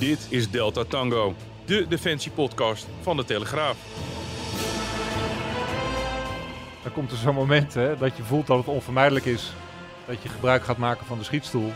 Dit 0.00 0.26
is 0.30 0.50
Delta 0.50 0.84
Tango, 0.84 1.34
de 1.64 1.86
defensiepodcast 1.88 2.86
van 3.00 3.16
de 3.16 3.24
Telegraaf. 3.24 3.76
Dan 6.82 6.92
komt 6.92 7.10
er 7.10 7.16
zo'n 7.16 7.34
moment 7.34 7.74
hè, 7.74 7.96
dat 7.96 8.16
je 8.16 8.22
voelt 8.22 8.46
dat 8.46 8.58
het 8.58 8.66
onvermijdelijk 8.66 9.24
is 9.24 9.52
dat 10.06 10.22
je 10.22 10.28
gebruik 10.28 10.62
gaat 10.62 10.76
maken 10.76 11.06
van 11.06 11.18
de 11.18 11.24
schietstoel. 11.24 11.72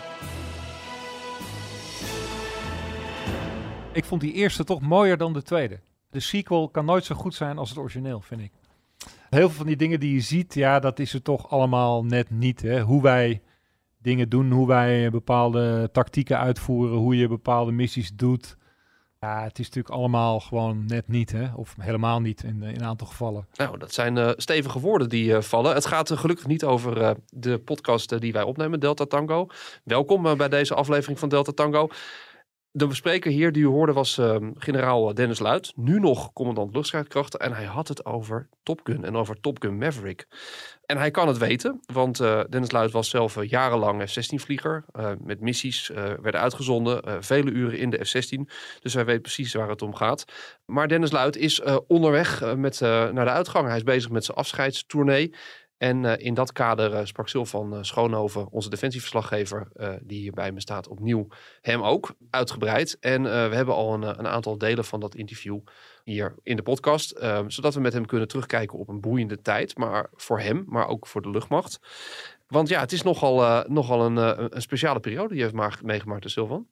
Ik 3.93 4.05
vond 4.05 4.21
die 4.21 4.33
eerste 4.33 4.65
toch 4.65 4.81
mooier 4.81 5.17
dan 5.17 5.33
de 5.33 5.43
tweede. 5.43 5.81
De 6.11 6.21
sequel 6.21 6.69
kan 6.69 6.85
nooit 6.85 7.05
zo 7.05 7.15
goed 7.15 7.35
zijn 7.35 7.59
als 7.59 7.69
het 7.69 7.79
origineel, 7.79 8.21
vind 8.21 8.41
ik. 8.41 8.53
Heel 9.31 9.49
veel 9.49 9.57
van 9.57 9.67
die 9.67 9.77
dingen 9.77 10.01
die 10.01 10.15
je 10.15 10.21
ziet, 10.21 10.55
ja, 10.55 10.81
dat 10.81 10.99
is 10.99 11.13
het 11.13 11.25
toch 11.25 11.51
allemaal 11.51 12.05
net 12.05 12.31
niet. 12.31 12.63
Hè? 12.63 12.81
Hoe 12.81 13.03
wij 13.03 13.43
dingen 14.05 14.29
doen, 14.29 14.51
hoe 14.51 14.67
wij 14.67 15.11
bepaalde 15.11 15.89
tactieken 15.93 16.39
uitvoeren, 16.39 16.97
hoe 16.97 17.17
je 17.17 17.29
bepaalde 17.29 17.73
missies 17.73 18.11
doet. 18.15 18.57
Ja, 19.21 19.43
het 19.43 19.59
is 19.59 19.67
natuurlijk 19.67 19.95
allemaal 19.95 20.41
gewoon 20.41 20.87
net 20.87 21.09
niet, 21.09 21.33
hè? 21.33 21.55
of 21.55 21.75
helemaal 21.81 22.21
niet 22.21 22.43
in, 22.43 22.63
in 22.63 22.75
een 22.75 22.85
aantal 22.85 23.07
gevallen. 23.07 23.47
Nou, 23.55 23.79
dat 23.79 23.93
zijn 23.93 24.17
uh, 24.17 24.31
stevige 24.37 24.81
woorden 24.81 25.09
die 25.09 25.31
uh, 25.31 25.41
vallen. 25.41 25.75
Het 25.75 25.87
gaat 25.87 26.11
uh, 26.11 26.19
gelukkig 26.19 26.47
niet 26.47 26.65
over 26.65 27.17
de 27.29 27.59
podcast 27.59 28.21
die 28.21 28.33
wij 28.33 28.43
opnemen, 28.43 28.81
Delta 28.81 29.05
Tango. 29.05 29.47
Welkom 29.85 30.37
bij 30.37 30.49
deze 30.49 30.75
aflevering 30.75 31.19
van 31.19 31.29
Delta 31.29 31.53
Tango. 31.53 31.89
De 32.77 32.87
bespreker 32.87 33.31
hier 33.31 33.53
die 33.53 33.63
u 33.63 33.67
hoorde 33.67 33.93
was 33.93 34.19
uh, 34.19 34.37
generaal 34.55 35.15
Dennis 35.15 35.39
Luit, 35.39 35.73
nu 35.77 36.01
nog 36.01 36.33
commandant 36.33 36.75
luchtstrijdkrachten. 36.75 37.41
En 37.41 37.53
hij 37.53 37.65
had 37.65 37.89
het 37.89 38.05
over 38.05 38.49
Top 38.63 38.81
Gun 38.85 39.05
en 39.05 39.17
over 39.17 39.41
Top 39.41 39.63
Gun 39.63 39.79
Maverick. 39.79 40.27
En 40.87 40.97
hij 40.97 41.11
kan 41.11 41.29
het 41.29 41.39
weten, 41.39 41.81
want 41.93 42.21
uh, 42.21 42.41
Dennis 42.49 42.71
Luit 42.71 42.91
was 42.91 43.11
zelf 43.11 43.37
uh, 43.37 43.49
jarenlang 43.49 44.11
F-16-vlieger. 44.11 44.85
met 45.21 45.41
missies 45.41 45.89
werden 46.23 46.41
uitgezonden, 46.41 47.25
vele 47.25 47.51
uren 47.51 47.79
in 47.79 47.91
de 47.91 48.05
F-16. 48.05 48.41
Dus 48.81 48.95
hij 48.95 49.05
weet 49.05 49.23
precies 49.23 49.55
waar 49.55 49.69
het 49.69 49.83
om 49.83 49.95
gaat. 49.95 50.25
Maar 50.65 50.89
Dennis 50.89 51.11
Luit 51.11 51.37
is 51.37 51.63
onderweg 51.87 52.55
met, 52.57 52.81
naar 52.81 53.25
de 53.25 53.31
uitgang. 53.31 53.67
Hij 53.67 53.77
is 53.77 53.83
bezig 53.83 54.11
met 54.11 54.25
zijn 54.25 54.37
afscheidstournee. 54.37 55.35
En 55.79 56.05
uh, 56.05 56.13
in 56.17 56.35
dat 56.35 56.53
kader 56.53 56.93
uh, 56.93 57.01
sprak 57.05 57.29
Sylvan 57.29 57.75
uh, 57.75 57.79
Schoonhoven, 57.83 58.51
onze 58.51 58.71
defensieverslaggever, 58.71 59.69
die 60.03 60.21
hier 60.21 60.33
bij 60.33 60.53
me 60.53 60.61
staat, 60.61 60.89
opnieuw 60.89 61.27
hem 61.61 61.83
ook 61.83 62.15
uitgebreid. 62.31 62.97
En 63.01 63.23
we 63.23 63.55
hebben 63.55 63.75
al 63.75 63.95
een, 63.95 64.03
een, 64.03 64.27
aantal 64.27 64.59
delen 64.59 64.85
van 64.85 65.01
dat 65.01 65.15
interview 65.15 65.59
hier 66.05 66.35
in 66.43 66.57
de 66.57 66.63
podcast, 66.63 67.11
ehm, 67.11 67.49
zodat 67.49 67.75
we 67.75 67.81
met 67.81 67.93
hem 67.93 68.07
kunnen 68.07 68.29
terugkijken 68.29 68.79
op 68.79 68.89
een 68.89 69.01
boeiende 69.01 69.41
tijd, 69.41 69.79
maar 69.79 70.11
voor 70.13 70.41
hem, 70.41 70.65
maar 70.67 70.89
ook 70.89 71.07
voor 71.07 71.23
de 71.23 71.31
luchtmacht. 71.31 71.79
Want 72.47 72.69
ja, 72.69 72.81
het 72.81 72.93
is 72.93 73.03
nogal, 73.03 73.65
nogal 73.69 74.05
een, 74.05 74.17
een 74.55 74.63
speciale 74.63 75.01
periode 75.01 75.29
die 75.29 75.37
je 75.37 75.43
heeft 75.43 75.55
maar 75.55 75.79
meegemaakt, 75.83 76.23
de 76.23 76.29
Sylvan. 76.29 76.67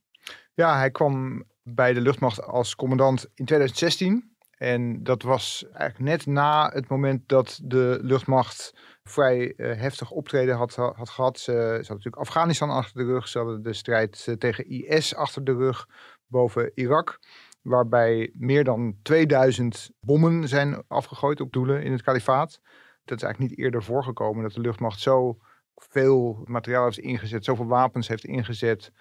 Ja, 0.55 0.77
hij 0.77 0.91
kwam 0.91 1.45
bij 1.62 1.92
de 1.92 2.00
luchtmacht 2.00 2.42
als 2.42 2.75
commandant 2.75 3.23
in 3.34 3.45
2016. 3.45 4.33
En 4.63 5.02
dat 5.02 5.23
was 5.23 5.64
eigenlijk 5.73 5.98
net 5.98 6.27
na 6.27 6.70
het 6.73 6.89
moment 6.89 7.29
dat 7.29 7.61
de 7.63 7.98
luchtmacht 8.02 8.74
vrij 9.02 9.55
uh, 9.57 9.77
heftig 9.80 10.11
optreden 10.11 10.57
had, 10.57 10.74
had 10.74 11.11
gehad. 11.11 11.39
Ze, 11.39 11.52
ze 11.83 11.92
natuurlijk 11.92 12.17
Afghanistan 12.17 12.70
achter 12.70 12.96
de 12.96 13.13
rug. 13.13 13.29
Ze 13.29 13.39
hadden 13.39 13.63
de 13.63 13.73
strijd 13.73 14.27
uh, 14.29 14.35
tegen 14.35 14.68
IS 14.68 15.14
achter 15.14 15.45
de 15.45 15.52
rug 15.52 15.89
boven 16.27 16.70
Irak. 16.74 17.18
Waarbij 17.63 18.30
meer 18.35 18.64
dan 18.64 18.96
2000 19.02 19.90
bommen 20.01 20.48
zijn 20.48 20.83
afgegooid 20.89 21.40
op 21.40 21.52
doelen 21.52 21.83
in 21.83 21.92
het 21.92 22.02
kalifaat. 22.02 22.61
Dat 23.05 23.17
is 23.17 23.23
eigenlijk 23.23 23.39
niet 23.39 23.58
eerder 23.64 23.83
voorgekomen 23.83 24.42
dat 24.42 24.52
de 24.52 24.61
luchtmacht 24.61 25.01
zo 25.01 25.39
veel 25.74 26.42
materiaal 26.45 26.84
heeft 26.84 26.98
ingezet, 26.98 27.45
zoveel 27.45 27.67
wapens 27.67 28.08
heeft 28.08 28.24
ingezet. 28.24 28.92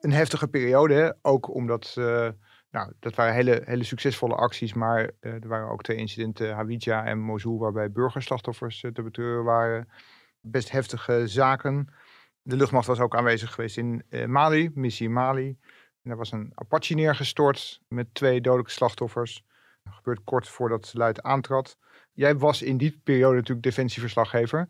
Een 0.00 0.12
heftige 0.12 0.48
periode, 0.48 1.18
ook 1.22 1.54
omdat 1.54 1.94
uh, 1.98 2.28
nou, 2.70 2.92
dat 3.00 3.14
waren 3.14 3.34
hele, 3.34 3.62
hele 3.64 3.84
succesvolle 3.84 4.34
acties, 4.34 4.74
maar 4.74 5.10
uh, 5.20 5.32
er 5.32 5.48
waren 5.48 5.68
ook 5.68 5.82
twee 5.82 5.96
incidenten, 5.96 6.54
Hawija 6.54 7.04
en 7.04 7.18
Mosul, 7.18 7.58
waarbij 7.58 7.90
burgerslachtoffers 7.90 8.82
uh, 8.82 8.90
te 8.90 9.02
betreuren 9.02 9.44
waren. 9.44 9.88
Best 10.40 10.70
heftige 10.70 11.26
zaken. 11.26 11.88
De 12.42 12.56
luchtmacht 12.56 12.86
was 12.86 13.00
ook 13.00 13.16
aanwezig 13.16 13.54
geweest 13.54 13.76
in 13.76 14.02
uh, 14.08 14.26
Mali, 14.26 14.70
missie 14.74 15.10
Mali. 15.10 15.58
En 16.02 16.10
er 16.10 16.16
was 16.16 16.32
een 16.32 16.52
Apache 16.54 16.94
neergestort 16.94 17.80
met 17.88 18.14
twee 18.14 18.40
dodelijke 18.40 18.72
slachtoffers. 18.72 19.44
Dat 19.82 19.94
gebeurt 19.94 20.24
kort 20.24 20.48
voordat 20.48 20.90
Luid 20.94 21.22
aantrad. 21.22 21.78
Jij 22.12 22.36
was 22.36 22.62
in 22.62 22.76
die 22.76 23.00
periode 23.04 23.36
natuurlijk 23.36 23.66
defensieverslaggever. 23.66 24.68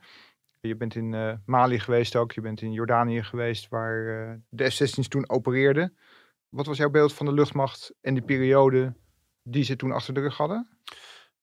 Je 0.60 0.76
bent 0.76 0.94
in 0.94 1.40
Mali 1.44 1.78
geweest 1.78 2.16
ook, 2.16 2.32
je 2.32 2.40
bent 2.40 2.60
in 2.60 2.72
Jordanië 2.72 3.22
geweest, 3.22 3.68
waar 3.68 4.40
de 4.48 4.70
F-16's 4.70 5.08
toen 5.08 5.28
opereerden. 5.28 5.96
Wat 6.56 6.66
was 6.66 6.76
jouw 6.76 6.90
beeld 6.90 7.12
van 7.12 7.26
de 7.26 7.32
luchtmacht 7.32 7.94
en 8.00 8.14
die 8.14 8.22
periode 8.22 8.94
die 9.42 9.64
ze 9.64 9.76
toen 9.76 9.92
achter 9.92 10.14
de 10.14 10.20
rug 10.20 10.36
hadden? 10.36 10.68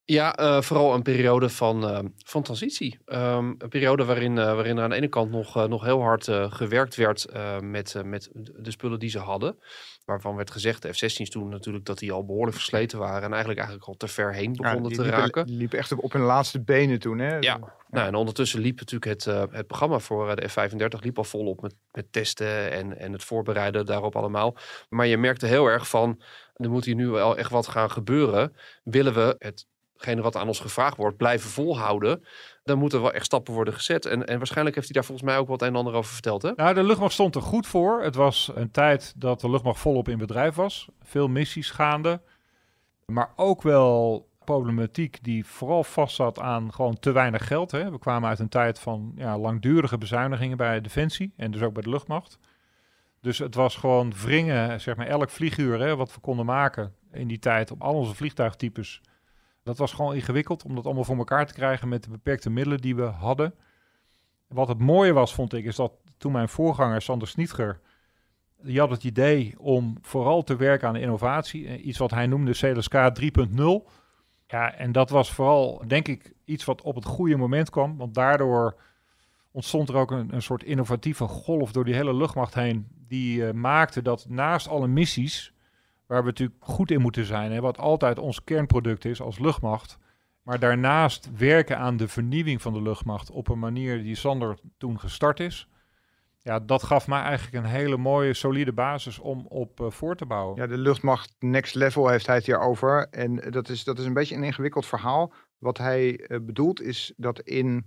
Ja, 0.04 0.40
uh, 0.40 0.62
vooral 0.62 0.94
een 0.94 1.02
periode 1.02 1.50
van, 1.50 1.84
uh, 1.90 2.00
van 2.26 2.44
transitie. 2.44 3.00
Um, 3.06 3.56
een 3.58 3.70
periode 3.70 4.06
waarin, 4.06 4.36
uh, 4.36 4.54
waarin 4.54 4.78
er 4.78 4.84
aan 4.84 4.90
de 4.90 4.96
ene 4.96 5.08
kant 5.08 5.32
nog, 5.32 5.68
nog 5.68 5.84
heel 5.84 6.02
hard 6.02 6.28
gewerkt 6.50 6.96
werd 6.96 7.26
met, 7.62 8.02
met 8.06 8.30
de 8.34 8.72
spullen 8.72 9.00
die 9.00 9.10
ze 9.10 9.20
hadden. 9.20 9.58
Waarvan 10.06 10.36
werd 10.36 10.52
gezegd, 10.52 10.82
de 10.82 10.94
F-16's 10.94 11.30
toen 11.30 11.50
natuurlijk, 11.50 11.86
dat 11.86 12.00
die 12.00 12.12
al 12.12 12.26
behoorlijk 12.26 12.56
versleten 12.56 13.00
waren. 13.00 13.24
En 13.24 13.30
eigenlijk, 13.30 13.60
eigenlijk 13.60 13.88
al 13.88 13.98
te 13.98 14.08
ver 14.08 14.34
heen 14.34 14.52
begonnen 14.54 14.90
ja, 14.90 14.96
te 14.96 15.02
liepen, 15.02 15.20
raken. 15.20 15.46
Die 15.46 15.58
liepen 15.58 15.78
echt 15.78 15.92
op 15.92 16.12
hun 16.12 16.22
laatste 16.22 16.62
benen 16.62 17.00
toen. 17.00 17.20
Hè? 17.20 17.38
Ja, 17.38 17.60
nou, 17.90 18.08
en 18.08 18.16
ondertussen 18.16 18.60
liep 18.60 18.80
natuurlijk 18.80 19.26
het, 19.26 19.26
het 19.52 19.68
programma 19.68 20.00
voor 20.00 20.36
de 20.36 20.48
F-35 20.48 21.00
liep 21.00 21.18
al 21.18 21.24
volop 21.24 21.62
met, 21.62 21.76
met 21.92 22.12
testen 22.12 22.72
en, 22.72 22.98
en 23.00 23.12
het 23.12 23.24
voorbereiden 23.24 23.86
daarop 23.86 24.16
allemaal. 24.16 24.58
Maar 24.90 25.08
je 25.08 25.18
merkte 25.18 25.46
heel 25.46 25.66
erg 25.66 25.88
van, 25.88 26.22
er 26.56 26.70
moet 26.70 26.86
hier 26.86 26.96
nu 26.96 27.08
wel 27.08 27.38
echt 27.38 27.50
wat 27.50 27.68
gaan 27.68 27.92
gebeuren. 27.92 28.56
Willen 28.84 29.14
we 29.14 29.36
het 29.40 29.66
wat 30.06 30.36
aan 30.36 30.48
ons 30.48 30.60
gevraagd 30.60 30.98
wordt, 30.98 31.18
blijven 31.18 31.50
volhouden. 31.50 32.24
Dan 32.64 32.78
moeten 32.78 33.02
wel 33.02 33.14
echt 33.14 33.26
stappen 33.26 33.54
worden 33.54 33.74
gezet. 33.74 34.06
En, 34.06 34.28
en 34.28 34.38
waarschijnlijk 34.38 34.76
heeft 34.76 34.88
hij 34.88 34.96
daar 34.96 35.06
volgens 35.06 35.28
mij 35.28 35.38
ook 35.38 35.48
wat 35.48 35.62
een 35.62 35.68
en 35.68 35.76
ander 35.76 35.94
over 35.94 36.14
verteld. 36.14 36.42
Hè? 36.42 36.52
Nou, 36.56 36.74
de 36.74 36.84
luchtmacht 36.84 37.14
stond 37.14 37.36
er 37.36 37.42
goed 37.42 37.68
voor. 37.68 38.02
Het 38.04 38.16
was 38.16 38.52
een 38.56 38.72
tijd 38.72 39.14
dat 39.16 39.42
de 39.42 39.50
luchtmacht 39.50 39.80
volop 39.80 40.10
in 40.10 40.18
bedrijf 40.18 40.56
was. 40.56 40.88
Veel 41.02 41.28
missies 41.28 41.72
gaande. 41.72 42.22
Maar 43.06 43.34
ook 43.36 43.62
wel 43.62 44.28
problematiek 44.44 45.24
die 45.24 45.46
vooral 45.46 45.84
vastzat 45.84 46.40
aan 46.40 46.74
gewoon 46.74 47.00
te 47.00 47.12
weinig 47.12 47.48
geld. 47.48 47.72
Hè. 47.72 47.92
We 47.92 48.00
kwamen 48.00 48.30
uit 48.30 48.40
een 48.40 48.50
tijd 48.50 48.80
van 48.80 49.12
ja, 49.16 49.38
langdurige 49.38 49.98
bezuinigingen 49.98 50.58
bij 50.58 50.82
Defensie 50.82 51.34
en 51.38 51.52
dus 51.52 51.62
ook 51.62 51.74
bij 51.74 51.84
de 51.84 51.90
luchtmacht. 51.90 52.40
Dus 53.22 53.38
het 53.38 53.56
was 53.56 53.76
gewoon 53.76 54.14
wringen, 54.14 54.82
zeg 54.82 54.96
maar, 54.96 55.08
elk 55.08 55.30
vlieguur 55.30 55.80
hè, 55.80 55.96
wat 55.96 56.14
we 56.14 56.20
konden 56.20 56.46
maken 56.46 56.96
in 57.12 57.28
die 57.28 57.40
tijd 57.40 57.72
op 57.72 57.82
al 57.82 57.94
onze 57.94 58.16
vliegtuigtypes 58.16 59.02
dat 59.64 59.78
was 59.78 59.94
gewoon 59.94 60.16
ingewikkeld 60.16 60.64
om 60.64 60.76
dat 60.76 60.86
allemaal 60.86 61.04
voor 61.04 61.18
elkaar 61.18 61.48
te 61.48 61.54
krijgen 61.54 61.90
met 61.90 62.04
de 62.04 62.10
beperkte 62.10 62.50
middelen 62.50 62.82
die 62.82 62.96
we 62.96 63.04
hadden. 63.04 63.54
Wat 64.48 64.68
het 64.68 64.80
mooie 64.80 65.14
was, 65.14 65.34
vond 65.34 65.54
ik, 65.54 65.66
is 65.66 65.76
dat 65.76 65.94
toen 66.18 66.32
mijn 66.32 66.50
voorganger 66.50 67.02
Sander 67.02 67.28
Snietger, 67.28 67.80
die 68.62 68.80
had 68.80 68.90
het 68.90 69.04
idee 69.04 69.56
om 69.60 69.98
vooral 70.02 70.44
te 70.44 70.56
werken 70.56 70.88
aan 70.88 70.96
innovatie. 70.96 71.68
Eh, 71.68 71.86
iets 71.86 71.98
wat 71.98 72.12
hij 72.12 72.28
noemde 72.28 72.52
CLSK 72.52 72.94
3.0. 72.94 73.90
Ja, 74.48 74.74
en 74.74 74.92
dat 74.92 75.10
was 75.10 75.32
vooral, 75.32 75.84
denk 75.88 76.08
ik, 76.08 76.34
iets 76.46 76.66
wat 76.66 76.82
op 76.82 76.96
het 76.96 77.06
goede 77.06 77.38
moment 77.38 77.70
kwam. 77.70 77.98
Want 77.98 78.14
daardoor 78.14 78.82
ontstond 79.52 79.90
er 79.90 79.96
ook 79.96 80.12
een, 80.12 80.34
een 80.34 80.42
soort 80.42 80.64
innovatieve 80.64 81.28
golf 81.28 81.72
door 81.72 81.86
die 81.86 81.96
hele 81.96 82.16
luchtmacht 82.16 82.54
heen. 82.54 82.88
Die 83.08 83.40
uh, 83.40 83.52
maakte 83.52 84.02
dat 84.02 84.26
naast 84.30 84.68
alle 84.68 84.88
missies 84.88 85.54
waar 86.14 86.22
we 86.22 86.28
natuurlijk 86.28 86.60
goed 86.60 86.92
in 86.92 87.02
moeten 87.02 87.26
zijn. 87.26 87.52
Hè, 87.52 87.62
wat 87.62 87.78
altijd 87.78 88.20
ons 88.20 88.44
kernproduct 88.44 89.06
is 89.06 89.22
als 89.22 89.40
luchtmacht. 89.40 89.98
Maar 90.44 90.60
daarnaast 90.60 91.30
werken 91.38 91.78
aan 91.78 91.98
de 91.98 92.08
vernieuwing 92.08 92.62
van 92.62 92.74
de 92.74 92.82
luchtmacht 92.82 93.32
op 93.32 93.48
een 93.50 93.60
manier 93.60 94.04
die 94.04 94.16
Sander 94.16 94.58
toen 94.78 95.00
gestart 95.00 95.40
is. 95.40 95.68
Ja, 96.42 96.60
dat 96.60 96.84
gaf 96.84 97.08
mij 97.08 97.22
eigenlijk 97.22 97.66
een 97.66 97.72
hele 97.72 97.98
mooie, 97.98 98.34
solide 98.34 98.74
basis 98.74 99.20
om 99.20 99.46
op 99.48 99.80
uh, 99.80 99.90
voor 99.90 100.16
te 100.16 100.26
bouwen. 100.26 100.56
Ja, 100.56 100.68
de 100.68 100.78
luchtmacht 100.78 101.36
next 101.40 101.76
level 101.76 102.08
heeft 102.08 102.28
hij 102.28 102.36
het 102.36 102.46
hier 102.46 102.60
over. 102.60 103.08
En 103.10 103.36
dat 103.36 103.70
is, 103.70 103.84
dat 103.84 104.00
is 104.00 104.06
een 104.06 104.14
beetje 104.14 104.36
een 104.36 104.44
ingewikkeld 104.44 104.86
verhaal. 104.86 105.34
Wat 105.58 105.78
hij 105.78 106.20
uh, 106.28 106.38
bedoelt 106.42 106.82
is 106.82 107.14
dat 107.18 107.40
in 107.40 107.86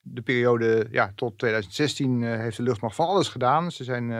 de 0.00 0.22
periode 0.22 0.86
ja, 0.90 1.12
tot 1.14 1.38
2016 1.38 2.20
uh, 2.20 2.36
heeft 2.36 2.56
de 2.56 2.62
luchtmacht 2.62 2.96
van 2.96 3.06
alles 3.06 3.28
gedaan. 3.28 3.70
Ze 3.70 3.84
zijn 3.84 4.12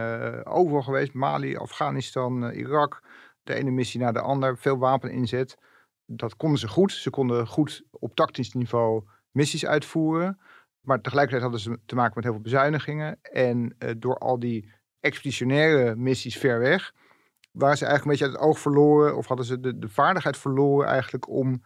overal 0.45 0.83
geweest, 0.83 1.13
Mali, 1.13 1.57
Afghanistan, 1.57 2.51
Irak. 2.51 3.03
De 3.43 3.55
ene 3.55 3.71
missie 3.71 4.01
naar 4.01 4.13
de 4.13 4.21
ander, 4.21 4.59
veel 4.59 4.79
wapeninzet. 4.79 5.57
Dat 6.07 6.37
konden 6.37 6.59
ze 6.59 6.69
goed. 6.69 6.93
Ze 6.93 7.11
konden 7.11 7.47
goed 7.47 7.83
op 7.91 8.15
tactisch 8.15 8.53
niveau 8.53 9.05
missies 9.31 9.67
uitvoeren. 9.67 10.41
Maar 10.81 11.01
tegelijkertijd 11.01 11.43
hadden 11.43 11.61
ze 11.61 11.79
te 11.87 11.95
maken 11.95 12.13
met 12.15 12.25
heel 12.25 12.33
veel 12.33 12.43
bezuinigingen. 12.43 13.19
En 13.23 13.77
door 13.99 14.19
al 14.19 14.39
die 14.39 14.73
expeditionaire 15.01 15.97
missies 15.97 16.39
ver 16.39 16.59
weg, 16.59 16.93
waren 17.53 17.77
ze 17.77 17.87
eigenlijk 17.87 18.05
een 18.05 18.11
beetje 18.11 18.25
uit 18.25 18.33
het 18.33 18.51
oog 18.51 18.61
verloren. 18.61 19.17
Of 19.17 19.27
hadden 19.27 19.47
ze 19.47 19.61
de, 19.61 19.79
de 19.79 19.89
vaardigheid 19.89 20.37
verloren 20.37 20.89
eigenlijk 20.89 21.29
om 21.29 21.63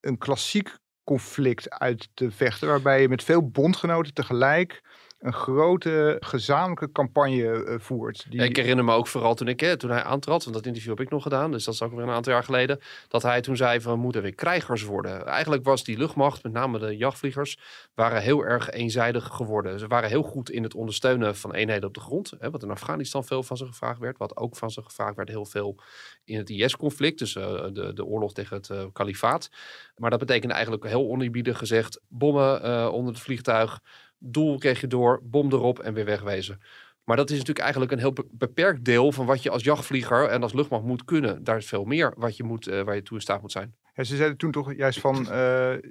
een 0.00 0.18
klassiek 0.18 0.78
conflict 1.04 1.70
uit 1.70 2.08
te 2.14 2.30
vechten. 2.30 2.68
Waarbij 2.68 3.00
je 3.00 3.08
met 3.08 3.22
veel 3.22 3.50
bondgenoten 3.50 4.14
tegelijk 4.14 4.82
een 5.20 5.32
grote 5.32 6.16
gezamenlijke 6.20 6.92
campagne 6.92 7.64
uh, 7.64 7.78
voert. 7.78 8.26
Die... 8.30 8.42
Ik 8.42 8.56
herinner 8.56 8.84
me 8.84 8.92
ook 8.92 9.06
vooral 9.06 9.34
toen, 9.34 9.48
ik, 9.48 9.60
hè, 9.60 9.76
toen 9.76 9.90
hij 9.90 10.02
aantrad, 10.02 10.42
want 10.44 10.56
dat 10.56 10.66
interview 10.66 10.90
heb 10.90 11.00
ik 11.00 11.10
nog 11.10 11.22
gedaan, 11.22 11.50
dus 11.50 11.64
dat 11.64 11.74
is 11.74 11.82
ook 11.82 11.92
weer 11.94 12.02
een 12.02 12.10
aantal 12.10 12.32
jaar 12.32 12.44
geleden, 12.44 12.80
dat 13.08 13.22
hij 13.22 13.40
toen 13.40 13.56
zei 13.56 13.80
van 13.80 13.92
we 13.92 13.98
moeten 13.98 14.22
weer 14.22 14.34
krijgers 14.34 14.82
worden. 14.82 15.26
Eigenlijk 15.26 15.64
was 15.64 15.84
die 15.84 15.98
luchtmacht, 15.98 16.42
met 16.42 16.52
name 16.52 16.78
de 16.78 16.96
jachtvliegers, 16.96 17.58
waren 17.94 18.22
heel 18.22 18.44
erg 18.44 18.70
eenzijdig 18.70 19.26
geworden. 19.26 19.78
Ze 19.78 19.86
waren 19.86 20.08
heel 20.08 20.22
goed 20.22 20.50
in 20.50 20.62
het 20.62 20.74
ondersteunen 20.74 21.36
van 21.36 21.54
eenheden 21.54 21.88
op 21.88 21.94
de 21.94 22.00
grond, 22.00 22.32
hè, 22.38 22.50
wat 22.50 22.62
in 22.62 22.70
Afghanistan 22.70 23.24
veel 23.24 23.42
van 23.42 23.56
ze 23.56 23.66
gevraagd 23.66 23.98
werd, 23.98 24.18
wat 24.18 24.36
ook 24.36 24.56
van 24.56 24.70
ze 24.70 24.82
gevraagd 24.82 25.16
werd 25.16 25.28
heel 25.28 25.46
veel 25.46 25.80
in 26.24 26.38
het 26.38 26.50
IS-conflict, 26.50 27.18
dus 27.18 27.34
uh, 27.34 27.44
de, 27.72 27.92
de 27.94 28.04
oorlog 28.04 28.32
tegen 28.32 28.56
het 28.56 28.92
kalifaat. 28.92 29.50
Maar 29.96 30.10
dat 30.10 30.18
betekende 30.18 30.54
eigenlijk 30.54 30.84
heel 30.84 31.08
oneerbiedig 31.08 31.58
gezegd 31.58 32.00
bommen 32.08 32.92
onder 32.92 33.12
het 33.12 33.22
vliegtuig, 33.22 33.80
doel 34.20 34.58
kreeg 34.58 34.80
je 34.80 34.86
door, 34.86 35.20
bom 35.22 35.52
erop 35.52 35.78
en 35.78 35.94
weer 35.94 36.04
wegwezen. 36.04 36.60
Maar 37.04 37.16
dat 37.16 37.30
is 37.30 37.38
natuurlijk 37.38 37.64
eigenlijk 37.64 37.92
een 37.92 37.98
heel 37.98 38.14
beperkt 38.30 38.84
deel 38.84 39.12
van 39.12 39.26
wat 39.26 39.42
je 39.42 39.50
als 39.50 39.64
jachtvlieger 39.64 40.28
en 40.28 40.42
als 40.42 40.52
luchtmacht 40.52 40.84
moet 40.84 41.04
kunnen. 41.04 41.44
Daar 41.44 41.56
is 41.56 41.66
veel 41.66 41.84
meer 41.84 42.12
wat 42.16 42.36
je 42.36 42.44
moet, 42.44 42.68
uh, 42.68 42.82
waar 42.82 42.94
je 42.94 43.02
toe 43.02 43.16
in 43.16 43.22
staat 43.22 43.40
moet 43.40 43.52
zijn. 43.52 43.74
Ja, 43.94 44.04
ze 44.04 44.16
zeiden 44.16 44.38
toen 44.38 44.50
toch 44.50 44.74
juist 44.74 45.00
van, 45.00 45.16
uh, 45.16 45.26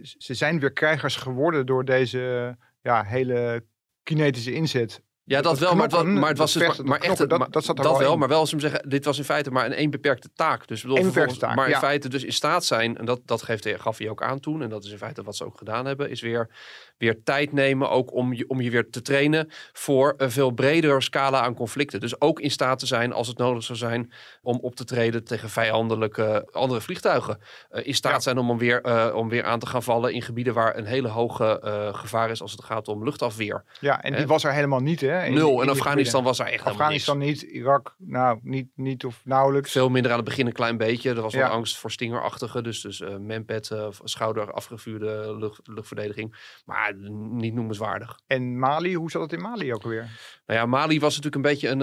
ze 0.17 0.33
zijn 0.33 0.59
weer 0.59 0.73
krijgers 0.73 1.15
geworden 1.15 1.65
door 1.65 1.85
deze 1.85 2.57
ja, 2.81 3.03
hele 3.03 3.65
kinetische 4.03 4.53
inzet 4.53 5.03
ja, 5.29 5.41
dat, 5.41 5.59
wel, 5.59 5.75
maar 5.75 5.83
het 5.83 5.91
was, 5.91 6.03
maar 6.03 6.29
het 6.29 6.37
was 6.37 6.53
dus, 6.53 6.77
maar, 6.77 6.99
echt, 6.99 7.17
dat, 7.17 7.47
dat, 7.49 7.63
zat 7.63 7.77
er 7.77 7.83
dat 7.83 7.97
wel, 7.97 8.17
maar 8.17 8.27
wel 8.27 8.39
als 8.39 8.51
we 8.51 8.59
zeggen, 8.59 8.89
dit 8.89 9.05
was 9.05 9.17
in 9.17 9.23
feite 9.23 9.51
maar 9.51 9.65
een 9.65 9.73
één 9.73 9.89
beperkte 9.89 10.29
taak. 10.35 10.67
Dus 10.67 10.81
bedoel, 10.81 11.03
beperkte 11.03 11.37
taak, 11.37 11.55
maar 11.55 11.69
in 11.69 11.75
feite 11.75 12.09
dus 12.09 12.23
in 12.23 12.33
staat 12.33 12.65
zijn, 12.65 12.97
en 12.97 13.05
dat, 13.05 13.19
dat 13.25 13.41
geeft, 13.41 13.69
gaf 13.77 13.97
hij 13.97 14.09
ook 14.09 14.23
aan 14.23 14.39
toen, 14.39 14.61
en 14.61 14.69
dat 14.69 14.83
is 14.83 14.91
in 14.91 14.97
feite 14.97 15.23
wat 15.23 15.35
ze 15.35 15.45
ook 15.45 15.57
gedaan 15.57 15.85
hebben, 15.85 16.09
is 16.09 16.21
weer, 16.21 16.49
weer 16.97 17.23
tijd 17.23 17.51
nemen 17.53 17.89
ook 17.89 18.13
om 18.13 18.33
je, 18.33 18.45
om 18.47 18.61
je 18.61 18.69
weer 18.69 18.89
te 18.89 19.01
trainen 19.01 19.49
voor 19.73 20.13
een 20.17 20.31
veel 20.31 20.51
bredere 20.51 21.01
scala 21.01 21.41
aan 21.41 21.53
conflicten. 21.53 21.99
Dus 21.99 22.21
ook 22.21 22.39
in 22.39 22.51
staat 22.51 22.79
te 22.79 22.85
zijn, 22.85 23.13
als 23.13 23.27
het 23.27 23.37
nodig 23.37 23.63
zou 23.63 23.77
zijn, 23.77 24.11
om 24.41 24.59
op 24.61 24.75
te 24.75 24.83
treden 24.83 25.23
tegen 25.23 25.49
vijandelijke 25.49 26.47
andere 26.51 26.81
vliegtuigen. 26.81 27.39
Uh, 27.71 27.87
in 27.87 27.95
staat 27.95 28.23
zijn 28.23 28.37
om, 28.37 28.49
om, 28.49 28.57
weer, 28.57 28.85
uh, 28.85 29.15
om 29.15 29.29
weer 29.29 29.43
aan 29.43 29.59
te 29.59 29.65
gaan 29.65 29.83
vallen 29.83 30.13
in 30.13 30.21
gebieden 30.21 30.53
waar 30.53 30.77
een 30.77 30.85
hele 30.85 31.07
hoge 31.07 31.61
uh, 31.65 31.93
gevaar 31.99 32.29
is 32.29 32.41
als 32.41 32.51
het 32.51 32.63
gaat 32.63 32.87
om 32.87 33.03
luchtafweer. 33.03 33.63
Ja, 33.79 34.01
en 34.01 34.15
die 34.15 34.27
was 34.27 34.43
er 34.43 34.53
helemaal 34.53 34.79
niet, 34.79 35.01
hè? 35.01 35.18
Nul. 35.27 35.61
En 35.61 35.69
Afghanistan 35.69 36.23
was 36.23 36.39
er 36.39 36.45
echt 36.45 36.65
Afghanistan 36.65 37.17
niet, 37.17 37.41
Irak 37.41 37.95
nou 37.97 38.39
niet, 38.43 38.67
niet 38.75 39.05
of 39.05 39.21
nauwelijks. 39.23 39.71
Veel 39.71 39.89
minder 39.89 40.11
aan 40.11 40.17
het 40.17 40.27
begin 40.27 40.45
een 40.45 40.53
klein 40.53 40.77
beetje. 40.77 41.09
Er 41.09 41.21
was 41.21 41.33
wel 41.33 41.47
angst 41.47 41.77
voor 41.77 41.91
stingerachtige, 41.91 42.61
dus, 42.61 42.81
dus 42.81 42.99
uh, 42.99 43.17
manpad, 43.17 43.69
uh, 43.73 43.87
schouder 44.03 44.51
afgevuurde 44.51 45.35
lucht, 45.39 45.59
luchtverdediging. 45.63 46.35
Maar 46.65 46.95
niet 47.31 47.53
noemenswaardig. 47.53 48.19
En 48.27 48.59
Mali, 48.59 48.95
hoe 48.95 49.11
zat 49.11 49.21
het 49.21 49.33
in 49.33 49.41
Mali 49.41 49.73
ook 49.73 49.83
alweer? 49.83 50.09
Nou 50.45 50.59
ja, 50.59 50.65
Mali 50.65 50.99
was 50.99 51.15
natuurlijk 51.15 51.35
een 51.35 51.51
beetje 51.51 51.69
een, 51.69 51.81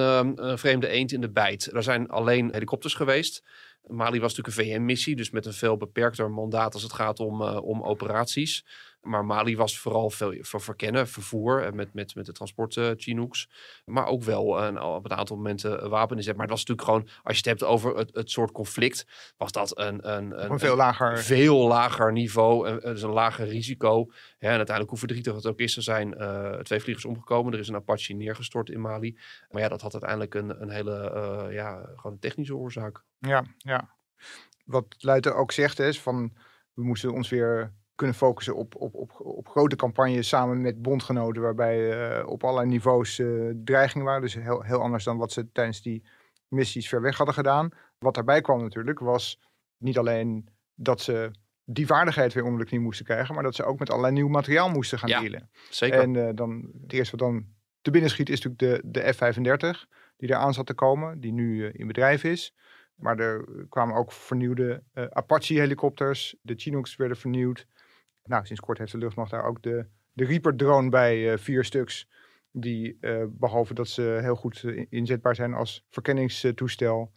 een 0.49 0.59
vreemde 0.59 0.89
eend 0.89 1.13
in 1.13 1.21
de 1.21 1.31
bijt. 1.31 1.73
Er 1.75 1.83
zijn 1.83 2.09
alleen 2.09 2.49
helikopters 2.53 2.95
geweest. 2.95 3.45
Mali 3.87 4.21
was 4.21 4.35
natuurlijk 4.35 4.71
een 4.71 4.75
VN-missie, 4.75 5.17
dus 5.17 5.31
met 5.31 5.47
een 5.47 5.53
veel 5.53 5.77
beperkter 5.77 6.31
mandaat 6.31 6.75
als 6.75 6.83
het 6.83 6.93
gaat 6.93 7.21
om, 7.21 7.43
uh, 7.43 7.63
om 7.63 7.83
operaties. 7.83 8.65
Maar 9.07 9.25
Mali 9.25 9.57
was 9.57 9.79
vooral 9.79 10.11
veel 10.11 10.35
voor 10.41 10.61
verkennen, 10.61 11.09
vervoer 11.09 11.63
en 11.63 11.77
met, 11.77 11.95
met, 11.95 12.15
met 12.15 12.27
de 12.27 12.33
transport 12.33 12.77
uh, 12.77 12.91
Chinooks. 12.97 13.49
Maar 13.85 14.07
ook 14.07 14.23
wel 14.23 14.63
een, 14.63 14.81
op 14.83 15.05
een 15.05 15.17
aantal 15.17 15.37
momenten 15.37 15.91
wapen 15.91 16.17
inzet. 16.17 16.37
Maar 16.37 16.47
het 16.47 16.51
was 16.51 16.65
natuurlijk 16.65 16.89
gewoon, 16.89 17.23
als 17.23 17.39
je 17.39 17.51
het 17.51 17.61
hebt 17.61 17.71
over 17.71 17.97
het, 17.97 18.15
het 18.15 18.31
soort 18.31 18.53
conflict, 18.53 19.07
was 19.37 19.53
dat 19.53 19.79
een, 19.79 20.13
een, 20.13 20.43
een, 20.43 20.51
een 20.51 20.59
veel, 20.59 20.77
lager. 20.77 21.19
veel 21.19 21.67
lager 21.67 22.13
niveau. 22.13 22.69
Een, 22.69 22.81
dus 22.81 23.03
een 23.03 23.11
lager 23.11 23.47
risico. 23.47 24.07
Ja, 24.39 24.49
en 24.49 24.57
uiteindelijk, 24.57 24.89
hoe 24.89 24.99
verdrietig 24.99 25.35
het 25.35 25.47
ook 25.47 25.59
is, 25.59 25.77
er 25.77 25.83
zijn 25.83 26.15
uh, 26.19 26.51
twee 26.51 26.81
vliegers 26.81 27.05
omgekomen. 27.07 27.53
Er 27.53 27.59
is 27.59 27.69
een 27.69 27.75
Apache 27.75 28.13
neergestort 28.13 28.71
in 28.71 28.81
Mali. 28.81 29.19
Maar 29.51 29.63
ja, 29.63 29.69
dat 29.69 29.81
had 29.81 29.93
uiteindelijk 29.93 30.35
een, 30.35 30.63
een 30.63 30.71
hele 30.71 31.13
uh, 31.15 31.55
ja, 31.55 31.91
gewoon 31.97 32.19
technische 32.19 32.57
oorzaak. 32.57 33.05
Ja, 33.19 33.45
ja. 33.57 33.95
Wat 34.65 34.95
Luiter 34.99 35.35
ook 35.35 35.53
zegt 35.53 35.79
is 35.79 36.01
van, 36.01 36.33
we 36.73 36.85
moesten 36.85 37.13
ons 37.13 37.29
weer 37.29 37.75
kunnen 37.97 38.17
focussen 38.17 38.57
op, 38.57 38.75
op, 38.75 38.95
op, 38.95 39.13
op 39.19 39.49
grote 39.49 39.77
campagnes 39.77 40.29
samen 40.29 40.61
met 40.61 40.83
bondgenoten, 40.83 41.43
waarbij 41.43 42.19
uh, 42.19 42.27
op 42.27 42.45
allerlei 42.45 42.69
niveaus 42.69 43.19
uh, 43.19 43.53
dreigingen 43.65 44.07
waren. 44.07 44.23
Dus 44.23 44.35
heel, 44.35 44.63
heel 44.63 44.81
anders 44.81 45.05
dan 45.05 45.17
wat 45.17 45.33
ze 45.33 45.53
tijdens 45.53 45.83
die 45.83 46.07
missies 46.49 46.89
ver 46.89 47.01
weg 47.01 47.17
hadden 47.17 47.35
gedaan. 47.35 47.69
Wat 47.99 48.15
daarbij 48.15 48.41
kwam 48.41 48.63
natuurlijk, 48.63 48.99
was 48.99 49.41
niet 49.77 49.99
alleen 49.99 50.49
dat 50.75 51.01
ze 51.01 51.31
die 51.65 51.87
vaardigheid 51.87 52.33
weer 52.33 52.45
onder 52.45 52.61
de 52.61 52.67
knie 52.67 52.81
moesten 52.81 53.05
krijgen, 53.05 53.35
maar 53.35 53.43
dat 53.43 53.55
ze 53.55 53.65
ook 53.65 53.79
met 53.79 53.91
allerlei 53.91 54.15
nieuw 54.15 54.29
materiaal 54.29 54.69
moesten 54.69 54.99
gaan 54.99 55.09
ja, 55.09 55.21
dealen. 55.21 55.51
Zeker. 55.71 56.01
En 56.01 56.15
uh, 56.15 56.29
dan, 56.35 56.71
het 56.83 56.93
eerste 56.93 57.17
wat 57.17 57.29
dan 57.29 57.47
te 57.81 57.91
binnen 57.91 58.11
schiet 58.11 58.29
is 58.29 58.41
natuurlijk 58.43 58.85
de, 58.85 58.91
de 59.01 59.13
F-35, 59.13 59.89
die 60.17 60.29
eraan 60.31 60.55
zat 60.55 60.67
te 60.67 60.75
komen, 60.75 61.21
die 61.21 61.33
nu 61.33 61.69
in 61.69 61.87
bedrijf 61.87 62.25
is. 62.25 62.55
Maar 62.95 63.19
er 63.19 63.45
kwamen 63.69 63.97
ook 63.97 64.13
vernieuwde 64.13 64.83
Apache-helikopters. 65.11 66.37
De 66.43 66.55
Chinooks 66.55 66.97
werden 66.97 67.17
vernieuwd. 67.17 67.67
Nou, 68.27 68.47
sinds 68.47 68.61
kort 68.61 68.79
heeft 68.79 68.93
de 68.93 68.99
luchtmacht 68.99 69.31
daar 69.31 69.45
ook 69.45 69.63
de, 69.63 69.87
de 70.13 70.25
Reaper-drone 70.25 70.89
bij, 70.89 71.33
uh, 71.33 71.39
vier 71.39 71.65
stuks. 71.65 72.09
Die, 72.53 72.97
uh, 73.01 73.25
behalve 73.29 73.75
dat 73.75 73.89
ze 73.89 74.19
heel 74.23 74.37
goed 74.37 74.63
uh, 74.63 74.87
inzetbaar 74.89 75.35
zijn 75.35 75.55
als 75.55 75.85
verkenningstoestel, 75.89 77.13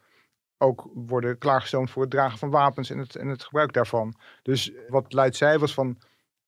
ook 0.57 0.89
worden 0.94 1.38
klaargestoomd 1.38 1.89
voor 1.89 2.01
het 2.01 2.11
dragen 2.11 2.38
van 2.38 2.50
wapens 2.50 2.89
en 2.89 2.97
het, 2.97 3.15
en 3.15 3.27
het 3.27 3.44
gebruik 3.44 3.73
daarvan. 3.73 4.19
Dus 4.41 4.71
wat 4.88 5.13
Luid 5.13 5.35
zei 5.35 5.57
was 5.57 5.73
van, 5.73 5.97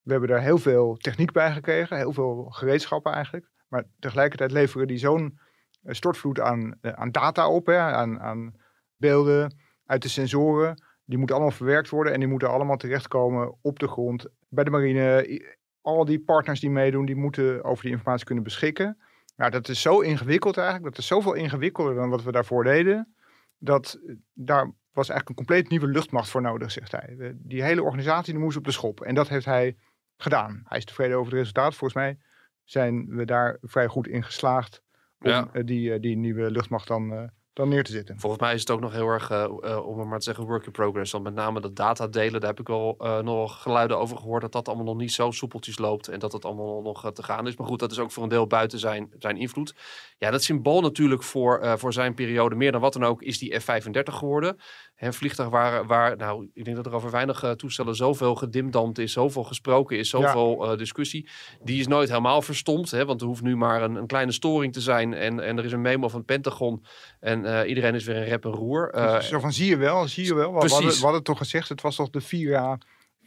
we 0.01 0.11
hebben 0.11 0.29
daar 0.29 0.41
heel 0.41 0.57
veel 0.57 0.95
techniek 0.95 1.31
bij 1.31 1.51
gekregen, 1.51 1.97
heel 1.97 2.13
veel 2.13 2.43
gereedschappen 2.49 3.11
eigenlijk. 3.11 3.49
Maar 3.67 3.83
tegelijkertijd 3.99 4.51
leveren 4.51 4.87
die 4.87 4.97
zo'n 4.97 5.39
stortvloed 5.85 6.39
aan, 6.39 6.77
aan 6.81 7.11
data 7.11 7.49
op, 7.49 7.65
hè, 7.65 7.77
aan, 7.77 8.19
aan 8.19 8.55
beelden 8.97 9.55
uit 9.85 10.01
de 10.01 10.09
sensoren. 10.09 10.83
Die 11.11 11.19
moeten 11.19 11.37
allemaal 11.37 11.55
verwerkt 11.55 11.89
worden 11.89 12.13
en 12.13 12.19
die 12.19 12.27
moeten 12.29 12.49
allemaal 12.49 12.77
terechtkomen 12.77 13.55
op 13.61 13.79
de 13.79 13.87
grond 13.87 14.27
bij 14.49 14.63
de 14.63 14.69
marine. 14.69 15.41
Al 15.81 16.05
die 16.05 16.19
partners 16.19 16.59
die 16.59 16.69
meedoen, 16.69 17.05
die 17.05 17.15
moeten 17.15 17.63
over 17.63 17.83
die 17.83 17.91
informatie 17.91 18.25
kunnen 18.25 18.43
beschikken. 18.43 18.97
Nou, 19.35 19.51
dat 19.51 19.69
is 19.69 19.81
zo 19.81 19.99
ingewikkeld 19.99 20.57
eigenlijk. 20.57 20.89
Dat 20.89 20.97
is 20.97 21.07
zoveel 21.07 21.33
ingewikkelder 21.33 21.95
dan 21.95 22.09
wat 22.09 22.23
we 22.23 22.31
daarvoor 22.31 22.63
deden. 22.63 23.15
Dat 23.57 23.99
eh, 24.07 24.15
daar 24.33 24.71
was 24.91 25.09
eigenlijk 25.09 25.29
een 25.29 25.45
compleet 25.45 25.69
nieuwe 25.69 25.87
luchtmacht 25.87 26.29
voor 26.29 26.41
nodig, 26.41 26.71
zegt 26.71 26.91
hij. 26.91 27.35
Die 27.35 27.63
hele 27.63 27.83
organisatie 27.83 28.33
die 28.33 28.41
moest 28.41 28.57
op 28.57 28.65
de 28.65 28.71
schop. 28.71 29.01
En 29.01 29.15
dat 29.15 29.29
heeft 29.29 29.45
hij 29.45 29.77
gedaan. 30.17 30.61
Hij 30.65 30.77
is 30.77 30.85
tevreden 30.85 31.17
over 31.17 31.31
het 31.31 31.39
resultaat. 31.39 31.75
Volgens 31.75 31.93
mij 31.93 32.17
zijn 32.63 33.07
we 33.07 33.25
daar 33.25 33.57
vrij 33.61 33.87
goed 33.87 34.07
in 34.07 34.23
geslaagd 34.23 34.81
om 35.21 35.29
ja. 35.29 35.49
die, 35.63 35.99
die 35.99 36.17
nieuwe 36.17 36.51
luchtmacht 36.51 36.87
dan 36.87 37.31
dan 37.61 37.69
neer 37.69 37.83
te 37.83 37.91
zitten. 37.91 38.19
Volgens 38.19 38.41
mij 38.41 38.53
is 38.53 38.59
het 38.59 38.69
ook 38.69 38.79
nog 38.79 38.91
heel 38.91 39.07
erg, 39.07 39.31
uh, 39.31 39.45
uh, 39.61 39.87
om 39.87 40.07
maar 40.07 40.17
te 40.17 40.23
zeggen, 40.23 40.45
work 40.45 40.65
in 40.65 40.71
progress. 40.71 41.11
Want 41.11 41.23
met 41.23 41.33
name 41.33 41.61
dat 41.61 41.75
data 41.75 42.07
delen, 42.07 42.39
daar 42.39 42.49
heb 42.49 42.59
ik 42.59 42.69
al 42.69 42.97
uh, 42.99 43.19
nog 43.19 43.61
geluiden 43.61 43.97
over 43.97 44.17
gehoord 44.17 44.41
dat 44.41 44.51
dat 44.51 44.67
allemaal 44.67 44.85
nog 44.85 44.97
niet 44.97 45.11
zo 45.11 45.31
soepeltjes 45.31 45.77
loopt 45.77 46.07
en 46.07 46.19
dat 46.19 46.31
het 46.31 46.45
allemaal 46.45 46.81
nog 46.81 47.11
te 47.13 47.23
gaan 47.23 47.47
is. 47.47 47.55
Maar 47.55 47.67
goed, 47.67 47.79
dat 47.79 47.91
is 47.91 47.99
ook 47.99 48.11
voor 48.11 48.23
een 48.23 48.29
deel 48.29 48.47
buiten 48.47 48.79
zijn, 48.79 49.11
zijn 49.19 49.37
invloed. 49.37 49.73
Ja, 50.21 50.31
dat 50.31 50.43
symbool 50.43 50.81
natuurlijk 50.81 51.23
voor, 51.23 51.77
voor 51.79 51.93
zijn 51.93 52.13
periode, 52.13 52.55
meer 52.55 52.71
dan 52.71 52.81
wat 52.81 52.93
dan 52.93 53.03
ook, 53.03 53.21
is 53.21 53.37
die 53.37 53.59
F-35 53.59 54.01
geworden. 54.03 54.57
Een 54.95 55.13
vliegtuig 55.13 55.49
waar, 55.49 55.85
waar, 55.85 56.17
nou, 56.17 56.49
ik 56.53 56.63
denk 56.63 56.75
dat 56.75 56.85
er 56.85 56.93
over 56.93 57.11
weinig 57.11 57.53
toestellen 57.55 57.95
zoveel 57.95 58.35
gedimdamd 58.35 58.97
is, 58.97 59.11
zoveel 59.11 59.43
gesproken 59.43 59.97
is, 59.97 60.09
zoveel 60.09 60.69
ja. 60.69 60.75
discussie. 60.75 61.29
Die 61.63 61.79
is 61.79 61.87
nooit 61.87 62.09
helemaal 62.09 62.41
verstomd, 62.41 62.91
hè, 62.91 63.05
want 63.05 63.21
er 63.21 63.27
hoeft 63.27 63.41
nu 63.41 63.55
maar 63.55 63.81
een, 63.81 63.95
een 63.95 64.07
kleine 64.07 64.31
storing 64.31 64.73
te 64.73 64.81
zijn 64.81 65.13
en, 65.13 65.39
en 65.39 65.57
er 65.57 65.65
is 65.65 65.71
een 65.71 65.81
memo 65.81 66.07
van 66.07 66.17
het 66.17 66.27
Pentagon 66.27 66.85
en 67.19 67.67
iedereen 67.67 67.95
is 67.95 68.03
weer 68.03 68.15
een 68.15 68.25
rep 68.25 68.45
en 68.45 68.51
roer. 68.51 68.95
Uh, 68.95 69.19
zo 69.19 69.39
van 69.39 69.53
zie 69.53 69.69
je 69.69 69.77
wel, 69.77 70.07
zie 70.07 70.25
je 70.25 70.35
wel. 70.35 70.53
We 70.53 70.69
hadden, 70.69 70.89
we 70.89 71.03
hadden 71.03 71.23
toch 71.23 71.37
gezegd, 71.37 71.69
het 71.69 71.81
was 71.81 71.95
toch 71.95 72.09
de 72.09 72.21
Vira 72.21 72.77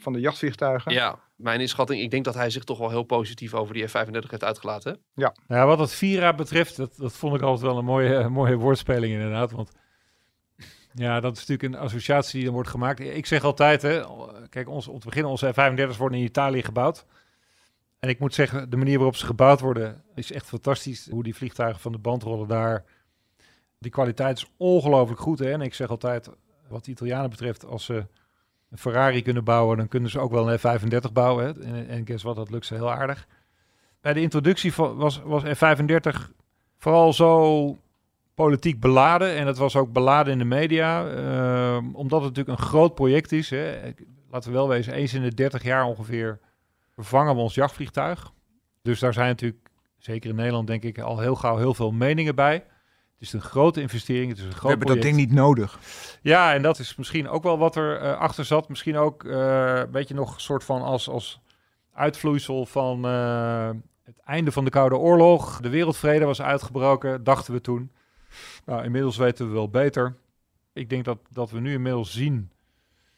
van 0.05 0.13
de 0.13 0.21
jachtvliegtuigen. 0.21 0.93
Ja, 0.93 1.19
mijn 1.37 1.61
inschatting, 1.61 2.01
ik 2.01 2.11
denk 2.11 2.25
dat 2.25 2.35
hij 2.35 2.51
zich 2.51 2.65
toch 2.65 2.79
wel 2.79 2.91
heel 2.91 3.03
positief 3.03 3.55
over 3.55 3.75
die 3.75 3.87
F-35 3.87 4.31
heeft 4.31 4.45
uitgelaten. 4.45 4.99
Ja. 5.15 5.35
ja, 5.49 5.67
wat 5.67 5.79
het 5.79 5.93
Vira 5.93 6.35
betreft, 6.35 6.77
dat, 6.77 6.97
dat 6.97 7.13
vond 7.13 7.35
ik 7.35 7.43
altijd 7.43 7.67
wel 7.71 7.79
een 7.79 7.85
mooie, 7.85 8.29
mooie 8.41 8.57
woordspeling 8.57 9.13
inderdaad. 9.13 9.51
Want 9.51 9.73
ja, 10.95 11.21
dat 11.21 11.37
is 11.37 11.47
natuurlijk 11.47 11.75
een 11.75 11.87
associatie 11.87 12.35
die 12.35 12.45
dan 12.45 12.55
wordt 12.55 12.69
gemaakt. 12.69 13.01
Ik 13.01 13.27
zeg 13.27 13.45
altijd, 13.45 13.83
hè, 13.83 14.03
kijk, 14.49 14.69
ons, 14.69 14.89
om 14.89 14.99
te 14.99 15.07
beginnen, 15.07 15.31
onze 15.31 15.53
F-35's 15.53 15.97
worden 15.97 16.19
in 16.19 16.25
Italië 16.25 16.63
gebouwd. 16.63 17.07
En 17.99 18.09
ik 18.09 18.19
moet 18.19 18.35
zeggen, 18.35 18.71
de 18.71 18.77
manier 18.77 18.97
waarop 18.97 19.17
ze 19.17 19.27
gebouwd 19.27 19.61
worden 19.61 20.03
is 20.15 20.33
echt 20.33 20.47
fantastisch. 20.47 21.09
Hoe 21.11 21.23
die 21.23 21.35
vliegtuigen 21.35 21.81
van 21.81 21.93
de 21.93 21.99
band 21.99 22.23
rollen 22.23 22.49
daar. 22.49 22.85
Die 23.79 23.91
kwaliteit 23.91 24.37
is 24.37 24.51
ongelooflijk 24.57 25.21
goed. 25.21 25.39
Hè? 25.39 25.53
En 25.53 25.61
ik 25.61 25.75
zeg 25.75 25.89
altijd, 25.89 26.31
wat 26.69 26.85
de 26.85 26.91
Italianen 26.91 27.31
betreft, 27.31 27.65
als 27.65 27.85
ze 27.85 28.07
Ferrari 28.77 29.23
kunnen 29.23 29.45
bouwen, 29.45 29.77
dan 29.77 29.89
kunnen 29.89 30.11
ze 30.11 30.19
ook 30.19 30.31
wel 30.31 30.51
een 30.53 30.59
F-35 30.59 31.13
bouwen. 31.13 31.63
En, 31.63 31.89
en 31.89 32.07
guess 32.07 32.25
wat, 32.25 32.37
dat 32.37 32.51
lukt 32.51 32.67
ze 32.67 32.75
heel 32.75 32.93
aardig. 32.93 33.27
Bij 34.01 34.13
de 34.13 34.21
introductie 34.21 34.73
van, 34.73 34.97
was, 34.97 35.21
was 35.25 35.43
F-35 35.43 36.31
vooral 36.79 37.13
zo 37.13 37.79
politiek 38.35 38.81
beladen. 38.81 39.37
En 39.37 39.47
het 39.47 39.59
was 39.59 39.77
ook 39.77 39.93
beladen 39.93 40.33
in 40.33 40.39
de 40.39 40.45
media. 40.45 41.07
eh, 41.09 41.77
omdat 41.93 42.23
het 42.23 42.29
natuurlijk 42.35 42.59
een 42.59 42.67
groot 42.67 42.95
project 42.95 43.33
is. 43.33 43.51
Hè. 43.51 43.93
Laten 44.31 44.51
we 44.51 44.57
wel 44.57 44.69
wezen, 44.69 44.93
eens 44.93 45.15
in 45.15 45.23
de 45.23 45.35
30 45.35 45.63
jaar 45.63 45.85
ongeveer 45.85 46.41
vervangen 46.95 47.35
we 47.35 47.41
ons 47.41 47.55
jachtvliegtuig. 47.55 48.33
Dus 48.83 48.99
daar 48.99 49.13
zijn 49.13 49.29
natuurlijk, 49.29 49.71
zeker 49.99 50.31
in 50.31 50.37
Nederland 50.37 50.67
denk 50.67 50.83
ik, 50.83 50.99
al 50.99 51.19
heel 51.19 51.35
gauw 51.35 51.57
heel 51.57 51.75
veel 51.75 51.93
meningen 51.93 52.35
bij. 52.35 52.65
Het 53.19 53.23
is 53.23 53.33
een 53.33 53.49
grote 53.49 53.81
investering, 53.81 54.29
het 54.29 54.39
is 54.39 54.45
een 54.45 54.51
groot 54.51 54.63
We 54.63 54.69
hebben 54.69 54.87
dat 54.87 55.03
ding 55.03 55.17
niet 55.17 55.33
nodig. 55.33 55.79
Ja, 56.23 56.55
en 56.55 56.63
dat 56.63 56.79
is 56.79 56.97
misschien 56.97 57.29
ook 57.29 57.43
wel 57.43 57.59
wat 57.59 57.77
er 57.77 58.01
eh, 58.01 58.19
achter 58.19 58.45
zat. 58.45 58.69
Misschien 58.69 58.97
ook 58.97 59.25
eh, 59.25 59.77
een 59.77 59.91
beetje 59.91 60.15
nog 60.15 60.35
een 60.35 60.41
soort 60.41 60.65
van 60.65 60.83
als, 60.83 61.09
als 61.09 61.41
uitvloeisel 61.93 62.67
van 62.67 63.05
eh, 63.05 63.71
het 64.05 64.19
einde 64.25 64.53
van 64.53 64.65
de 64.65 64.71
Koude 64.71 64.97
Oorlog. 64.97 65.61
De 65.61 65.69
wereldvrede 65.69 66.25
was 66.25 66.43
uitgebroken, 66.43 67.25
dachten 67.25 67.53
we 67.53 67.61
toen. 67.61 67.93
Nou, 68.65 68.85
inmiddels 68.85 69.17
weten 69.17 69.47
we 69.47 69.53
wel 69.53 69.69
beter. 69.69 70.17
Ik 70.73 70.91
denk 70.91 71.05
dat, 71.05 71.19
dat 71.31 71.51
we 71.51 71.61
nu 71.61 71.73
inmiddels 71.73 72.13
zien 72.13 72.51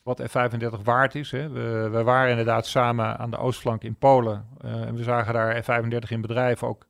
wat 0.03 0.23
F-35 0.31 0.83
waard 0.83 1.15
is. 1.15 1.31
Hè. 1.31 1.49
We, 1.49 1.89
we 1.93 2.03
waren 2.03 2.31
inderdaad 2.31 2.67
samen 2.67 3.19
aan 3.19 3.31
de 3.31 3.39
oostflank 3.39 3.83
in 3.83 3.97
Polen. 3.97 4.47
en 4.61 4.95
we 4.95 5.03
zagen 5.03 5.35
daar 5.35 5.63
F-35 5.63 6.09
in 6.09 6.21
bedrijf 6.21 6.63
ook. 6.63 6.87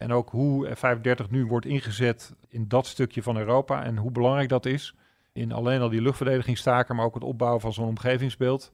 En 0.00 0.12
ook 0.12 0.30
hoe 0.30 0.74
F-35 0.74 1.30
nu 1.30 1.46
wordt 1.46 1.66
ingezet 1.66 2.34
in 2.48 2.68
dat 2.68 2.86
stukje 2.86 3.22
van 3.22 3.36
Europa. 3.36 3.84
En 3.84 3.96
hoe 3.96 4.10
belangrijk 4.10 4.48
dat 4.48 4.66
is 4.66 4.94
in 5.32 5.52
alleen 5.52 5.80
al 5.80 5.88
die 5.88 6.02
luchtverdedigingsstaken, 6.02 6.96
maar 6.96 7.04
ook 7.04 7.14
het 7.14 7.24
opbouwen 7.24 7.60
van 7.60 7.72
zo'n 7.72 7.88
omgevingsbeeld. 7.88 8.72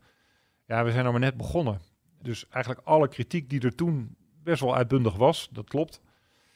Ja, 0.66 0.84
we 0.84 0.90
zijn 0.90 1.02
nog 1.02 1.12
maar 1.12 1.20
net 1.20 1.36
begonnen. 1.36 1.80
Dus 2.22 2.48
eigenlijk 2.48 2.86
alle 2.86 3.08
kritiek 3.08 3.50
die 3.50 3.60
er 3.60 3.74
toen 3.74 4.16
best 4.42 4.60
wel 4.60 4.76
uitbundig 4.76 5.16
was, 5.16 5.48
dat 5.52 5.68
klopt. 5.68 6.00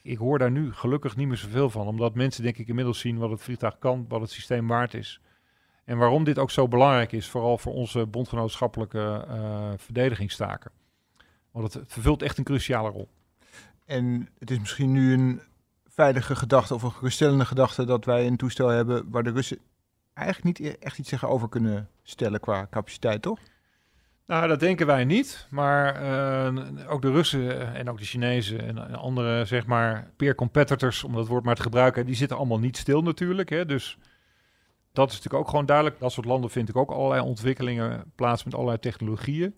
Ik 0.03 0.19
hoor 0.19 0.39
daar 0.39 0.51
nu 0.51 0.73
gelukkig 0.73 1.17
niet 1.17 1.29
meer 1.29 1.37
zoveel 1.37 1.71
van, 1.71 1.87
omdat 1.87 2.15
mensen 2.15 2.43
denk 2.43 2.59
ik 2.59 2.69
inmiddels 2.69 2.99
zien 2.99 3.19
wat 3.19 3.31
het 3.31 3.43
vliegtuig 3.43 3.79
kan, 3.79 4.05
wat 4.09 4.21
het 4.21 4.31
systeem 4.31 4.67
waard 4.69 4.95
is. 4.95 5.21
En 5.85 5.99
waarom 5.99 6.25
dit 6.25 6.39
ook 6.39 6.51
zo 6.51 6.69
belangrijk 6.69 7.13
is, 7.13 7.29
vooral 7.29 7.59
voor 7.59 7.73
onze 7.73 8.07
bondgenootschappelijke 8.07 9.25
eh, 9.29 9.71
verdedigingstaken. 9.77 10.71
Want 11.51 11.73
het 11.73 11.93
vervult 11.93 12.23
echt 12.23 12.39
een 12.39 12.45
cruciale 12.45 12.91
rol. 12.91 13.09
En 13.91 14.29
het 14.39 14.51
is 14.51 14.59
misschien 14.59 14.93
nu 14.93 15.13
een 15.13 15.41
veilige 15.87 16.37
gedachte 16.37 16.75
of 16.75 16.83
een 16.83 16.93
geruststellende 16.93 17.45
gedachte 17.45 17.85
dat 17.85 18.05
wij 18.05 18.27
een 18.27 18.37
toestel 18.37 18.69
hebben 18.69 19.11
waar 19.11 19.23
de 19.23 19.31
Russen 19.31 19.59
eigenlijk 20.15 20.59
niet 20.59 20.69
e- 20.69 20.77
echt 20.81 20.99
iets 20.99 21.09
zeggen 21.09 21.29
over 21.29 21.49
kunnen 21.49 21.89
stellen 22.03 22.41
qua 22.41 22.67
capaciteit, 22.71 23.23
toch? 23.23 23.39
Nou, 24.27 24.49
dat 24.49 24.61
denken 24.61 24.87
wij 24.87 25.05
niet. 25.05 25.47
Maar 25.51 25.95
eh, 25.95 26.91
ook 26.91 27.03
de 27.03 27.11
Russen 27.11 27.75
en 27.75 27.91
ook 27.91 27.99
de 27.99 28.05
Chinezen 28.05 28.61
en, 28.61 28.89
en 28.89 28.95
andere, 28.95 29.45
zeg 29.45 29.67
maar, 29.67 30.11
peer 30.17 30.35
competitors, 30.35 31.05
om 31.05 31.15
dat 31.15 31.27
woord 31.27 31.45
maar 31.45 31.55
te 31.55 31.63
gebruiken, 31.63 32.07
die 32.07 32.15
zitten 32.15 32.37
allemaal 32.37 32.59
niet 32.59 32.77
stil 32.77 33.03
natuurlijk. 33.03 33.49
Hè? 33.49 33.67
Dus 33.67 33.99
dat 34.93 35.09
is 35.09 35.15
natuurlijk 35.15 35.43
ook 35.43 35.51
gewoon 35.51 35.67
duidelijk. 35.67 35.99
Dat 35.99 36.13
soort 36.13 36.27
landen 36.27 36.51
vind 36.51 36.69
ik 36.69 36.77
ook 36.77 36.91
allerlei 36.91 37.21
ontwikkelingen 37.21 38.13
plaats 38.15 38.45
met 38.45 38.55
allerlei 38.55 38.79
technologieën. 38.79 39.55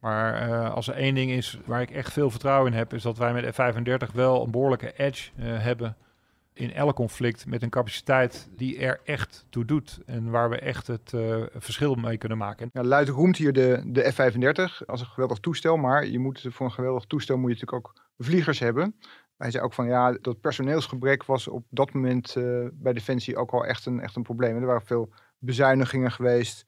Maar 0.00 0.34
eh, 0.34 0.74
als 0.74 0.88
er 0.88 0.94
één 0.94 1.14
ding 1.14 1.30
is 1.30 1.60
waar 1.64 1.82
ik 1.82 1.90
echt 1.90 2.12
veel 2.12 2.30
vertrouwen 2.30 2.72
in 2.72 2.78
heb, 2.78 2.92
is 2.94 3.02
dat 3.02 3.18
wij 3.18 3.32
met 3.32 3.54
F-35 3.54 4.14
wel 4.14 4.44
een 4.44 4.50
behoorlijke 4.50 4.92
edge 4.96 5.30
eh, 5.36 5.62
hebben 5.62 5.96
in 6.52 6.72
elk 6.72 6.96
conflict 6.96 7.46
met 7.46 7.62
een 7.62 7.70
capaciteit 7.70 8.48
die 8.56 8.78
er 8.78 9.00
echt 9.04 9.46
toe 9.48 9.64
doet 9.64 10.00
en 10.06 10.30
waar 10.30 10.50
we 10.50 10.58
echt 10.58 10.86
het 10.86 11.12
eh, 11.12 11.42
verschil 11.54 11.94
mee 11.94 12.16
kunnen 12.16 12.38
maken. 12.38 12.70
Ja, 12.72 12.84
Luid 12.84 13.08
roemt 13.08 13.36
hier 13.36 13.52
de, 13.52 13.82
de 13.86 14.12
F-35 14.12 14.86
als 14.86 15.00
een 15.00 15.06
geweldig 15.06 15.38
toestel, 15.38 15.76
maar 15.76 16.06
je 16.06 16.18
moet, 16.18 16.46
voor 16.48 16.66
een 16.66 16.72
geweldig 16.72 17.04
toestel 17.04 17.36
moet 17.36 17.50
je 17.50 17.54
natuurlijk 17.60 17.86
ook 17.86 18.04
vliegers 18.18 18.58
hebben. 18.58 18.94
Hij 19.36 19.50
zei 19.50 19.64
ook 19.64 19.72
van 19.72 19.86
ja, 19.86 20.12
dat 20.20 20.40
personeelsgebrek 20.40 21.24
was 21.24 21.48
op 21.48 21.64
dat 21.70 21.92
moment 21.92 22.34
bij 22.72 22.92
Defensie 22.92 23.36
ook 23.36 23.50
al 23.50 23.64
echt 23.64 23.86
een, 23.86 24.00
echt 24.00 24.16
een 24.16 24.22
probleem. 24.22 24.56
Er 24.56 24.66
waren 24.66 24.86
veel 24.86 25.12
bezuinigingen 25.38 26.12
geweest. 26.12 26.66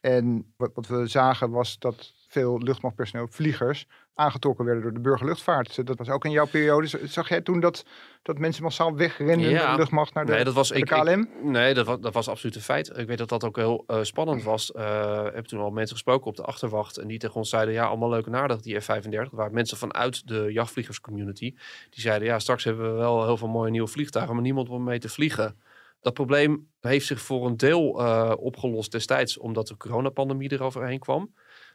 En 0.00 0.52
wat, 0.56 0.70
wat 0.74 0.86
we 0.86 1.06
zagen 1.06 1.50
was 1.50 1.78
dat 1.78 2.12
veel 2.32 2.58
luchtmachtpersoneel, 2.58 3.26
vliegers, 3.30 3.86
aangetrokken 4.14 4.64
werden 4.64 4.82
door 4.82 4.92
de 4.92 5.00
burgerluchtvaart. 5.00 5.86
Dat 5.86 5.98
was 5.98 6.08
ook 6.08 6.24
in 6.24 6.30
jouw 6.30 6.46
periode. 6.46 6.86
Zag 7.04 7.28
jij 7.28 7.40
toen 7.40 7.60
dat, 7.60 7.84
dat 8.22 8.38
mensen 8.38 8.62
massaal 8.62 8.94
wegrenden 8.94 9.50
Ja. 9.50 9.62
naar 9.62 9.72
de 9.72 9.78
luchtmacht, 9.78 10.14
naar 10.14 10.26
de, 10.26 10.32
nee, 10.32 10.44
dat 10.44 10.54
was 10.54 10.68
de 10.68 10.74
ik- 10.74 10.84
KLM? 10.84 11.28
nee, 11.42 11.74
dat 11.74 11.86
was, 11.86 12.00
dat 12.00 12.14
was 12.14 12.28
absoluut 12.28 12.54
een 12.56 12.62
feit. 12.62 12.98
Ik 12.98 13.06
weet 13.06 13.18
dat 13.18 13.28
dat 13.28 13.44
ook 13.44 13.56
heel 13.56 13.84
eh, 13.86 13.98
spannend 14.02 14.42
was. 14.42 14.70
Ik 14.70 15.34
heb 15.34 15.44
toen 15.44 15.60
al 15.60 15.70
mensen 15.70 15.94
gesproken 15.96 16.26
op 16.26 16.36
de 16.36 16.42
achterwacht. 16.44 16.96
En 16.98 17.06
die 17.08 17.18
tegen 17.18 17.36
ons 17.36 17.48
zeiden, 17.50 17.74
ja, 17.74 17.84
allemaal 17.86 18.08
leuk 18.10 18.26
en 18.26 18.34
aardig, 18.36 18.60
die 18.60 18.80
F-35. 18.80 19.10
Er 19.10 19.28
waren 19.30 19.54
mensen 19.54 19.76
vanuit 19.76 20.26
de 20.28 20.48
jachtvliegerscommunity. 20.52 21.54
Die 21.90 22.00
zeiden, 22.00 22.28
ja, 22.28 22.38
straks 22.38 22.64
hebben 22.64 22.90
we 22.92 22.98
wel 22.98 23.24
heel 23.24 23.36
veel 23.36 23.48
mooie 23.48 23.70
nieuwe 23.70 23.88
vliegtuigen, 23.88 24.34
maar 24.34 24.44
niemand 24.44 24.68
om 24.68 24.84
mee 24.84 24.98
te 24.98 25.08
vliegen. 25.08 25.60
Dat 26.00 26.14
probleem 26.14 26.68
heeft 26.80 27.06
zich 27.06 27.20
voor 27.20 27.46
een 27.46 27.56
deel 27.56 28.00
eh, 28.00 28.32
opgelost 28.36 28.92
destijds, 28.92 29.38
omdat 29.38 29.66
de 29.66 29.76
coronapandemie 29.76 30.52
eroverheen 30.52 30.98
kwam. 30.98 31.34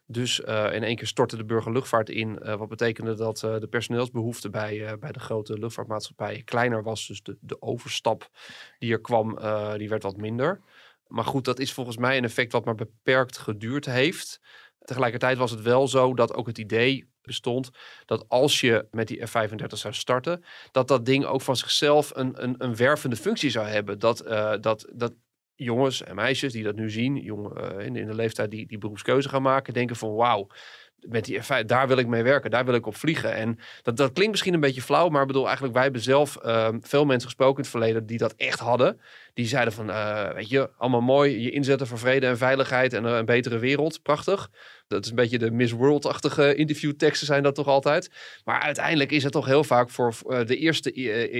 Dus 0.09 0.41
eh, 0.41 0.73
in 0.73 0.83
één 0.83 0.95
keer 0.95 1.07
stortte 1.07 1.37
de 1.37 1.45
burgerluchtvaart 1.45 2.09
in. 2.09 2.39
eh, 2.39 2.55
wat 2.55 2.67
betekende 2.67 3.15
dat 3.15 3.43
eh, 3.43 3.59
de 3.59 3.67
personeelsbehoefte 3.67 4.49
bij, 4.49 4.97
bij 4.99 5.11
de 5.11 5.19
grote 5.19 5.59
luchtvaartmaatschappijen 5.59 6.43
kleiner 6.43 6.83
was. 6.83 7.07
Dus 7.07 7.23
de, 7.23 7.37
de 7.41 7.61
overstap 7.61 8.29
die 8.79 8.91
er 8.91 9.01
kwam, 9.01 9.39
die 9.77 9.89
werd 9.89 10.03
wat 10.03 10.17
minder. 10.17 10.61
Maar 11.07 11.25
goed, 11.25 11.45
dat 11.45 11.59
is 11.59 11.73
volgens 11.73 11.97
mij 11.97 12.17
een 12.17 12.23
effect 12.23 12.51
wat 12.51 12.65
maar 12.65 12.75
beperkt 12.75 13.37
geduurd 13.37 13.85
heeft. 13.85 14.39
Tegelijkertijd 14.79 15.37
was 15.37 15.51
het 15.51 15.61
wel 15.61 15.87
zo 15.87 16.13
dat 16.13 16.33
ook 16.33 16.47
het 16.47 16.57
idee 16.57 17.09
bestond 17.21 17.69
dat 18.05 18.25
als 18.27 18.61
je 18.61 18.87
met 18.91 19.07
die 19.07 19.25
F-35 19.25 19.65
zou 19.67 19.93
starten, 19.93 20.43
dat 20.71 20.87
dat 20.87 21.05
ding 21.05 21.25
ook 21.25 21.41
van 21.41 21.55
zichzelf 21.55 22.11
een, 22.15 22.43
een, 22.43 22.55
een 22.57 22.75
wervende 22.75 23.15
functie 23.15 23.49
zou 23.49 23.67
hebben. 23.67 23.99
Dat, 23.99 24.17
dat, 24.61 24.87
dat 24.93 25.13
jongens 25.57 26.03
en 26.03 26.15
meisjes 26.15 26.53
die 26.53 26.63
dat 26.63 26.75
nu 26.75 26.89
zien, 26.89 27.15
jong, 27.15 27.57
eh, 27.57 27.85
in, 27.85 27.95
in 27.95 28.07
de 28.07 28.15
leeftijd 28.15 28.51
die 28.51 28.67
die 28.67 28.77
beroepskeuze 28.77 29.29
gaan 29.29 29.41
maken, 29.41 29.73
denken 29.73 29.95
van 29.95 30.15
wauw, 30.15 30.47
met 31.01 31.25
die 31.25 31.41
F5, 31.41 31.65
daar 31.65 31.87
wil 31.87 31.97
ik 31.97 32.07
mee 32.07 32.23
werken, 32.23 32.51
daar 32.51 32.65
wil 32.65 32.73
ik 32.73 32.85
op 32.85 32.95
vliegen. 32.95 33.33
En 33.33 33.59
dat, 33.81 33.97
dat 33.97 34.13
klinkt 34.13 34.31
misschien 34.31 34.53
een 34.53 34.59
beetje 34.59 34.81
flauw, 34.81 35.09
maar 35.09 35.21
ik 35.21 35.27
bedoel 35.27 35.45
eigenlijk, 35.45 35.73
wij 35.73 35.83
hebben 35.83 36.01
zelf 36.01 36.35
ehm, 36.35 36.77
veel 36.81 37.05
mensen 37.05 37.27
gesproken 37.27 37.55
in 37.55 37.61
het 37.61 37.69
verleden 37.69 38.05
die 38.05 38.17
dat 38.17 38.33
echt 38.33 38.59
hadden. 38.59 38.99
Die 39.33 39.47
zeiden 39.47 39.73
van, 39.73 39.89
eh, 39.89 40.33
weet 40.33 40.49
je, 40.49 40.69
allemaal 40.77 41.01
mooi, 41.01 41.41
je 41.41 41.51
inzetten 41.51 41.87
voor 41.87 41.97
vrede 41.97 42.27
en 42.27 42.37
veiligheid 42.37 42.93
en 42.93 43.05
eh, 43.05 43.15
een 43.15 43.25
betere 43.25 43.57
wereld, 43.59 44.01
prachtig. 44.01 44.49
Dat 44.87 45.03
is 45.03 45.09
een 45.09 45.15
beetje 45.15 45.37
de 45.37 45.51
Miss 45.51 45.71
World-achtige 45.73 46.55
interviewteksten 46.55 47.27
zijn 47.27 47.43
dat 47.43 47.55
toch 47.55 47.67
altijd. 47.67 48.09
Maar 48.45 48.61
uiteindelijk 48.61 49.11
is 49.11 49.23
het 49.23 49.31
toch 49.31 49.45
heel 49.45 49.63
vaak 49.63 49.89
voor 49.89 50.13
eh, 50.27 50.45
de 50.45 50.57
eerste 50.57 50.91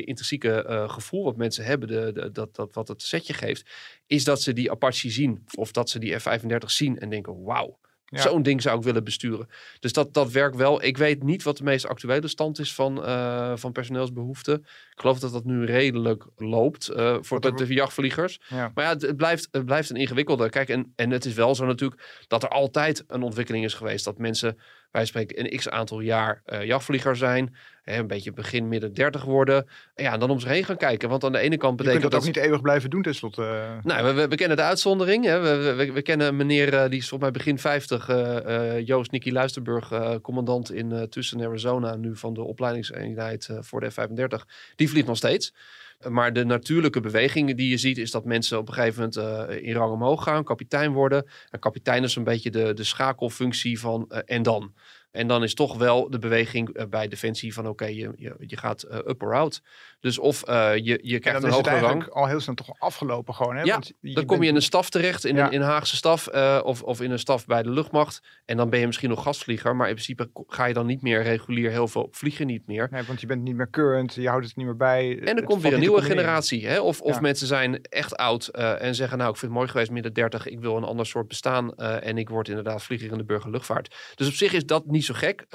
intrinsieke 0.05 0.85
gevoel 0.87 1.23
wat 1.23 1.37
mensen 1.37 1.65
hebben, 1.65 1.87
de- 1.87 2.29
dat, 2.31 2.55
dat, 2.55 2.73
wat 2.73 2.87
het 2.87 3.01
setje 3.01 3.33
geeft, 3.33 3.69
is 4.07 4.23
dat 4.23 4.41
ze 4.41 4.53
die 4.53 4.71
Apache 4.71 5.09
zien. 5.09 5.43
Of 5.55 5.71
dat 5.71 5.89
ze 5.89 5.99
die 5.99 6.19
F-35 6.19 6.57
zien 6.65 6.99
en 6.99 7.09
denken, 7.09 7.43
wauw, 7.43 7.79
Ja. 8.09 8.21
zo'n 8.21 8.41
ding 8.41 8.61
zou 8.61 8.77
ik 8.77 8.83
willen 8.83 9.03
besturen. 9.03 9.49
Dus 9.79 9.93
dat, 9.93 10.13
dat 10.13 10.31
werkt 10.31 10.55
wel. 10.55 10.83
Ik 10.83 10.97
weet 10.97 11.23
niet 11.23 11.43
wat 11.43 11.57
de 11.57 11.63
meest 11.63 11.87
actuele 11.87 12.27
stand 12.27 12.59
is 12.59 12.73
van, 12.73 13.05
eh, 13.05 13.51
van 13.55 13.71
personeelsbehoeften. 13.71 14.55
Ik 14.91 14.99
geloof 14.99 15.19
dat 15.19 15.31
dat 15.31 15.45
nu 15.45 15.65
redelijk 15.65 16.25
loopt 16.35 16.87
eh, 16.87 17.17
voor 17.21 17.39
de, 17.39 17.53
de 17.53 17.73
jachtvliegers. 17.73 18.39
Ja. 18.49 18.71
Maar 18.73 18.83
ja, 18.83 18.89
het, 18.89 19.01
het 19.01 19.17
blijft, 19.17 19.47
het 19.51 19.65
blijft 19.65 19.89
een 19.89 19.95
ingewikkelde. 19.95 20.49
Kijk, 20.49 20.69
en, 20.69 20.93
en 20.95 21.11
het 21.11 21.25
is 21.25 21.33
wel 21.33 21.55
zo 21.55 21.65
natuurlijk 21.65 22.23
dat 22.27 22.43
er 22.43 22.49
altijd 22.49 23.03
een 23.07 23.21
ontwikkeling 23.21 23.65
is 23.65 23.73
geweest. 23.73 24.05
Dat 24.05 24.17
mensen, 24.17 24.57
wij 24.91 25.05
spreken, 25.05 25.39
een 25.39 25.57
x 25.57 25.69
aantal 25.69 25.99
jaar 25.99 26.41
eh, 26.45 26.63
jachtvlieger 26.63 27.15
zijn. 27.15 27.55
Hè, 27.81 27.97
een 27.97 28.07
beetje 28.07 28.31
begin, 28.33 28.67
midden 28.67 28.93
30 28.93 29.23
worden. 29.23 29.67
En 29.95 30.03
ja, 30.03 30.13
en 30.13 30.19
dan 30.19 30.29
om 30.29 30.39
zich 30.39 30.49
heen 30.49 30.63
gaan 30.63 30.77
kijken. 30.77 31.09
Want 31.09 31.23
aan 31.23 31.31
de 31.31 31.37
ene 31.37 31.57
kant 31.57 31.71
Je 31.71 31.77
betekent 31.85 31.99
kunt 32.01 32.11
dat 32.11 32.21
ook 32.21 32.35
niet 32.35 32.45
eeuwig 32.45 32.61
blijven 32.61 32.89
doen 32.89 33.01
tenslotte. 33.01 33.43
eh. 33.43 33.83
nou, 33.83 34.05
we, 34.05 34.13
we, 34.21 34.27
we 34.27 34.35
kennen 34.35 34.57
de 34.57 34.63
uitzondering. 34.63 35.25
Hè. 35.25 35.39
We, 35.39 35.73
we- 35.93 36.01
kennen 36.01 36.35
meneer, 36.35 36.73
eh, 36.73 36.89
die 36.89 36.99
is 36.99 37.07
volgens 37.09 37.21
mij 37.21 37.31
begin 37.31 37.59
50, 37.59 38.09
eh, 38.09 38.75
eh, 38.77 38.85
Joost 38.87 39.11
Nicky 39.11 39.31
Luisterburg, 39.31 40.19
commandant 40.21 40.71
in 40.71 41.07
tussen 41.09 41.41
Arizona, 41.41 41.95
nu 41.95 42.15
van 42.15 42.33
de 42.33 42.41
opleidingseenheid 42.43 43.49
voor 43.59 43.79
de 43.79 43.91
F-35. 43.91 44.45
Die 44.75 44.89
vliegt 44.89 45.07
nog 45.07 45.17
steeds. 45.17 45.53
Maar 46.05 46.33
de 46.33 46.45
natuurlijke 46.45 46.99
bewegingen 46.99 47.55
die 47.55 47.69
je 47.69 47.77
ziet, 47.77 47.97
is 47.97 48.11
dat 48.11 48.25
mensen 48.25 48.57
op 48.57 48.67
een 48.67 48.73
gegeven 48.73 48.99
moment 48.99 49.49
eh, 49.49 49.63
in 49.63 49.73
rang 49.73 49.91
omhoog 49.91 50.23
gaan, 50.23 50.43
kapitein 50.43 50.93
worden. 50.93 51.29
En 51.49 51.59
kapitein 51.59 52.03
is 52.03 52.15
een 52.15 52.23
beetje 52.23 52.51
de, 52.51 52.73
de 52.73 52.83
schakelfunctie 52.83 53.79
van 53.79 54.05
eh, 54.09 54.19
en 54.25 54.43
dan. 54.43 54.73
En 55.11 55.27
dan 55.27 55.43
is 55.43 55.53
toch 55.53 55.77
wel 55.77 56.09
de 56.09 56.19
beweging 56.19 56.69
eh, 56.69 56.85
bij 56.85 57.07
Defensie 57.07 57.53
van 57.53 57.67
oké, 57.67 57.85
je, 57.85 58.13
je, 58.15 58.35
je 58.39 58.57
gaat 58.57 58.83
up 58.83 59.23
or 59.23 59.35
out. 59.35 59.61
Dus 60.07 60.19
of 60.19 60.43
eh, 60.43 60.71
je, 60.75 60.99
je 61.01 61.19
krijgt 61.19 61.43
een 61.43 61.49
hogere 61.49 61.79
rang. 61.79 62.09
al 62.09 62.25
heel 62.27 62.39
snel 62.39 62.55
toch 62.55 62.79
afgelopen 62.79 63.33
gewoon. 63.33 63.55
Hè? 63.55 63.61
Ja, 63.63 63.73
Want 63.73 63.91
Dan 64.01 64.25
kom 64.25 64.43
je 64.43 64.49
in 64.49 64.55
een 64.55 64.61
staf 64.61 64.89
terecht, 64.89 65.25
in, 65.25 65.35
Ja. 65.35 65.45
een, 65.45 65.51
in 65.51 65.61
een 65.61 65.67
Haagse 65.67 65.95
staf 65.95 66.27
eh, 66.27 66.59
of, 66.63 66.81
of 66.83 67.01
in 67.01 67.11
een 67.11 67.19
staf 67.19 67.45
bij 67.45 67.63
de 67.63 67.69
luchtmacht. 67.69 68.21
En 68.45 68.57
dan 68.57 68.69
ben 68.69 68.79
je 68.79 68.85
misschien 68.85 69.09
nog 69.09 69.23
gastvlieger, 69.23 69.75
maar 69.75 69.87
in 69.87 69.93
principe 69.93 70.29
ga 70.47 70.65
je 70.65 70.73
dan 70.73 70.85
niet 70.85 71.01
meer 71.01 71.21
regulier 71.23 71.71
heel 71.71 71.87
veel 71.87 72.07
vliegen 72.11 72.47
niet 72.47 72.67
meer. 72.67 72.87
Nee, 72.91 73.03
want 73.03 73.21
je 73.21 73.27
bent 73.27 73.41
niet 73.41 73.55
meer 73.55 73.69
current, 73.69 74.13
je 74.13 74.27
houdt 74.27 74.45
het 74.45 74.55
niet 74.55 74.65
meer 74.65 74.75
bij. 74.75 75.19
En 75.19 75.37
er 75.37 75.43
komt 75.43 75.61
weer 75.61 75.73
een 75.73 75.79
nieuwe 75.79 76.01
generatie. 76.01 76.67
Hè? 76.67 76.79
Of, 76.79 77.01
of 77.01 77.13
Ja. 77.15 77.21
mensen 77.21 77.47
zijn 77.47 77.81
echt 77.81 78.15
oud 78.15 78.47
eh, 78.47 78.81
en 78.81 78.95
zeggen, 78.95 79.17
nou, 79.17 79.29
ik 79.29 79.37
vind 79.37 79.51
het 79.51 79.59
mooi 79.59 79.71
geweest 79.71 79.91
midden 79.91 80.13
30, 80.13 80.47
ik 80.47 80.59
wil 80.59 80.77
een 80.77 80.83
ander 80.83 81.05
soort 81.05 81.27
bestaan 81.27 81.75
en 81.75 82.17
ik 82.17 82.29
word 82.29 82.47
inderdaad 82.47 82.83
vlieger 82.83 83.11
in 83.11 83.17
de 83.17 83.23
burgerluchtvaart. 83.25 83.95
Dus 84.15 84.27
op 84.27 84.33
zich 84.33 84.53
is 84.53 84.65
dat 84.65 84.85
niet 84.85 85.05
zo 85.05 85.13
gek. 85.13 85.45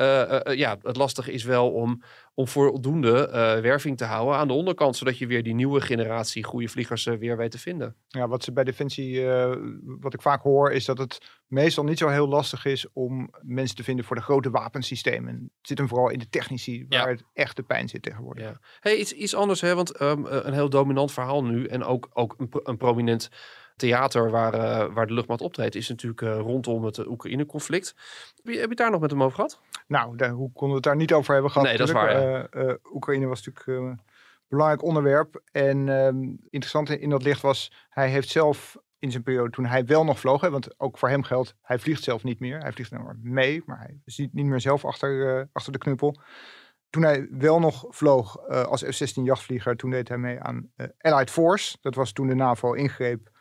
Ja, 0.55 0.77
het 0.83 0.97
lastige 0.97 1.33
is 1.33 1.45
wel 1.45 1.71
om, 1.73 2.03
om 2.35 2.49
voldoende 2.49 3.29
eh, 3.29 3.61
werving 3.61 3.97
te 3.97 4.05
houden 4.05 4.37
aan 4.37 4.49
de 4.49 4.55
onderkant, 4.55 4.97
zodat 4.97 5.19
je 5.19 5.27
weer 5.27 5.43
die 5.43 5.55
nieuwe 5.55 5.81
generatie 5.81 6.45
goede 6.45 6.69
vliegers 6.69 7.07
eh, 7.07 7.15
weer 7.17 7.37
weet 7.37 7.51
te 7.51 7.59
vinden. 7.59 7.97
Ja, 8.09 8.29
wat 8.29 8.45
ze 8.45 8.53
bij 8.53 8.65
Defensie, 8.65 9.27
eh, 9.33 9.57
wat 9.83 10.15
ik 10.15 10.23
vaak 10.23 10.43
hoor, 10.43 10.73
is 10.73 10.85
dat 10.85 10.99
het 10.99 11.19
meestal 11.47 11.85
niet 11.85 11.99
zo 11.99 12.09
heel 12.09 12.29
lastig 12.29 12.65
is 12.65 12.87
om 12.93 13.31
mensen 13.43 13.77
te 13.77 13.85
vinden 13.85 14.05
voor 14.05 14.17
de 14.17 14.23
grote 14.23 14.51
wapensystemen. 14.51 15.35
Het 15.35 15.51
zit 15.69 15.79
hem 15.79 15.89
vooral 15.89 16.11
in 16.11 16.19
de 16.19 16.29
technici, 16.29 16.87
waar 16.89 17.01
Ja. 17.01 17.09
het 17.09 17.25
echt 17.35 17.57
de 17.57 17.63
pijn 17.63 17.89
zit 17.89 18.03
tegenwoordig. 18.03 18.45
Ja. 18.45 18.61
Hey, 18.81 18.97
iets, 18.97 19.13
iets 19.13 19.35
anders, 19.35 19.61
hè? 19.61 19.75
want 19.75 19.91
ehm, 19.97 20.27
eh, 20.27 20.39
een 20.43 20.53
heel 20.53 20.71
dominant 20.71 21.13
verhaal 21.13 21.45
nu 21.45 21.67
en 21.67 21.85
ook, 21.85 22.09
ook 22.13 22.35
een, 22.39 22.49
pro- 22.49 22.61
een 22.65 22.77
prominent 22.77 23.29
theater 23.83 24.31
waar, 24.31 24.55
eh, 24.55 24.95
waar 24.95 25.07
de 25.07 25.13
luchtmacht 25.13 25.41
optreedt, 25.41 25.75
is 25.75 25.89
natuurlijk 25.89 26.23
eh, 26.23 26.39
rondom 26.39 26.85
het 26.85 26.99
eh, 26.99 27.11
Oekraïne-conflict. 27.11 27.95
Heb 28.43 28.55
je, 28.55 28.61
heb 28.61 28.69
je 28.69 28.77
daar 28.77 28.91
nog 28.91 29.01
met 29.01 29.11
hem 29.11 29.23
over 29.23 29.35
gehad? 29.35 29.61
Nou, 29.87 30.17
daar, 30.17 30.31
hoe 30.31 30.53
konden 30.53 30.69
we 30.69 30.75
het 30.75 30.83
daar 30.85 30.97
niet 30.97 31.13
over 31.13 31.33
hebben 31.33 31.51
gehad? 31.51 31.69
Nee, 31.69 31.77
dat 31.77 31.89
is 31.89 31.95
eh, 31.95 32.75
Oekraïne 32.93 33.27
was 33.27 33.47
natuurlijk 33.47 33.67
een 33.67 34.01
belangrijk 34.49 34.83
onderwerp. 34.83 35.43
En 35.53 35.89
ehm, 35.89 36.23
interessant 36.51 36.91
in, 36.91 37.11
dat 37.11 37.23
licht 37.23 37.41
was, 37.41 37.73
hij 37.89 38.09
heeft 38.09 38.29
zelf 38.29 38.77
in 38.99 39.11
zijn 39.11 39.23
periode 39.23 39.51
toen 39.51 39.67
hij 39.67 39.85
wel 39.85 40.05
nog 40.05 40.19
vloog, 40.19 40.41
hè, 40.41 40.51
want 40.51 40.81
ook 40.81 40.99
voor 40.99 41.09
hem 41.09 41.23
geldt, 41.23 41.55
hij 41.63 41.79
vliegt 41.79 42.03
zelf 42.03 42.25
niet 42.25 42.41
meer. 42.41 42.59
Hij 42.59 42.73
vliegt 42.73 42.91
nou 42.91 43.05
maar 43.05 43.17
mee, 43.23 43.63
maar 43.67 43.79
hij 43.79 44.01
ziet 44.05 44.33
niet 44.33 44.47
meer 44.47 44.61
zelf 44.61 44.85
achter, 44.85 45.49
achter 45.53 45.73
de 45.73 45.79
knuppel. 45.79 46.21
Toen 46.91 47.03
hij 47.03 47.29
wel 47.31 47.61
nog 47.61 47.85
vloog 47.89 48.49
als 48.49 48.83
F-16 48.83 49.23
jachtvlieger, 49.23 49.77
toen 49.77 49.91
deed 49.91 50.09
hij 50.09 50.19
mee 50.19 50.41
aan 50.41 50.73
Allied 50.99 51.31
Force. 51.31 51.77
Dat 51.81 51.95
was 51.95 52.13
toen 52.13 52.27
de 52.27 52.35
NAVO 52.35 52.73
ingreep 52.73 53.32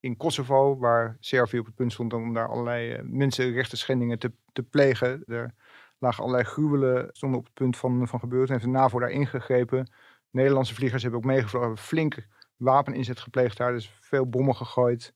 in 0.00 0.16
Kosovo, 0.16 0.78
waar 0.78 1.16
Servië 1.20 1.58
op 1.58 1.66
het 1.66 1.74
punt 1.74 1.92
stond 1.92 2.12
om 2.12 2.34
daar 2.34 2.48
allerlei 2.48 2.92
uh, 2.92 3.00
mensenrechten 3.02 3.78
schendingen 3.78 4.18
te, 4.18 4.32
te 4.52 4.62
plegen. 4.62 5.24
Er 5.26 5.54
lagen 5.98 6.22
allerlei 6.22 6.44
gruwelen, 6.44 7.08
stonden 7.12 7.38
op 7.38 7.44
het 7.44 7.54
punt 7.54 7.76
van, 7.76 8.08
van 8.08 8.20
gebeuren. 8.20 8.50
Heeft 8.50 8.64
de 8.64 8.70
NAVO 8.70 8.98
daar 8.98 9.10
ingegrepen. 9.10 9.90
Nederlandse 10.30 10.74
vliegers 10.74 11.02
hebben 11.02 11.20
ook 11.20 11.26
meegevlogen, 11.26 11.68
hebben 11.68 11.84
flink 11.84 12.26
wapeninzet 12.56 13.20
gepleegd 13.20 13.56
daar. 13.56 13.72
Dus 13.72 13.90
veel 14.00 14.28
bommen 14.28 14.56
gegooid. 14.56 15.14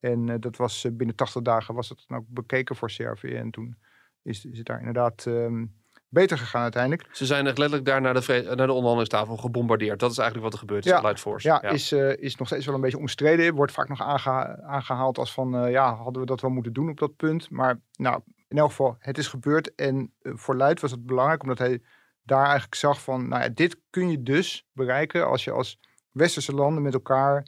En 0.00 0.28
uh, 0.28 0.34
dat 0.40 0.56
was 0.56 0.84
uh, 0.84 0.92
binnen 0.92 1.16
80 1.16 1.42
dagen 1.42 1.74
was 1.74 1.88
het 1.88 2.04
dan 2.06 2.18
ook 2.18 2.24
bekeken 2.28 2.76
voor 2.76 2.90
Servië. 2.90 3.34
En 3.34 3.50
toen 3.50 3.76
is, 4.22 4.44
is 4.44 4.58
het 4.58 4.66
daar 4.66 4.78
inderdaad 4.78 5.24
um, 5.26 5.74
beter 6.14 6.38
gegaan 6.38 6.62
uiteindelijk. 6.62 7.08
Ze 7.12 7.26
zijn 7.26 7.46
echt 7.46 7.58
letterlijk 7.58 7.88
daar 7.88 8.00
naar 8.00 8.14
de, 8.14 8.42
naar 8.44 8.56
de 8.56 8.62
onderhandelingstafel 8.62 9.36
gebombardeerd. 9.36 10.00
Dat 10.00 10.10
is 10.10 10.18
eigenlijk 10.18 10.50
wat 10.50 10.60
er 10.60 10.66
gebeurd 10.66 10.84
is 10.84 10.90
Ja. 10.90 11.00
Light 11.00 11.20
Force. 11.20 11.48
Ja, 11.48 11.62
Is, 11.62 11.92
uh, 11.92 12.16
is 12.16 12.36
nog 12.36 12.46
steeds 12.46 12.66
wel 12.66 12.74
een 12.74 12.80
beetje 12.80 12.98
omstreden. 12.98 13.54
Wordt 13.54 13.72
vaak 13.72 13.88
nog 13.88 14.00
aangeha 14.00 14.58
aangehaald 14.62 15.18
als 15.18 15.32
van, 15.32 15.64
uh, 15.64 15.70
ja, 15.70 15.94
hadden 15.94 16.20
we 16.20 16.28
dat 16.28 16.40
wel 16.40 16.50
moeten 16.50 16.72
doen 16.72 16.90
op 16.90 16.98
dat 16.98 17.16
punt. 17.16 17.50
Maar 17.50 17.80
nou, 17.92 18.20
in 18.48 18.58
elk 18.58 18.68
geval, 18.68 18.96
het 18.98 19.18
is 19.18 19.26
gebeurd. 19.26 19.74
En 19.74 20.12
uh, 20.22 20.32
voor 20.36 20.56
Luid 20.56 20.80
was 20.80 20.90
het 20.90 21.06
belangrijk, 21.06 21.42
omdat 21.42 21.58
hij 21.58 21.82
daar 22.22 22.44
eigenlijk 22.44 22.74
zag 22.74 23.02
van, 23.02 23.28
nou 23.28 23.42
ja, 23.42 23.48
dit 23.48 23.80
kun 23.90 24.10
je 24.10 24.22
dus 24.22 24.66
bereiken 24.72 25.26
als 25.26 25.44
je 25.44 25.50
als 25.50 25.78
westerse 26.10 26.54
landen 26.54 26.82
met 26.82 26.94
elkaar 26.94 27.46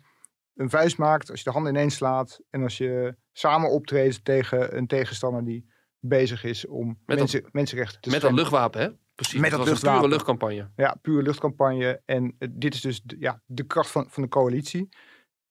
een 0.55 0.71
vuist 0.71 0.99
maakt, 0.99 1.31
als 1.31 1.39
je 1.39 1.45
de 1.45 1.51
handen 1.51 1.75
ineens 1.75 1.95
slaat 1.95 2.41
en 2.51 2.63
als 2.63 2.79
je 2.79 3.17
samen 3.33 3.71
optreedt 3.71 4.25
tegen 4.25 4.77
een 4.77 4.87
tegenstander 4.87 5.45
die 5.45 5.75
bezig 6.09 6.45
is 6.45 6.67
om 6.67 6.99
Met 7.07 7.19
mensen, 7.19 7.45
mensenrechten 7.53 8.01
te 8.01 8.11
Met 8.11 8.21
dat 8.21 8.33
luchtwapen, 8.33 8.81
hè? 8.81 8.91
Precies. 9.15 9.41
Met 9.41 9.51
dat 9.51 9.59
was 9.59 9.69
een 9.69 9.75
pure 9.75 9.91
luchtwapen. 9.91 10.11
luchtcampagne. 10.11 10.71
Ja, 10.77 10.97
pure 11.03 11.23
luchtcampagne. 11.23 12.03
En 12.05 12.35
uh, 12.39 12.49
dit 12.53 12.75
is 12.75 12.81
dus 12.81 13.03
de, 13.03 13.17
ja, 13.19 13.43
de 13.47 13.65
kracht 13.65 13.91
van, 13.91 14.07
van 14.09 14.23
de 14.23 14.29
coalitie. 14.29 14.89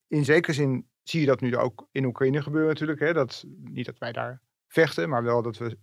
In 0.07 0.25
zekere 0.25 0.53
zin 0.53 0.87
zie 1.03 1.19
je 1.19 1.25
dat 1.25 1.41
nu 1.41 1.57
ook 1.57 1.87
in 1.91 2.05
Oekraïne 2.05 2.41
gebeuren 2.41 2.69
natuurlijk. 2.69 2.99
Hè? 2.99 3.13
Dat, 3.13 3.45
niet 3.63 3.85
dat 3.85 3.97
wij 3.97 4.11
daar 4.11 4.41
vechten, 4.67 5.09
maar 5.09 5.23
wel 5.23 5.41
dat 5.41 5.57
we 5.57 5.77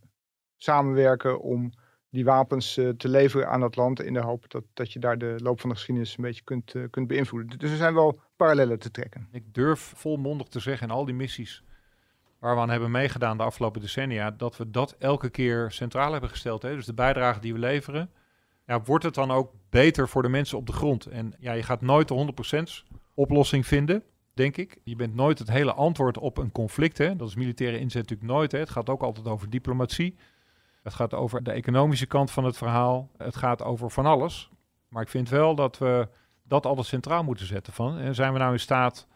samenwerken 0.57 1.41
om 1.41 1.73
die 2.11 2.25
wapens 2.25 2.77
uh, 2.77 2.89
te 2.89 3.09
leveren 3.09 3.49
aan 3.49 3.61
dat 3.61 3.77
land. 3.77 4.03
In 4.03 4.13
de 4.13 4.21
hoop 4.21 4.51
dat, 4.51 4.65
dat 4.73 4.93
je 4.93 4.99
daar 4.99 5.19
de 5.19 5.37
loop 5.39 5.61
van 5.61 5.71
de 5.71 5.77
geschiedenis 5.77 6.17
een 6.17 6.25
beetje 6.25 6.45
kunt, 6.45 6.75
uh, 6.75 6.85
kunt 6.91 7.07
beïnvloeden. 7.07 7.59
Dus 7.59 7.71
er 7.71 7.77
zijn 7.77 7.95
wel 7.95 8.21
parallellen 8.37 8.79
te 8.79 8.91
trekken. 8.91 9.29
Ik 9.33 9.55
durf 9.55 9.93
volmondig 9.97 10.47
te 10.47 10.61
zeggen 10.61 10.89
in 10.89 10.95
al 10.95 11.05
die 11.05 11.15
missies 11.15 11.63
waar 12.43 12.55
we 12.55 12.61
aan 12.61 12.71
hebben 12.71 12.91
meegedaan 12.91 13.37
de 13.37 13.43
afgelopen 13.43 13.81
decennia, 13.81 14.31
dat 14.31 14.57
we 14.57 14.71
dat 14.71 14.97
elke 14.99 15.31
keer 15.31 15.71
centraal 15.71 16.13
hebben 16.13 16.31
gesteld. 16.31 16.63
Hè? 16.63 16.75
Dus 16.75 16.87
de 16.87 16.95
bijdrage 16.95 17.41
die 17.41 17.53
we 17.53 17.59
leveren, 17.59 18.11
ja, 18.67 18.81
wordt 18.81 19.05
het 19.05 19.15
dan 19.15 19.31
ook 19.31 19.53
beter 19.71 20.09
voor 20.09 20.23
de 20.23 20.29
mensen 20.29 20.59
op 20.59 20.67
de 20.67 20.73
grond? 20.73 21.07
En 21.07 21.35
ja, 21.39 21.53
je 21.53 21.63
gaat 21.63 21.81
nooit 21.81 22.09
de 22.09 22.85
100% 22.85 22.95
oplossing 23.15 23.67
vinden, 23.67 24.03
denk 24.35 24.57
ik. 24.57 24.79
Je 24.85 24.97
bent 24.97 25.15
nooit 25.15 25.39
het 25.39 25.51
hele 25.51 25.73
antwoord 25.73 26.19
op 26.19 26.39
een 26.39 26.53
conflict. 26.53 26.99
Hè? 26.99 27.17
Dat 27.17 27.29
is 27.29 27.35
militaire 27.35 27.79
inzet 27.79 28.03
natuurlijk 28.03 28.31
nooit. 28.31 28.53
Hè? 28.53 28.59
Het 28.59 28.71
gaat 28.71 28.89
ook 28.89 29.03
altijd 29.03 29.29
over 29.29 29.51
diplomatie. 29.51 30.17
Het 30.83 30.95
gaat 30.95 31.15
over 31.15 31.43
de 31.43 31.53
economische 31.53 32.07
kant 32.07 32.31
van 32.31 32.45
het 32.45 32.57
verhaal. 32.57 33.11
Het 33.17 33.37
gaat 33.37 33.63
over 33.63 33.91
van 33.91 34.07
alles. 34.07 34.51
Maar 34.89 35.03
ik 35.03 35.09
vind 35.09 35.29
wel 35.29 35.55
dat 35.55 35.79
we 35.79 36.09
dat 36.43 36.67
altijd 36.67 36.87
centraal 36.87 37.25
moeten 37.25 37.47
zetten. 37.47 37.73
Van, 37.73 37.99
en 37.99 38.15
zijn 38.15 38.33
we 38.33 38.39
nou 38.39 38.53
in 38.53 38.61
staat 38.61 39.07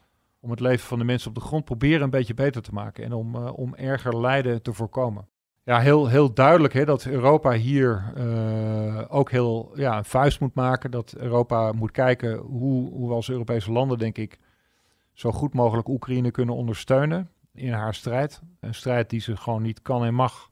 om 0.47 0.53
het 0.53 0.61
leven 0.61 0.87
van 0.87 0.99
de 0.99 1.05
mensen 1.05 1.29
op 1.29 1.35
de 1.35 1.41
grond 1.41 1.65
proberen 1.65 2.03
een 2.03 2.11
beetje 2.11 2.35
beter 2.35 2.63
te 2.63 2.73
maken 2.73 3.05
en 3.05 3.13
om, 3.13 3.35
uh, 3.35 3.59
om 3.59 3.75
erger 3.75 4.21
lijden 4.21 4.63
te 4.63 4.73
voorkomen. 4.73 5.29
Ja, 5.65 5.81
heel, 5.81 6.07
heel 6.07 6.35
duidelijk 6.35 6.75
hè, 6.75 6.85
dat 6.85 7.05
Europa 7.05 7.53
hier 7.53 8.13
uh, 8.17 9.03
ook 9.09 9.31
heel 9.31 9.73
ja, 9.75 9.97
een 9.97 10.05
vuist 10.05 10.41
moet 10.41 10.55
maken. 10.55 10.91
Dat 10.91 11.15
Europa 11.19 11.73
moet 11.73 11.91
kijken 11.91 12.37
hoe, 12.37 12.91
hoe 12.91 13.09
we 13.09 13.15
als 13.15 13.31
Europese 13.31 13.73
landen, 13.73 13.99
denk 13.99 14.19
ik, 14.19 14.39
zo 15.13 15.33
goed 15.33 15.55
mogelijk 15.55 15.89
Oekraïne 15.89 16.31
kunnen 16.31 16.55
ondersteunen 16.55 17.31
in 17.55 17.73
haar 17.73 17.95
strijd. 17.95 18.41
Een 18.61 18.75
strijd 18.75 19.11
die 19.11 19.21
ze 19.21 19.37
gewoon 19.37 19.63
niet 19.63 19.83
kan 19.83 20.05
en 20.05 20.15
mag 20.15 20.51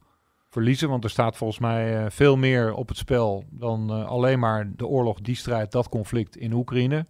verliezen, 0.48 0.88
want 0.88 1.04
er 1.04 1.10
staat 1.10 1.36
volgens 1.36 1.58
mij 1.58 2.04
uh, 2.04 2.10
veel 2.10 2.36
meer 2.36 2.74
op 2.74 2.88
het 2.88 2.96
spel 2.96 3.44
dan 3.50 4.06
alleen 4.06 4.38
maar 4.38 4.72
de 4.76 4.86
oorlog, 4.86 5.20
die 5.20 5.36
strijd, 5.36 5.72
dat 5.72 5.88
conflict 5.88 6.36
in 6.36 6.52
Oekraïne 6.52 7.06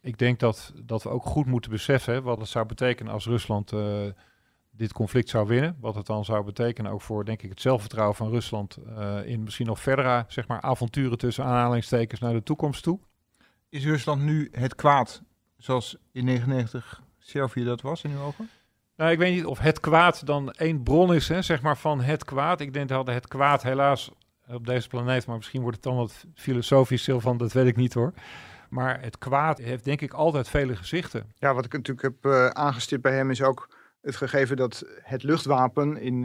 ik 0.00 0.18
denk 0.18 0.38
dat, 0.38 0.72
dat 0.84 1.02
we 1.02 1.08
ook 1.08 1.24
goed 1.24 1.46
moeten 1.46 1.70
beseffen 1.70 2.22
wat 2.22 2.38
het 2.38 2.48
zou 2.48 2.66
betekenen 2.66 3.12
als 3.12 3.26
Rusland 3.26 3.72
uh, 3.72 4.06
dit 4.70 4.92
conflict 4.92 5.28
zou 5.28 5.46
winnen. 5.46 5.76
Wat 5.80 5.94
het 5.94 6.06
dan 6.06 6.24
zou 6.24 6.44
betekenen 6.44 6.92
ook 6.92 7.00
voor, 7.00 7.24
denk 7.24 7.42
ik, 7.42 7.50
het 7.50 7.60
zelfvertrouwen 7.60 8.16
van 8.16 8.30
Rusland 8.30 8.78
uh, 8.88 9.18
in 9.24 9.42
misschien 9.42 9.66
nog 9.66 9.80
verdere, 9.80 10.24
zeg 10.28 10.48
maar, 10.48 10.60
avonturen 10.60 11.18
tussen 11.18 11.44
aanhalingstekens 11.44 12.20
naar 12.20 12.32
de 12.32 12.42
toekomst 12.42 12.82
toe. 12.82 12.98
Is 13.68 13.84
Rusland 13.84 14.22
nu 14.22 14.48
het 14.52 14.74
kwaad 14.74 15.22
zoals 15.56 15.96
in 16.12 16.24
99 16.24 17.02
Servië 17.18 17.64
dat 17.64 17.80
was 17.80 18.02
in 18.02 18.10
uw 18.10 18.20
ogen? 18.20 18.48
Nou, 18.96 19.12
ik 19.12 19.18
weet 19.18 19.34
niet 19.34 19.44
of 19.44 19.58
het 19.58 19.80
kwaad 19.80 20.26
dan 20.26 20.50
één 20.50 20.82
bron 20.82 21.14
is, 21.14 21.28
hè, 21.28 21.42
zeg 21.42 21.62
maar, 21.62 21.76
van 21.76 22.00
het 22.00 22.24
kwaad. 22.24 22.60
Ik 22.60 22.72
denk 22.72 22.88
dat 22.88 23.06
het 23.06 23.28
kwaad 23.28 23.62
helaas 23.62 24.10
op 24.48 24.66
deze 24.66 24.88
planeet, 24.88 25.26
maar 25.26 25.36
misschien 25.36 25.60
wordt 25.60 25.76
het 25.76 25.84
dan 25.84 25.96
wat 25.96 26.24
filosofisch 26.34 27.02
stil 27.02 27.20
van, 27.20 27.36
dat 27.36 27.52
weet 27.52 27.66
ik 27.66 27.76
niet 27.76 27.94
hoor. 27.94 28.12
Maar 28.70 29.02
het 29.02 29.18
kwaad 29.18 29.58
heeft 29.58 29.84
denk 29.84 30.00
ik 30.00 30.12
altijd 30.12 30.48
vele 30.48 30.76
gezichten. 30.76 31.32
Ja, 31.34 31.54
wat 31.54 31.64
ik 31.64 31.72
natuurlijk 31.72 32.02
heb 32.02 32.32
uh, 32.32 32.46
aangestipt 32.46 33.02
bij 33.02 33.14
hem 33.14 33.30
is 33.30 33.42
ook 33.42 33.68
het 34.00 34.16
gegeven 34.16 34.56
dat 34.56 34.84
het 35.02 35.22
luchtwapen 35.22 35.96
in 35.96 36.14
uh, 36.14 36.22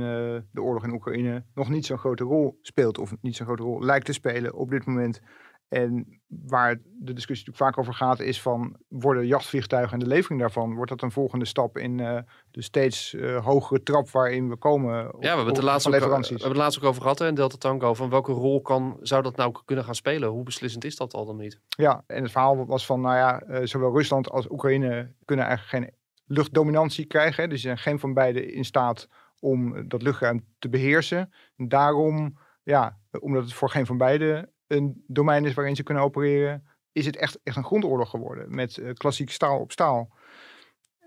de 0.52 0.62
oorlog 0.62 0.84
in 0.84 0.94
Oekraïne 0.94 1.44
nog 1.54 1.70
niet 1.70 1.86
zo'n 1.86 1.98
grote 1.98 2.24
rol 2.24 2.60
speelt. 2.62 2.98
Of 2.98 3.14
niet 3.22 3.36
zo'n 3.36 3.46
grote 3.46 3.64
rol 3.64 3.84
lijkt 3.84 4.06
te 4.06 4.14
spelen 4.14 4.54
op 4.54 4.70
dit 4.70 4.86
moment. 4.86 5.22
En 5.68 6.22
waar 6.28 6.76
de 6.76 7.14
discussie 7.14 7.48
natuurlijk 7.48 7.58
vaak 7.58 7.78
over 7.78 7.94
gaat 7.94 8.20
is 8.20 8.42
van, 8.42 8.76
worden 8.88 9.28
jachtvliegtuigen 9.28 9.94
en 9.94 10.00
de 10.00 10.08
levering 10.08 10.40
daarvan, 10.40 10.76
wordt 10.76 10.92
dat 10.92 11.02
een 11.02 11.12
volgende 11.12 11.46
stap 11.46 11.78
in 11.78 11.98
uh, 11.98 12.20
de 12.52 12.62
steeds 12.62 13.14
uh, 13.14 13.46
hogere 13.46 13.84
trap 13.84 14.10
waarin 14.10 14.50
we 14.50 14.56
komen 14.56 15.14
op, 15.14 15.14
Ja, 15.14 15.20
we 15.20 15.28
hebben 15.28 15.46
het 15.46 15.56
de 15.56 15.64
laatste 15.64 15.90
ook, 15.90 15.96
we 15.96 16.00
leveranties. 16.00 16.30
hebben 16.30 16.50
het 16.50 16.58
laatst 16.58 16.80
ook 16.80 16.90
over 16.90 17.02
gehad 17.02 17.20
hè, 17.20 17.28
in 17.28 17.36
Delta 17.36 17.58
Tango, 17.58 17.94
van 17.94 18.10
welke 18.10 18.32
rol 18.32 18.62
kan, 18.62 18.98
zou 19.02 19.24
dat 19.24 19.36
nou 19.36 19.56
kunnen 19.66 19.86
gaan 19.86 19.96
spelen? 19.96 20.30
Hoe 20.30 20.44
beslissend 20.44 20.84
is 20.84 20.96
dat 20.96 21.14
al 21.14 21.26
dan 21.26 21.38
niet? 21.38 21.60
Ja, 21.68 22.04
en 22.08 22.24
het 22.24 22.32
verhaal 22.32 22.66
was 22.66 22.86
van, 22.86 23.02
nou 23.02 23.16
ja, 23.16 23.44
uh, 23.48 23.60
zowel 23.64 23.94
Rusland 23.98 24.30
als 24.30 24.50
Oekraïne 24.50 25.14
kunnen 25.26 25.46
eigenlijk 25.46 25.86
geen 25.86 25.96
luchtdominantie 26.26 27.06
krijgen. 27.06 27.44
Hè, 27.44 27.50
dus 27.50 27.62
ze 27.62 27.68
zijn 27.68 27.78
geen 27.78 28.00
van 28.00 28.14
beiden 28.14 28.54
in 28.54 28.66
staat 28.66 29.08
om 29.40 29.88
dat 29.88 30.02
luchtruim 30.02 30.46
te 30.60 30.70
beheersen. 30.70 31.34
En 31.58 31.68
daarom, 31.68 32.38
ja, 32.64 32.98
omdat 33.20 33.44
het 33.44 33.54
voor 33.54 33.70
geen 33.70 33.86
van 33.86 33.98
beiden 33.98 34.50
een 34.68 35.04
domein 35.08 35.46
is 35.46 35.54
waarin 35.54 35.76
ze 35.76 35.84
kunnen 35.84 36.04
opereren, 36.04 36.68
is 36.92 37.06
het 37.06 37.16
echt, 37.16 37.40
echt 37.44 37.56
een 37.58 37.64
grondoorlog 37.64 38.10
geworden 38.10 38.56
met 38.56 38.78
uh, 38.78 38.94
klassiek 38.94 39.32
staal 39.32 39.60
op 39.60 39.72
staal. 39.72 40.10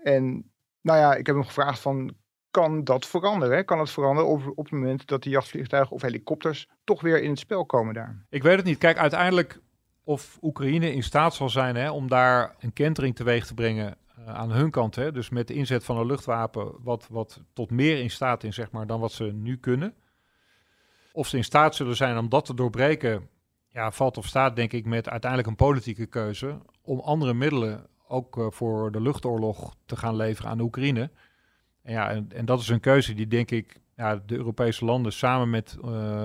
En 0.03 0.51
nou 0.81 0.99
ja, 0.99 1.15
ik 1.15 1.25
heb 1.25 1.35
hem 1.35 1.45
gevraagd 1.45 1.79
van, 1.79 2.15
kan 2.51 2.83
dat 2.83 3.05
veranderen. 3.05 3.65
Kan 3.65 3.79
het 3.79 3.89
veranderen 3.89 4.29
op, 4.29 4.51
op 4.55 4.63
het 4.63 4.73
moment 4.73 5.07
dat 5.07 5.23
die 5.23 5.31
jachtvliegtuigen 5.31 5.95
of 5.95 6.01
helikopters 6.01 6.69
toch 6.83 7.01
weer 7.01 7.21
in 7.21 7.29
het 7.29 7.39
spel 7.39 7.65
komen 7.65 7.93
daar? 7.93 8.25
Ik 8.29 8.43
weet 8.43 8.55
het 8.55 8.65
niet. 8.65 8.77
Kijk, 8.77 8.97
uiteindelijk 8.97 9.59
of 10.03 10.37
Oekraïne 10.41 10.93
in 10.93 11.03
staat 11.03 11.33
zal 11.33 11.49
zijn 11.49 11.75
hè, 11.75 11.91
om 11.91 12.07
daar 12.07 12.55
een 12.59 12.73
kentering 12.73 13.15
teweeg 13.15 13.45
te 13.45 13.53
brengen 13.53 13.97
eh, 14.17 14.35
aan 14.35 14.51
hun 14.51 14.71
kant. 14.71 14.95
Hè, 14.95 15.11
dus 15.11 15.29
met 15.29 15.47
de 15.47 15.53
inzet 15.53 15.83
van 15.83 15.97
een 15.97 16.05
luchtwapen 16.05 16.73
wat, 16.83 17.07
wat 17.09 17.41
tot 17.53 17.71
meer 17.71 17.99
in 17.99 18.09
staat 18.09 18.43
is 18.43 18.55
zeg 18.55 18.71
maar, 18.71 18.87
dan 18.87 18.99
wat 18.99 19.11
ze 19.11 19.23
nu 19.23 19.57
kunnen. 19.57 19.93
Of 21.11 21.27
ze 21.27 21.37
in 21.37 21.43
staat 21.43 21.75
zullen 21.75 21.95
zijn 21.95 22.17
om 22.17 22.29
dat 22.29 22.45
te 22.45 22.53
doorbreken, 22.53 23.29
ja, 23.71 23.91
valt 23.91 24.17
of 24.17 24.25
staat 24.25 24.55
denk 24.55 24.73
ik 24.73 24.85
met 24.85 25.09
uiteindelijk 25.09 25.49
een 25.49 25.55
politieke 25.55 26.05
keuze 26.05 26.57
om 26.81 26.99
andere 26.99 27.33
middelen 27.33 27.87
ook 28.07 28.37
uh, 28.37 28.45
voor 28.49 28.91
de 28.91 29.01
luchtoorlog 29.01 29.75
te 29.85 29.95
gaan 29.95 30.15
leveren 30.15 30.51
aan 30.51 30.57
de 30.57 30.63
Oekraïne. 30.63 31.09
En, 31.81 31.93
ja, 31.93 32.09
en, 32.29 32.45
dat 32.45 32.59
is 32.59 32.67
een 32.67 32.79
keuze 32.79 33.13
die 33.13 33.27
denk 33.27 33.51
ik 33.51 33.79
ja, 33.95 34.21
de 34.25 34.35
Europese 34.35 34.85
landen 34.85 35.13
samen 35.13 35.49
met 35.49 35.77
uh, 35.77 35.83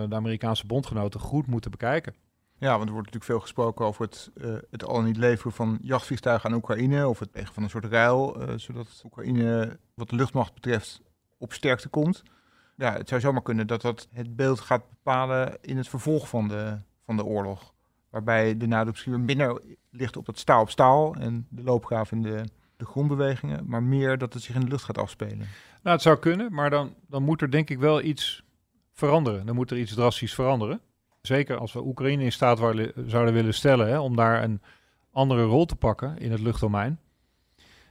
de 0.08 0.14
Amerikaanse 0.14 0.66
bondgenoten 0.66 1.20
goed 1.20 1.46
moeten 1.46 1.70
bekijken. 1.70 2.14
Ja, 2.58 2.70
want 2.70 2.84
er 2.84 2.94
wordt 2.94 3.06
natuurlijk 3.06 3.24
veel 3.24 3.40
gesproken 3.40 3.84
over 3.84 4.04
het, 4.04 4.30
uh, 4.34 4.56
het 4.70 4.84
al 4.84 5.02
niet 5.02 5.16
leveren 5.16 5.52
van 5.52 5.78
jachtvliegtuigen 5.82 6.50
aan 6.50 6.56
Oekraïne. 6.56 7.08
Of 7.08 7.18
het 7.18 7.32
tegen 7.32 7.54
van 7.54 7.62
een 7.62 7.70
soort 7.70 7.84
ruil, 7.84 8.36
zodat 8.56 9.02
Oekraïne 9.04 9.78
wat 9.94 10.08
de 10.08 10.16
luchtmacht 10.16 10.54
betreft 10.54 11.00
op 11.38 11.52
sterkte 11.52 11.88
komt. 11.88 12.22
Ja, 12.76 12.92
het 12.92 13.08
zou 13.08 13.20
zomaar 13.20 13.42
kunnen 13.42 13.66
dat 13.66 13.80
dat 13.80 14.08
het 14.12 14.36
beeld 14.36 14.60
gaat 14.60 14.88
bepalen 14.88 15.58
in 15.60 15.76
het 15.76 15.88
vervolg 15.88 16.28
van 16.28 16.48
de, 16.48 16.78
van 17.04 17.16
de 17.16 17.24
oorlog. 17.24 17.72
Waarbij 18.10 18.56
de 18.56 18.66
nadruk 18.66 18.92
misschien 18.92 19.24
minder 19.24 19.62
ligt 19.90 20.16
op 20.16 20.26
het 20.26 20.38
staal 20.38 20.60
op 20.60 20.70
staal 20.70 21.14
en 21.14 21.46
de 21.50 21.62
loopgraaf 21.62 22.12
in 22.12 22.22
de, 22.22 22.44
de 22.76 22.84
grondbewegingen. 22.84 23.64
Maar 23.66 23.82
meer 23.82 24.18
dat 24.18 24.32
het 24.32 24.42
zich 24.42 24.54
in 24.54 24.60
de 24.60 24.68
lucht 24.68 24.84
gaat 24.84 24.98
afspelen. 24.98 25.46
Nou, 25.82 25.96
het 25.96 26.02
zou 26.02 26.18
kunnen, 26.18 26.52
maar 26.52 26.70
dan, 26.70 26.94
dan 27.08 27.22
moet 27.22 27.42
er 27.42 27.50
denk 27.50 27.70
ik 27.70 27.78
wel 27.78 28.02
iets 28.02 28.44
veranderen. 28.92 29.46
Dan 29.46 29.54
moet 29.54 29.70
er 29.70 29.78
iets 29.78 29.94
drastisch 29.94 30.34
veranderen 30.34 30.80
zeker 31.26 31.58
als 31.58 31.72
we 31.72 31.84
Oekraïne 31.84 32.24
in 32.24 32.32
staat 32.32 32.58
zouden 33.06 33.32
willen 33.32 33.54
stellen 33.54 33.88
hè, 33.88 33.98
om 33.98 34.16
daar 34.16 34.42
een 34.42 34.60
andere 35.10 35.42
rol 35.42 35.64
te 35.64 35.76
pakken 35.76 36.18
in 36.18 36.30
het 36.30 36.40
luchtdomein, 36.40 37.00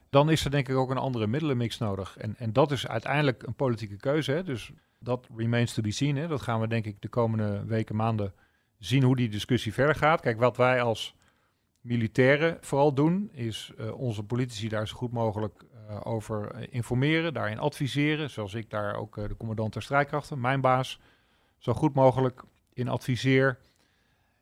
dan 0.09 0.29
is 0.29 0.45
er 0.45 0.51
denk 0.51 0.69
ik 0.69 0.75
ook 0.75 0.89
een 0.89 0.97
andere 0.97 1.27
middelenmix 1.27 1.77
nodig. 1.77 2.17
En, 2.17 2.35
en 2.37 2.53
dat 2.53 2.71
is 2.71 2.87
uiteindelijk 2.87 3.43
een 3.43 3.53
politieke 3.53 3.95
keuze. 3.95 4.31
Hè, 4.31 4.43
dus 4.43 4.71
dat 4.99 5.27
remains 5.35 5.73
to 5.73 5.81
be 5.81 5.91
seen. 5.91 6.15
Hè. 6.15 6.27
Dat 6.27 6.41
gaan 6.41 6.59
we 6.59 6.67
denk 6.67 6.85
ik 6.85 7.01
de 7.01 7.07
komende 7.07 7.65
weken, 7.65 7.95
maanden 7.95 8.33
zien 8.85 9.03
hoe 9.03 9.15
die 9.15 9.29
discussie 9.29 9.73
verder 9.73 9.95
gaat. 9.95 10.21
Kijk, 10.21 10.39
wat 10.39 10.57
wij 10.57 10.81
als 10.81 11.15
militairen 11.81 12.57
vooral 12.61 12.93
doen, 12.93 13.29
is 13.31 13.71
uh, 13.79 13.99
onze 13.99 14.23
politici 14.23 14.69
daar 14.69 14.87
zo 14.87 14.95
goed 14.95 15.11
mogelijk 15.11 15.63
uh, 15.89 15.99
over 16.03 16.67
informeren, 16.69 17.33
daarin 17.33 17.59
adviseren. 17.59 18.29
Zoals 18.29 18.53
ik 18.53 18.69
daar 18.69 18.95
ook 18.95 19.15
de 19.15 19.37
commandant 19.37 19.73
der 19.73 19.81
strijdkrachten, 19.81 20.39
mijn 20.39 20.61
baas, 20.61 20.99
zo 21.57 21.73
goed 21.73 21.93
mogelijk 21.93 22.43
in 22.73 22.87
adviseer, 22.87 23.59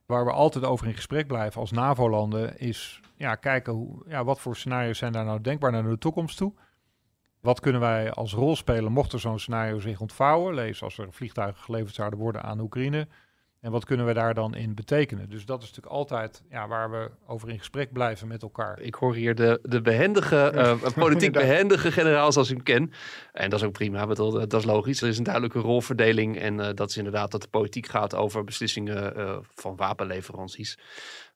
waar 0.06 0.26
we 0.26 0.32
altijd 0.32 0.66
over 0.66 0.88
in 0.88 0.96
gesprek 0.96 1.28
blijven 1.28 1.62
als 1.62 1.72
NAVO-landen, 1.72 2.60
is 2.60 3.02
ja, 3.16 3.36
kijken 3.36 3.74
hoe, 3.74 4.04
ja, 4.08 4.24
wat 4.24 4.40
voor 4.40 4.56
scenario's 4.56 4.98
zijn 4.98 5.14
daar 5.14 5.26
nou 5.26 5.42
denkbaar 5.42 5.72
naar 5.72 5.84
de 5.84 5.98
toekomst 5.98 6.38
toe. 6.38 6.54
Wat 7.40 7.60
kunnen 7.60 7.82
wij 7.82 8.12
als 8.12 8.34
rol 8.34 8.56
spelen 8.56 8.92
mocht 8.92 9.14
er 9.14 9.20
zo'n 9.20 9.40
scenario 9.40 9.80
zich 9.80 10.00
ontvouwen? 10.00 10.54
Lees 10.54 10.84
als 10.84 10.98
er 10.98 11.14
vliegtuigen 11.14 11.64
geleverd 11.64 11.96
zouden 11.96 12.20
worden 12.20 12.44
aan 12.44 12.60
Oekraïne. 12.60 13.08
En 13.62 13.72
wat 13.72 13.86
kunnen 13.86 14.06
we 14.06 14.14
daar 14.14 14.34
dan 14.34 14.56
in 14.56 14.76
betekenen? 14.76 15.30
Dus 15.30 15.46
dat 15.46 15.62
is 15.62 15.68
natuurlijk 15.68 15.96
altijd 15.96 16.44
ja, 16.50 16.68
waar 16.68 16.92
we 16.92 17.12
over 17.28 17.50
in 17.50 17.58
gesprek 17.58 17.94
blijven 17.94 18.28
met 18.28 18.42
elkaar. 18.42 18.80
Ik 18.80 18.96
hoor 18.96 19.16
hier 19.16 19.36
de, 19.36 19.60
de 19.64 19.82
behendige, 19.82 20.52
uh, 20.56 20.94
politiek 21.06 21.32
behendige 21.32 21.92
generaal 21.92 22.32
zoals 22.32 22.50
ik 22.50 22.56
hem 22.56 22.64
ken. 22.64 22.92
En 23.34 23.50
dat 23.50 23.60
is 23.60 23.66
ook 23.66 23.72
prima, 23.72 24.08
bedoel, 24.08 24.32
dat 24.32 24.54
is 24.54 24.64
logisch. 24.64 25.02
Er 25.02 25.08
is 25.08 25.18
een 25.18 25.24
duidelijke 25.24 25.60
rolverdeling. 25.60 26.38
En 26.38 26.60
uh, 26.60 26.70
dat 26.74 26.90
is 26.90 26.98
inderdaad 26.98 27.32
dat 27.32 27.42
de 27.42 27.48
politiek 27.48 27.88
gaat 27.88 28.16
over 28.16 28.44
beslissingen 28.44 29.18
uh, 29.18 29.38
van 29.54 29.76
wapenleveranties 29.76 30.78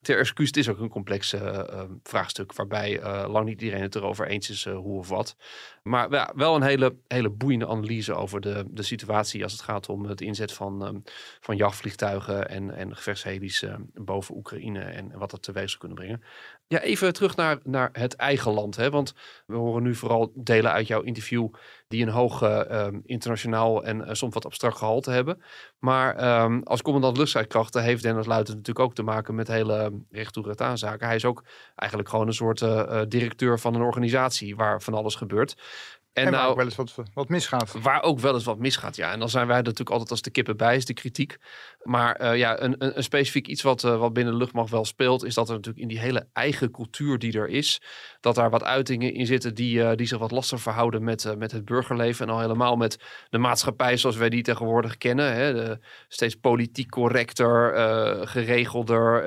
ter 0.05 0.19
excuus, 0.19 0.47
het 0.47 0.57
is 0.57 0.69
ook 0.69 0.79
een 0.79 0.89
complex 0.89 1.33
uh, 1.33 1.83
vraagstuk 2.03 2.53
waarbij 2.53 3.01
uh, 3.01 3.25
lang 3.27 3.45
niet 3.45 3.61
iedereen 3.61 3.83
het 3.83 3.95
erover 3.95 4.27
eens 4.27 4.49
is 4.49 4.65
hoe 4.65 4.97
of 4.97 5.09
wat. 5.09 5.35
Maar 5.83 6.11
ja, 6.11 6.31
wel 6.35 6.55
een 6.55 6.61
hele, 6.61 6.95
hele 7.07 7.29
boeiende 7.29 7.67
analyse 7.67 8.13
over 8.13 8.41
de, 8.41 8.65
de 8.69 8.83
situatie 8.83 9.43
als 9.43 9.51
het 9.51 9.61
gaat 9.61 9.89
om 9.89 10.05
het 10.05 10.21
inzet 10.21 10.53
van, 10.53 10.87
um, 10.87 11.03
van 11.39 11.55
jachtvliegtuigen 11.55 12.49
en, 12.49 12.75
en 12.75 12.95
gevechtshelis 12.95 13.65
boven 13.93 14.35
Oekraïne 14.35 14.79
en, 14.79 15.11
en 15.11 15.19
wat 15.19 15.31
dat 15.31 15.43
teweeg 15.43 15.69
zou 15.69 15.79
kunnen 15.79 15.97
brengen. 15.97 16.23
Ja, 16.67 16.79
even 16.81 17.13
terug 17.13 17.35
naar, 17.35 17.59
naar 17.63 17.89
het 17.91 18.15
eigen 18.15 18.51
land. 18.51 18.75
Hè? 18.75 18.89
Want 18.89 19.13
we 19.45 19.55
horen 19.55 19.83
nu 19.83 19.95
vooral 19.95 20.31
delen 20.35 20.71
uit 20.71 20.87
jouw 20.87 21.01
interview 21.01 21.47
die 21.87 22.03
een 22.03 22.11
hoog 22.11 22.41
uh, 22.41 22.87
internationaal 23.03 23.83
en 23.83 23.97
uh, 23.97 24.09
soms 24.11 24.33
wat 24.33 24.45
abstract 24.45 24.77
gehalte 24.77 25.11
hebben. 25.11 25.43
Maar 25.79 26.41
um, 26.43 26.63
als 26.63 26.81
commandant 26.81 27.17
luchtstrijdkrachten 27.17 27.83
heeft 27.83 28.03
Dennis 28.03 28.25
Luiten 28.25 28.55
natuurlijk 28.55 28.85
ook 28.85 28.95
te 28.95 29.03
maken 29.03 29.35
met 29.35 29.47
hele 29.47 30.01
toe 30.31 30.45
recht 30.45 30.61
aan 30.61 30.77
zaken. 30.77 31.07
Hij 31.07 31.15
is 31.15 31.25
ook 31.25 31.43
eigenlijk 31.75 32.09
gewoon 32.09 32.27
een 32.27 32.33
soort 32.33 32.61
uh, 32.61 33.01
directeur 33.07 33.59
van 33.59 33.75
een 33.75 33.81
organisatie 33.81 34.55
waar 34.55 34.81
van 34.81 34.93
alles 34.93 35.15
gebeurt. 35.15 35.55
En, 36.15 36.25
en 36.25 36.31
nou, 36.31 36.41
waar 36.41 36.49
ook 36.49 36.55
wel 36.55 36.65
eens 36.65 36.75
wat, 36.75 36.93
wat, 37.13 37.29
misgaat. 37.29 37.71
Waar 37.81 38.03
ook 38.03 38.19
wel 38.19 38.33
eens 38.33 38.43
wat 38.43 38.59
misgaat, 38.59 38.95
ja. 38.95 39.11
En 39.11 39.19
dan 39.19 39.29
zijn 39.29 39.47
wij 39.47 39.55
natuurlijk 39.55 39.89
altijd 39.89 40.11
als 40.11 40.21
de 40.21 40.29
kippen 40.29 40.57
bij, 40.57 40.75
is 40.75 40.85
de 40.85 40.93
kritiek. 40.93 41.37
Maar 41.81 42.21
uh, 42.21 42.37
ja, 42.37 42.61
een, 42.61 42.75
een, 42.77 42.97
een, 42.97 43.03
specifiek 43.03 43.47
iets 43.47 43.61
wat, 43.61 43.83
uh, 43.83 43.97
wat 43.97 44.13
binnen 44.13 44.33
de 44.33 44.39
luchtmacht 44.39 44.71
wel 44.71 44.85
speelt, 44.85 45.23
is 45.23 45.33
dat 45.33 45.49
er 45.49 45.55
natuurlijk 45.55 45.83
in 45.83 45.87
die 45.87 45.99
hele 45.99 46.27
eigen 46.33 46.71
cultuur 46.71 47.19
die 47.19 47.39
er 47.39 47.47
is, 47.47 47.81
dat 48.19 48.35
daar 48.35 48.49
wat 48.49 48.63
uitingen 48.63 49.13
in 49.13 49.25
zitten 49.25 49.55
die, 49.55 49.77
uh, 49.77 49.91
die 49.95 50.07
zich 50.07 50.17
wat 50.17 50.31
lastig 50.31 50.61
verhouden 50.61 51.03
met, 51.03 51.35
met 51.37 51.51
het 51.51 51.65
burgerleven. 51.65 52.27
En 52.27 52.33
al 52.33 52.39
helemaal 52.39 52.75
met 52.75 52.99
de 53.29 53.37
maatschappij 53.37 53.97
zoals 53.97 54.15
wij 54.15 54.29
die 54.29 54.43
tegenwoordig 54.43 54.97
kennen. 54.97 55.33
Hè. 55.33 55.53
De, 55.53 55.79
steeds 56.07 56.35
politiek 56.35 56.89
correcter, 56.89 57.73
geregelder, 58.27 59.23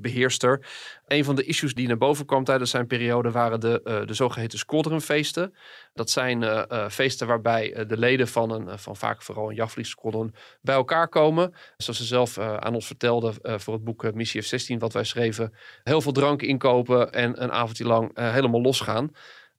beheerster. 0.00 0.66
Een 1.10 1.24
van 1.24 1.36
de 1.36 1.44
issues 1.44 1.74
die 1.74 1.86
naar 1.86 1.96
boven 1.96 2.26
kwam 2.26 2.44
tijdens 2.44 2.70
zijn 2.70 2.86
periode 2.86 3.30
waren 3.30 3.60
de, 3.60 4.02
de 4.06 4.14
zogeheten 4.14 4.58
squadronfeesten. 4.58 5.54
Dat 5.94 6.10
zijn 6.10 6.42
uh, 6.42 6.62
uh, 6.68 6.88
feesten 6.88 7.26
waarbij 7.26 7.76
uh, 7.76 7.88
de 7.88 7.98
leden 7.98 8.28
van, 8.28 8.50
een, 8.50 8.78
van 8.78 8.96
vaak 8.96 9.22
vooral 9.22 9.48
een 9.48 9.54
jachtvliegsquadron 9.54 10.34
bij 10.60 10.74
elkaar 10.74 11.08
komen. 11.08 11.54
Zoals 11.76 11.98
ze 11.98 12.04
zelf 12.04 12.38
aan 12.38 12.74
ons 12.74 12.86
vertelde 12.86 13.32
voor 13.42 13.74
het 13.74 13.84
boek 13.84 14.14
Missie 14.14 14.42
F-16 14.42 14.76
wat 14.78 14.92
wij 14.92 15.04
schreven. 15.04 15.54
Heel 15.82 16.00
veel 16.00 16.12
drank 16.12 16.42
inkopen 16.42 17.12
en 17.12 17.42
een 17.42 17.52
avondje 17.52 17.84
lang 17.84 18.10
helemaal 18.14 18.60
losgaan. 18.60 19.10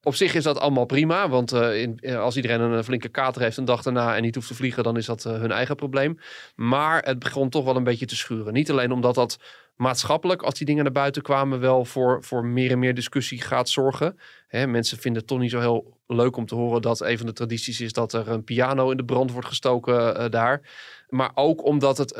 Op 0.03 0.15
zich 0.15 0.33
is 0.33 0.43
dat 0.43 0.59
allemaal 0.59 0.85
prima, 0.85 1.29
want 1.29 1.51
in, 1.51 1.99
als 2.15 2.35
iedereen 2.35 2.59
een 2.61 2.83
flinke 2.83 3.09
kater 3.09 3.41
heeft 3.41 3.57
een 3.57 3.65
dag 3.65 3.81
daarna 3.81 4.15
en 4.15 4.21
niet 4.21 4.35
hoeft 4.35 4.47
te 4.47 4.55
vliegen, 4.55 4.83
dan 4.83 4.97
is 4.97 5.05
dat 5.05 5.23
hun 5.23 5.51
eigen 5.51 5.75
probleem. 5.75 6.19
Maar 6.55 7.03
het 7.03 7.19
begon 7.19 7.49
toch 7.49 7.65
wel 7.65 7.75
een 7.75 7.83
beetje 7.83 8.05
te 8.05 8.15
schuren. 8.15 8.53
Niet 8.53 8.71
alleen 8.71 8.91
omdat 8.91 9.15
dat 9.15 9.39
maatschappelijk, 9.75 10.41
als 10.41 10.53
die 10.53 10.65
dingen 10.65 10.83
naar 10.83 10.93
buiten 10.93 11.21
kwamen, 11.21 11.59
wel 11.59 11.85
voor, 11.85 12.23
voor 12.23 12.45
meer 12.45 12.71
en 12.71 12.79
meer 12.79 12.93
discussie 12.93 13.41
gaat 13.41 13.69
zorgen. 13.69 14.19
Hè, 14.47 14.67
mensen 14.67 14.97
vinden 14.97 15.21
het 15.21 15.29
toch 15.29 15.39
niet 15.39 15.51
zo 15.51 15.59
heel 15.59 15.97
leuk 16.07 16.37
om 16.37 16.45
te 16.45 16.55
horen 16.55 16.81
dat 16.81 17.01
een 17.01 17.17
van 17.17 17.25
de 17.25 17.33
tradities 17.33 17.81
is 17.81 17.93
dat 17.93 18.13
er 18.13 18.27
een 18.27 18.43
piano 18.43 18.91
in 18.91 18.97
de 18.97 19.05
brand 19.05 19.31
wordt 19.31 19.47
gestoken 19.47 20.31
daar. 20.31 20.61
Maar 21.09 21.31
ook 21.33 21.65
omdat 21.65 21.97
het 21.97 22.13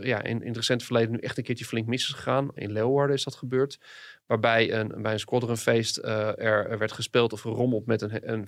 ja, 0.00 0.22
in, 0.22 0.40
in 0.40 0.46
het 0.46 0.56
recente 0.56 0.84
verleden 0.84 1.10
nu 1.10 1.18
echt 1.18 1.38
een 1.38 1.44
keertje 1.44 1.64
flink 1.64 1.86
mis 1.86 2.08
is 2.08 2.14
gegaan. 2.14 2.48
In 2.54 2.72
Leeuwarden 2.72 3.16
is 3.16 3.24
dat 3.24 3.34
gebeurd. 3.34 3.78
Waarbij 4.26 4.72
een, 4.72 5.02
bij 5.02 5.12
een 5.12 5.18
squadronfeest 5.18 5.96
er, 5.96 6.38
er, 6.38 6.78
werd 6.78 6.92
gespeeld 6.92 7.32
of 7.32 7.40
gerommeld 7.40 7.86
met 7.86 8.02
een, 8.02 8.30
een. 8.32 8.46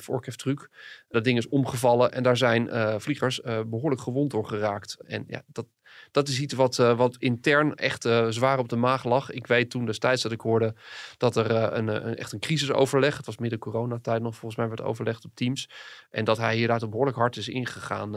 Dat 1.09 1.25
ding 1.25 1.39
is 1.39 1.49
omgevallen 1.49 2.13
en 2.13 2.23
daar 2.23 2.37
zijn 2.37 2.71
vliegers 3.01 3.41
behoorlijk 3.67 4.01
gewond 4.01 4.31
door 4.31 4.47
geraakt. 4.47 4.97
En 5.07 5.25
ja, 5.27 5.43
dat, 5.47 5.67
dat 6.11 6.29
is 6.29 6.41
iets 6.41 6.55
wat, 6.55 6.79
uh, 6.79 6.97
wat 6.97 7.17
intern 7.19 7.75
echt 7.75 8.05
uh, 8.05 8.27
zwaar 8.29 8.59
op 8.59 8.69
de 8.69 8.77
maag 8.77 9.05
lag. 9.05 9.31
Ik 9.31 9.47
weet 9.47 9.71
toen 9.71 9.87
destijds 9.87 10.23
dat 10.23 10.33
ik 10.33 10.41
hoorde 10.41 10.75
dat 11.17 11.37
er 11.37 11.51
uh, 11.51 11.67
een, 11.71 11.89
een, 11.89 12.17
echt 12.17 12.33
een 12.33 12.39
crisisoverleg, 12.39 13.17
het 13.17 13.27
was 13.27 13.39
midden 13.39 13.59
coronatijd 13.59 14.23
nog, 14.23 14.37
volgens 14.37 14.57
mij 14.57 14.69
werd 14.69 14.83
overlegd 14.83 15.25
op 15.25 15.35
Teams. 15.35 15.69
En 16.11 16.25
dat 16.25 16.39
hij 16.39 16.57
hieruit 16.57 16.91
behoorlijk 16.91 17.17
hard 17.17 17.37
is 17.37 17.49
ingegaan, 17.49 18.13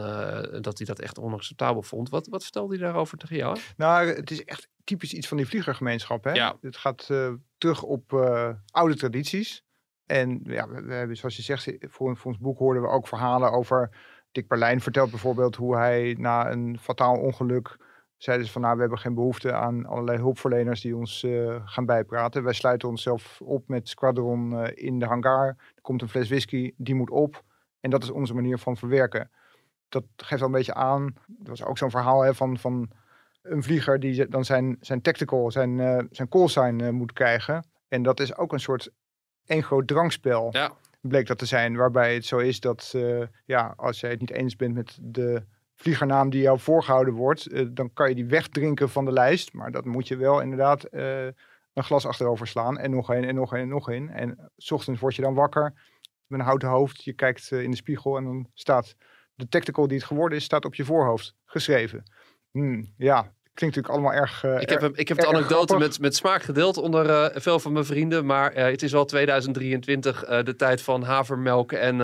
dat 0.62 0.78
hij 0.78 0.86
dat 0.86 0.98
echt 0.98 1.18
onacceptabel 1.18 1.82
vond. 1.82 2.08
Wat, 2.08 2.26
wat 2.26 2.42
vertelde 2.42 2.76
hij 2.76 2.84
daarover 2.84 3.18
tegen 3.18 3.36
jou? 3.36 3.58
Nou, 3.76 4.06
het 4.06 4.30
is 4.30 4.44
echt 4.44 4.68
typisch 4.84 5.12
iets 5.12 5.28
van 5.28 5.36
die 5.36 5.46
vliegergemeenschap. 5.46 6.24
Hè? 6.24 6.32
Ja. 6.32 6.56
Het 6.60 6.76
gaat 6.76 7.08
terug 7.58 7.82
op 7.82 8.12
oude 8.70 8.96
tradities. 8.96 9.64
En 10.06 10.40
ja, 10.44 10.68
we 10.68 10.92
hebben, 10.92 11.16
zoals 11.16 11.36
je 11.36 11.42
zegt, 11.42 11.72
voor, 11.80 12.16
voor 12.16 12.30
ons 12.30 12.40
boek 12.40 12.58
hoorden 12.58 12.82
we 12.82 12.88
ook 12.88 13.08
verhalen 13.08 13.52
over 13.52 13.90
Dick 14.32 14.48
Berlijn 14.48 14.80
vertelt 14.80 15.10
bijvoorbeeld 15.10 15.56
hoe 15.56 15.76
hij 15.76 16.16
na 16.18 16.50
een 16.50 16.78
fataal 16.78 17.16
ongeluk 17.16 17.78
zeiden 18.22 18.46
ze 18.46 18.52
van 18.52 18.62
nou, 18.62 18.74
we 18.74 18.80
hebben 18.80 18.98
geen 18.98 19.14
behoefte 19.14 19.52
aan 19.52 19.86
allerlei 19.86 20.18
hulpverleners 20.18 20.80
die 20.80 20.96
ons 20.96 21.22
uh, 21.22 21.56
gaan 21.64 21.86
bijpraten. 21.86 22.42
Wij 22.42 22.52
sluiten 22.52 22.88
onszelf 22.88 23.40
op 23.40 23.68
met 23.68 23.88
Squadron 23.88 24.52
uh, 24.52 24.66
in 24.74 24.98
de 24.98 25.06
hangar. 25.06 25.46
Er 25.46 25.82
komt 25.82 26.02
een 26.02 26.08
fles 26.08 26.28
whisky, 26.28 26.72
die 26.76 26.94
moet 26.94 27.10
op. 27.10 27.42
En 27.80 27.90
dat 27.90 28.02
is 28.02 28.10
onze 28.10 28.34
manier 28.34 28.58
van 28.58 28.76
verwerken. 28.76 29.30
Dat 29.88 30.04
geeft 30.16 30.40
al 30.40 30.46
een 30.46 30.54
beetje 30.54 30.74
aan. 30.74 31.14
Er 31.42 31.48
was 31.48 31.64
ook 31.64 31.78
zo'n 31.78 31.90
verhaal 31.90 32.20
hè, 32.20 32.34
van, 32.34 32.58
van 32.58 32.90
een 33.42 33.62
vlieger 33.62 34.00
die 34.00 34.28
dan 34.28 34.44
zijn, 34.44 34.76
zijn 34.80 35.02
tactical, 35.02 35.50
zijn, 35.50 35.78
uh, 35.78 36.02
zijn 36.10 36.28
call 36.28 36.48
sign 36.48 36.90
moet 36.90 37.12
krijgen. 37.12 37.64
En 37.88 38.02
dat 38.02 38.20
is 38.20 38.36
ook 38.36 38.52
een 38.52 38.60
soort 38.60 38.90
één 39.46 39.62
groot 39.62 39.86
drankspel. 39.86 40.48
Ja. 40.50 40.72
Bleek 41.00 41.26
dat 41.26 41.38
te 41.38 41.46
zijn. 41.46 41.76
Waarbij 41.76 42.14
het 42.14 42.24
zo 42.24 42.38
is 42.38 42.60
dat 42.60 42.92
uh, 42.96 43.26
ja, 43.44 43.74
als 43.76 44.00
jij 44.00 44.10
het 44.10 44.20
niet 44.20 44.30
eens 44.30 44.56
bent 44.56 44.74
met 44.74 44.98
de 45.00 45.44
vliegernaam 45.74 46.30
die 46.30 46.42
jou 46.42 46.58
voorgehouden 46.58 47.14
wordt, 47.14 47.52
uh, 47.52 47.68
dan 47.70 47.92
kan 47.92 48.08
je 48.08 48.14
die 48.14 48.26
wegdrinken 48.26 48.88
van 48.88 49.04
de 49.04 49.12
lijst. 49.12 49.52
Maar 49.52 49.70
dat 49.70 49.84
moet 49.84 50.08
je 50.08 50.16
wel 50.16 50.40
inderdaad 50.40 50.86
uh, 50.90 51.24
een 51.72 51.84
glas 51.84 52.06
achterover 52.06 52.46
slaan. 52.46 52.78
En 52.78 52.90
nog 52.90 53.08
een, 53.08 53.24
en 53.24 53.34
nog 53.34 53.52
een, 53.52 53.60
en 53.60 53.68
nog 53.68 53.90
een. 53.90 54.08
En 54.10 54.50
s 54.56 54.70
ochtends 54.70 55.00
word 55.00 55.14
je 55.14 55.22
dan 55.22 55.34
wakker 55.34 55.72
met 56.26 56.40
een 56.40 56.46
houten 56.46 56.68
hoofd. 56.68 57.04
Je 57.04 57.12
kijkt 57.12 57.50
in 57.50 57.70
de 57.70 57.76
spiegel 57.76 58.16
en 58.16 58.24
dan 58.24 58.46
staat 58.54 58.96
de 59.34 59.48
tactical 59.48 59.86
die 59.86 59.96
het 59.96 60.06
geworden 60.06 60.38
is, 60.38 60.44
staat 60.44 60.64
op 60.64 60.74
je 60.74 60.84
voorhoofd 60.84 61.34
geschreven. 61.44 62.02
Hmm, 62.50 62.94
ja, 62.96 63.34
klinkt 63.60 63.76
natuurlijk 63.76 63.88
allemaal 63.88 64.12
erg. 64.12 64.44
Uh, 64.44 64.60
ik 64.60 64.70
heb, 64.70 64.96
ik 64.96 65.08
heb 65.08 65.18
de 65.18 65.26
anekdote 65.26 65.78
met, 65.78 66.00
met 66.00 66.16
smaak 66.16 66.42
gedeeld 66.42 66.76
onder 66.76 67.06
uh, 67.06 67.40
veel 67.40 67.60
van 67.60 67.72
mijn 67.72 67.84
vrienden. 67.84 68.26
Maar 68.26 68.56
uh, 68.56 68.64
het 68.64 68.82
is 68.82 68.92
wel 68.92 69.04
2023, 69.04 70.24
de 70.24 70.56
tijd 70.56 70.82
van 70.82 71.02
havermelk 71.02 71.72
en, 71.72 72.00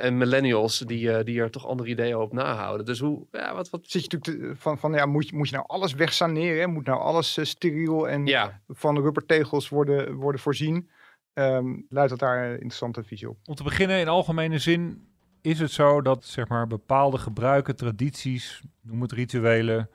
en 0.00 0.16
millennials. 0.16 0.78
Die, 0.78 1.24
die 1.24 1.40
er 1.40 1.50
toch 1.50 1.66
andere 1.66 1.88
ideeën 1.88 2.16
op 2.16 2.32
nahouden. 2.32 2.86
Dus 2.86 3.00
hoe. 3.00 3.26
Ja, 3.32 3.54
wat, 3.54 3.70
wat... 3.70 3.80
Zit 3.86 4.02
je 4.02 4.08
natuurlijk 4.16 4.60
van, 4.60 4.78
van 4.78 4.92
ja, 4.92 5.06
moet 5.06 5.28
je, 5.28 5.36
moet 5.36 5.48
je 5.48 5.54
nou 5.54 5.68
alles 5.68 5.94
wegsaneren? 5.94 6.72
Moet 6.72 6.86
nou 6.86 7.00
alles 7.00 7.38
steriel 7.42 8.08
en 8.08 8.26
ja. 8.26 8.60
van 8.68 9.00
rubbertegels 9.00 9.68
worden, 9.68 10.14
worden 10.14 10.40
voorzien? 10.40 10.90
Um, 11.34 11.86
luidt 11.88 12.10
dat 12.10 12.18
daar 12.18 12.44
een 12.44 12.52
interessante 12.52 13.04
visie 13.04 13.28
op? 13.28 13.36
Om 13.44 13.54
te 13.54 13.62
beginnen, 13.62 14.00
in 14.00 14.08
algemene 14.08 14.58
zin 14.58 15.08
is 15.40 15.58
het 15.58 15.70
zo 15.70 16.02
dat 16.02 16.24
zeg 16.24 16.48
maar, 16.48 16.66
bepaalde 16.66 17.18
gebruiken, 17.18 17.76
tradities, 17.76 18.62
noem 18.82 19.02
het 19.02 19.12
rituelen, 19.12 19.90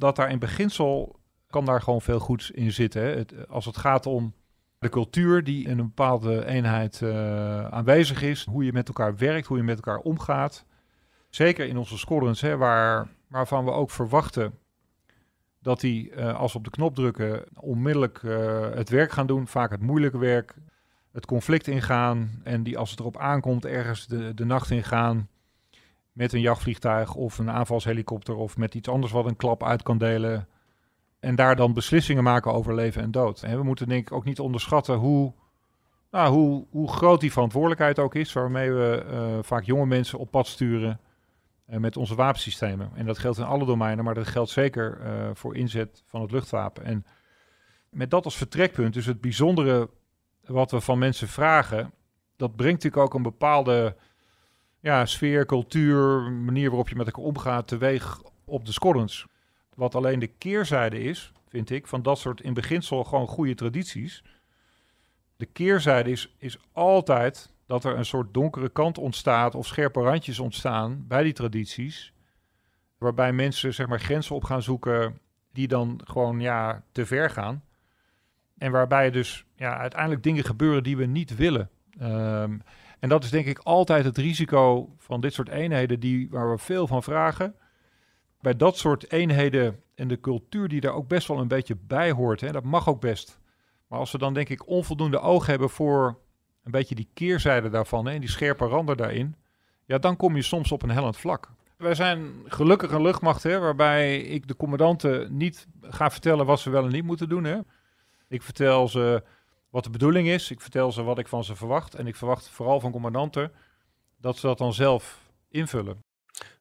dat 0.00 0.16
daar 0.16 0.30
in 0.30 0.38
beginsel 0.38 1.18
kan 1.46 1.64
daar 1.64 1.82
gewoon 1.82 2.00
veel 2.00 2.18
goeds 2.18 2.50
in 2.50 2.72
zitten. 2.72 3.02
Het, 3.02 3.48
als 3.48 3.64
het 3.64 3.76
gaat 3.76 4.06
om 4.06 4.34
de 4.78 4.88
cultuur 4.88 5.44
die 5.44 5.68
in 5.68 5.78
een 5.78 5.86
bepaalde 5.86 6.46
eenheid 6.46 7.00
uh, 7.00 7.66
aanwezig 7.66 8.22
is, 8.22 8.44
hoe 8.44 8.64
je 8.64 8.72
met 8.72 8.88
elkaar 8.88 9.16
werkt, 9.16 9.46
hoe 9.46 9.56
je 9.56 9.62
met 9.62 9.76
elkaar 9.76 9.98
omgaat. 9.98 10.64
Zeker 11.28 11.66
in 11.66 11.76
onze 11.76 11.98
squadrons, 11.98 12.40
hè, 12.40 12.56
waar, 12.56 13.08
waarvan 13.28 13.64
we 13.64 13.70
ook 13.70 13.90
verwachten 13.90 14.58
dat 15.58 15.80
die, 15.80 16.10
uh, 16.10 16.38
als 16.38 16.52
we 16.52 16.58
op 16.58 16.64
de 16.64 16.70
knop 16.70 16.94
drukken, 16.94 17.44
onmiddellijk 17.54 18.22
uh, 18.22 18.70
het 18.74 18.88
werk 18.88 19.12
gaan 19.12 19.26
doen, 19.26 19.46
vaak 19.46 19.70
het 19.70 19.80
moeilijke 19.80 20.18
werk, 20.18 20.54
het 21.12 21.26
conflict 21.26 21.66
ingaan 21.66 22.40
en 22.42 22.62
die 22.62 22.78
als 22.78 22.90
het 22.90 23.00
erop 23.00 23.16
aankomt 23.16 23.64
ergens 23.64 24.06
de, 24.06 24.34
de 24.34 24.44
nacht 24.44 24.70
ingaan 24.70 25.28
met 26.12 26.32
een 26.32 26.40
jachtvliegtuig 26.40 27.14
of 27.14 27.38
een 27.38 27.50
aanvalshelikopter 27.50 28.34
of 28.34 28.56
met 28.56 28.74
iets 28.74 28.88
anders 28.88 29.12
wat 29.12 29.26
een 29.26 29.36
klap 29.36 29.64
uit 29.64 29.82
kan 29.82 29.98
delen. 29.98 30.48
En 31.20 31.34
daar 31.34 31.56
dan 31.56 31.72
beslissingen 31.72 32.22
maken 32.22 32.52
over 32.52 32.74
leven 32.74 33.02
en 33.02 33.10
dood. 33.10 33.42
En 33.42 33.56
we 33.56 33.62
moeten 33.62 33.88
denk 33.88 34.06
ik 34.08 34.12
ook 34.12 34.24
niet 34.24 34.40
onderschatten 34.40 34.94
hoe, 34.94 35.32
nou, 36.10 36.32
hoe, 36.32 36.66
hoe 36.70 36.88
groot 36.88 37.20
die 37.20 37.32
verantwoordelijkheid 37.32 37.98
ook 37.98 38.14
is, 38.14 38.32
waarmee 38.32 38.72
we 38.72 39.04
uh, 39.10 39.38
vaak 39.42 39.64
jonge 39.64 39.86
mensen 39.86 40.18
op 40.18 40.30
pad 40.30 40.46
sturen 40.46 41.00
uh, 41.68 41.76
met 41.76 41.96
onze 41.96 42.14
wapensystemen. 42.14 42.90
En 42.94 43.06
dat 43.06 43.18
geldt 43.18 43.38
in 43.38 43.44
alle 43.44 43.66
domeinen, 43.66 44.04
maar 44.04 44.14
dat 44.14 44.26
geldt 44.26 44.50
zeker 44.50 45.00
uh, 45.04 45.30
voor 45.32 45.56
inzet 45.56 46.02
van 46.06 46.20
het 46.20 46.30
luchtwapen. 46.30 46.84
En 46.84 47.06
met 47.90 48.10
dat 48.10 48.24
als 48.24 48.36
vertrekpunt, 48.36 48.94
dus 48.94 49.06
het 49.06 49.20
bijzondere 49.20 49.90
wat 50.44 50.70
we 50.70 50.80
van 50.80 50.98
mensen 50.98 51.28
vragen, 51.28 51.92
dat 52.36 52.56
brengt 52.56 52.82
natuurlijk 52.82 53.02
ook 53.02 53.14
een 53.14 53.22
bepaalde 53.22 53.96
ja, 54.80 55.06
sfeer, 55.06 55.46
cultuur, 55.46 56.32
manier 56.32 56.68
waarop 56.68 56.88
je 56.88 56.96
met 56.96 57.06
elkaar 57.06 57.24
omgaat, 57.24 57.68
teweeg 57.68 58.22
op 58.44 58.64
de 58.64 58.72
scorrens. 58.72 59.26
Wat 59.74 59.94
alleen 59.94 60.18
de 60.18 60.26
keerzijde 60.26 61.02
is, 61.02 61.32
vind 61.48 61.70
ik, 61.70 61.86
van 61.86 62.02
dat 62.02 62.18
soort 62.18 62.40
in 62.40 62.54
beginsel 62.54 63.04
gewoon 63.04 63.26
goede 63.26 63.54
tradities. 63.54 64.24
De 65.36 65.46
keerzijde 65.46 66.10
is, 66.10 66.34
is 66.38 66.58
altijd 66.72 67.52
dat 67.66 67.84
er 67.84 67.96
een 67.96 68.04
soort 68.04 68.34
donkere 68.34 68.68
kant 68.68 68.98
ontstaat 68.98 69.54
of 69.54 69.66
scherpe 69.66 70.00
randjes 70.00 70.38
ontstaan 70.38 71.04
bij 71.08 71.22
die 71.22 71.32
tradities. 71.32 72.12
Waarbij 72.98 73.32
mensen 73.32 73.74
zeg 73.74 73.86
maar 73.86 74.00
grenzen 74.00 74.34
op 74.34 74.44
gaan 74.44 74.62
zoeken 74.62 75.18
die 75.52 75.68
dan 75.68 76.00
gewoon 76.04 76.40
ja, 76.40 76.82
te 76.92 77.06
ver 77.06 77.30
gaan. 77.30 77.64
En 78.58 78.72
waarbij 78.72 79.10
dus 79.10 79.44
ja, 79.54 79.76
uiteindelijk 79.76 80.22
dingen 80.22 80.44
gebeuren 80.44 80.82
die 80.82 80.96
we 80.96 81.06
niet 81.06 81.36
willen. 81.36 81.70
Um, 82.02 82.62
en 83.00 83.08
dat 83.08 83.24
is 83.24 83.30
denk 83.30 83.46
ik 83.46 83.58
altijd 83.58 84.04
het 84.04 84.18
risico 84.18 84.94
van 84.98 85.20
dit 85.20 85.32
soort 85.32 85.48
eenheden 85.48 86.00
die, 86.00 86.28
waar 86.30 86.50
we 86.50 86.58
veel 86.58 86.86
van 86.86 87.02
vragen. 87.02 87.54
Bij 88.40 88.56
dat 88.56 88.76
soort 88.76 89.12
eenheden 89.12 89.82
en 89.94 90.08
de 90.08 90.20
cultuur 90.20 90.68
die 90.68 90.80
daar 90.80 90.94
ook 90.94 91.08
best 91.08 91.28
wel 91.28 91.38
een 91.38 91.48
beetje 91.48 91.76
bij 91.86 92.10
hoort, 92.10 92.40
hè, 92.40 92.52
dat 92.52 92.64
mag 92.64 92.88
ook 92.88 93.00
best. 93.00 93.38
Maar 93.86 93.98
als 93.98 94.12
we 94.12 94.18
dan 94.18 94.34
denk 94.34 94.48
ik 94.48 94.68
onvoldoende 94.68 95.20
oog 95.20 95.46
hebben 95.46 95.70
voor 95.70 96.18
een 96.64 96.70
beetje 96.70 96.94
die 96.94 97.08
keerzijde 97.14 97.68
daarvan 97.68 98.08
en 98.08 98.20
die 98.20 98.28
scherpe 98.28 98.66
randen 98.66 98.96
daarin, 98.96 99.36
ja, 99.84 99.98
dan 99.98 100.16
kom 100.16 100.36
je 100.36 100.42
soms 100.42 100.72
op 100.72 100.82
een 100.82 100.90
hellend 100.90 101.16
vlak. 101.16 101.50
Wij 101.76 101.94
zijn 101.94 102.32
gelukkig 102.44 102.90
een 102.90 103.02
luchtmacht 103.02 103.42
hè, 103.42 103.58
waarbij 103.58 104.20
ik 104.20 104.48
de 104.48 104.56
commandanten 104.56 105.36
niet 105.36 105.66
ga 105.80 106.10
vertellen 106.10 106.46
wat 106.46 106.60
ze 106.60 106.70
wel 106.70 106.84
en 106.84 106.92
niet 106.92 107.04
moeten 107.04 107.28
doen. 107.28 107.44
Hè. 107.44 107.58
Ik 108.28 108.42
vertel 108.42 108.88
ze 108.88 109.22
wat 109.70 109.84
de 109.84 109.90
bedoeling 109.90 110.28
is. 110.28 110.50
Ik 110.50 110.60
vertel 110.60 110.92
ze 110.92 111.02
wat 111.02 111.18
ik 111.18 111.28
van 111.28 111.44
ze 111.44 111.56
verwacht. 111.56 111.94
En 111.94 112.06
ik 112.06 112.16
verwacht 112.16 112.48
vooral 112.48 112.80
van 112.80 112.92
commandanten 112.92 113.52
dat 114.16 114.36
ze 114.36 114.46
dat 114.46 114.58
dan 114.58 114.72
zelf 114.72 115.30
invullen. 115.48 116.00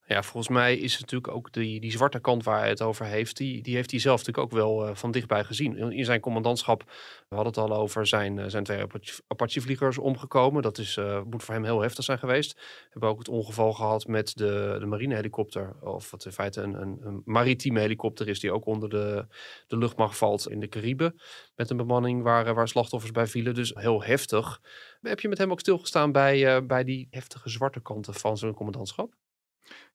Ja, 0.10 0.24
volgens 0.24 0.48
mij 0.48 0.78
is 0.78 0.92
het 0.92 1.02
natuurlijk 1.02 1.34
ook 1.34 1.54
die, 1.54 1.80
die 1.80 1.92
zwarte 1.92 2.20
kant 2.20 2.44
waar 2.44 2.60
hij 2.60 2.70
het 2.70 2.82
over 2.82 3.06
heeft. 3.06 3.38
Die, 3.38 3.62
die 3.62 3.76
heeft 3.76 3.92
hij 3.92 4.00
zelf 4.00 4.18
natuurlijk 4.18 4.46
ook 4.46 4.60
wel 4.60 4.88
uh, 4.88 4.96
van 4.96 5.12
dichtbij 5.12 5.44
gezien. 5.44 5.92
In, 5.92 6.06
zijn 6.06 6.20
commandantschap, 6.20 6.84
we 7.28 7.36
hadden 7.36 7.54
het 7.54 7.72
al 7.72 7.78
over, 7.78 8.08
zijn, 8.08 8.38
uh, 8.38 8.46
zijn 8.48 8.64
twee 8.64 8.84
Apache-vliegers 9.28 9.98
omgekomen. 9.98 10.62
Dat 10.62 10.78
is, 10.78 10.98
uh, 10.98 11.22
moet 11.24 11.44
voor 11.44 11.54
hem 11.54 11.64
heel 11.64 11.82
heftig 11.82 12.04
zijn 12.04 12.20
geweest. 12.20 12.54
We 12.54 12.88
hebben 12.90 13.10
ook 13.10 13.18
het 13.18 13.28
ongeval 13.28 13.74
gehad 13.74 14.08
met 14.08 14.38
de, 14.38 14.78
de 14.80 14.86
marinehelikopter. 14.86 15.76
Of 15.82 16.12
wat 16.12 16.26
in 16.26 16.32
feite 16.32 16.62
een, 16.62 16.82
een, 16.82 17.00
een 17.04 17.22
maritieme 17.26 17.80
helikopter 17.80 18.28
is 18.28 18.40
die 18.40 18.52
ook 18.52 18.66
onder 18.66 18.90
de, 18.90 19.28
de 19.68 19.78
luchtmacht 19.78 20.18
valt 20.18 20.50
in 20.50 20.60
de 20.60 20.68
Cariben. 20.70 21.20
Met 21.56 21.70
een 21.70 21.78
bemanning 21.78 22.24
waar, 22.24 22.54
waar 22.54 22.68
slachtoffers 22.68 23.12
bij 23.12 23.28
vielen. 23.28 23.54
Dus 23.54 23.72
heel 23.76 24.04
heftig. 24.04 24.62
Heb 25.02 25.20
je 25.20 25.30
met 25.30 25.38
hem 25.38 25.52
ook 25.52 25.60
stilgestaan 25.60 26.12
bij, 26.12 26.66
bij 26.66 26.84
die 26.84 27.08
heftige 27.10 27.50
zwarte 27.50 27.82
kanten 27.82 28.14
van 28.14 28.38
zijn 28.38 28.54
commandantschap? 28.54 29.18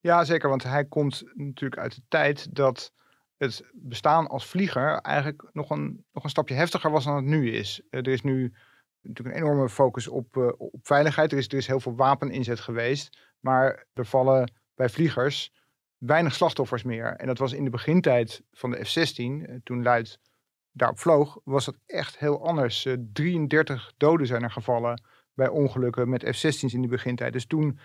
Ja, 0.00 0.24
zeker, 0.24 0.48
want 0.48 0.62
hij 0.62 0.84
komt 0.84 1.22
natuurlijk 1.34 1.80
uit 1.80 1.94
de 1.94 2.02
tijd 2.08 2.54
dat 2.54 2.92
het 3.36 3.64
bestaan 3.72 4.26
als 4.26 4.46
vlieger 4.46 4.94
eigenlijk 4.94 5.48
nog 5.52 5.70
een, 5.70 6.04
nog 6.12 6.24
een 6.24 6.30
stapje 6.30 6.54
heftiger 6.54 6.90
was 6.90 7.04
dan 7.04 7.16
het 7.16 7.24
nu 7.24 7.50
is. 7.52 7.80
Uh, 7.90 8.00
er 8.00 8.08
is 8.08 8.22
nu 8.22 8.54
natuurlijk 9.02 9.36
een 9.36 9.42
enorme 9.42 9.68
focus 9.68 10.08
op, 10.08 10.36
uh, 10.36 10.48
op 10.56 10.80
veiligheid. 10.86 11.32
Er 11.32 11.38
is, 11.38 11.48
er 11.48 11.54
is 11.54 11.66
heel 11.66 11.80
veel 11.80 11.94
wapeninzet 11.94 12.60
geweest, 12.60 13.18
maar 13.40 13.86
er 13.92 14.06
vallen 14.06 14.52
bij 14.74 14.88
vliegers 14.88 15.52
weinig 15.98 16.34
slachtoffers 16.34 16.82
meer. 16.82 17.06
En 17.16 17.26
dat 17.26 17.38
was 17.38 17.52
in 17.52 17.64
de 17.64 17.70
begintijd 17.70 18.42
van 18.52 18.70
de 18.70 18.84
F-16, 18.84 19.22
uh, 19.22 19.54
toen 19.62 19.82
Luid 19.82 20.18
daarop 20.72 20.98
vloog, 20.98 21.38
was 21.44 21.64
dat 21.64 21.76
echt 21.86 22.18
heel 22.18 22.46
anders. 22.46 22.86
33 23.12 23.92
doden 23.96 24.26
zijn 24.26 24.42
er 24.42 24.50
gevallen 24.50 25.02
bij 25.34 25.48
ongelukken 25.48 26.08
met 26.08 26.22
F-16's 26.22 26.74
in 26.74 26.82
de 26.82 26.88
begintijd. 26.88 27.32
Dus 27.32 27.46
toen 27.46 27.78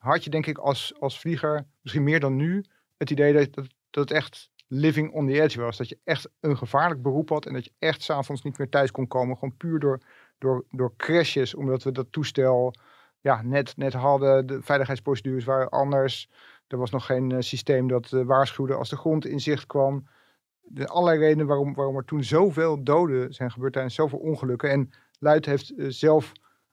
had 0.00 0.24
je 0.24 0.30
denk 0.30 0.46
ik 0.46 0.58
als, 0.58 0.94
als 0.98 1.20
vlieger, 1.20 1.66
misschien 1.82 2.04
meer 2.04 2.20
dan 2.20 2.36
nu, 2.36 2.64
het 2.96 3.10
idee 3.10 3.32
dat, 3.32 3.54
dat, 3.54 3.66
dat 3.90 4.08
het 4.08 4.18
echt 4.18 4.50
living 4.66 5.12
on 5.12 5.26
the 5.26 5.42
edge 5.42 5.60
was. 5.60 5.76
Dat 5.76 5.88
je 5.88 5.98
echt 6.04 6.28
een 6.40 6.56
gevaarlijk 6.56 7.02
beroep 7.02 7.28
had 7.28 7.46
en 7.46 7.52
dat 7.52 7.64
je 7.64 7.72
echt 7.78 8.02
s'avonds 8.02 8.42
niet 8.42 8.58
meer 8.58 8.68
thuis 8.68 8.90
kon 8.90 9.06
komen. 9.08 9.36
Gewoon 9.36 9.56
puur 9.56 9.78
door, 9.78 10.00
door, 10.38 10.64
door 10.70 10.92
crashes, 10.96 11.54
omdat 11.54 11.82
we 11.82 11.92
dat 11.92 12.06
toestel 12.10 12.74
ja, 13.20 13.42
net, 13.42 13.76
net 13.76 13.92
hadden. 13.92 14.46
De 14.46 14.62
veiligheidsprocedures 14.62 15.44
waren 15.44 15.68
anders. 15.68 16.30
Er 16.66 16.78
was 16.78 16.90
nog 16.90 17.06
geen 17.06 17.30
uh, 17.30 17.40
systeem 17.40 17.88
dat 17.88 18.12
uh, 18.12 18.24
waarschuwde 18.24 18.74
als 18.74 18.88
de 18.88 18.96
grond 18.96 19.26
in 19.26 19.40
zicht 19.40 19.66
kwam. 19.66 20.08
De 20.60 20.86
allerlei 20.86 21.18
redenen 21.18 21.46
waarom, 21.46 21.74
waarom 21.74 21.96
er 21.96 22.04
toen 22.04 22.24
zoveel 22.24 22.82
doden 22.84 23.34
zijn 23.34 23.50
gebeurd 23.50 23.72
tijdens 23.72 23.94
zoveel 23.94 24.18
ongelukken. 24.18 24.70
En 24.70 24.90
Luid 25.18 25.46
heeft 25.46 25.72
uh, 25.72 25.86
zelf 25.88 26.32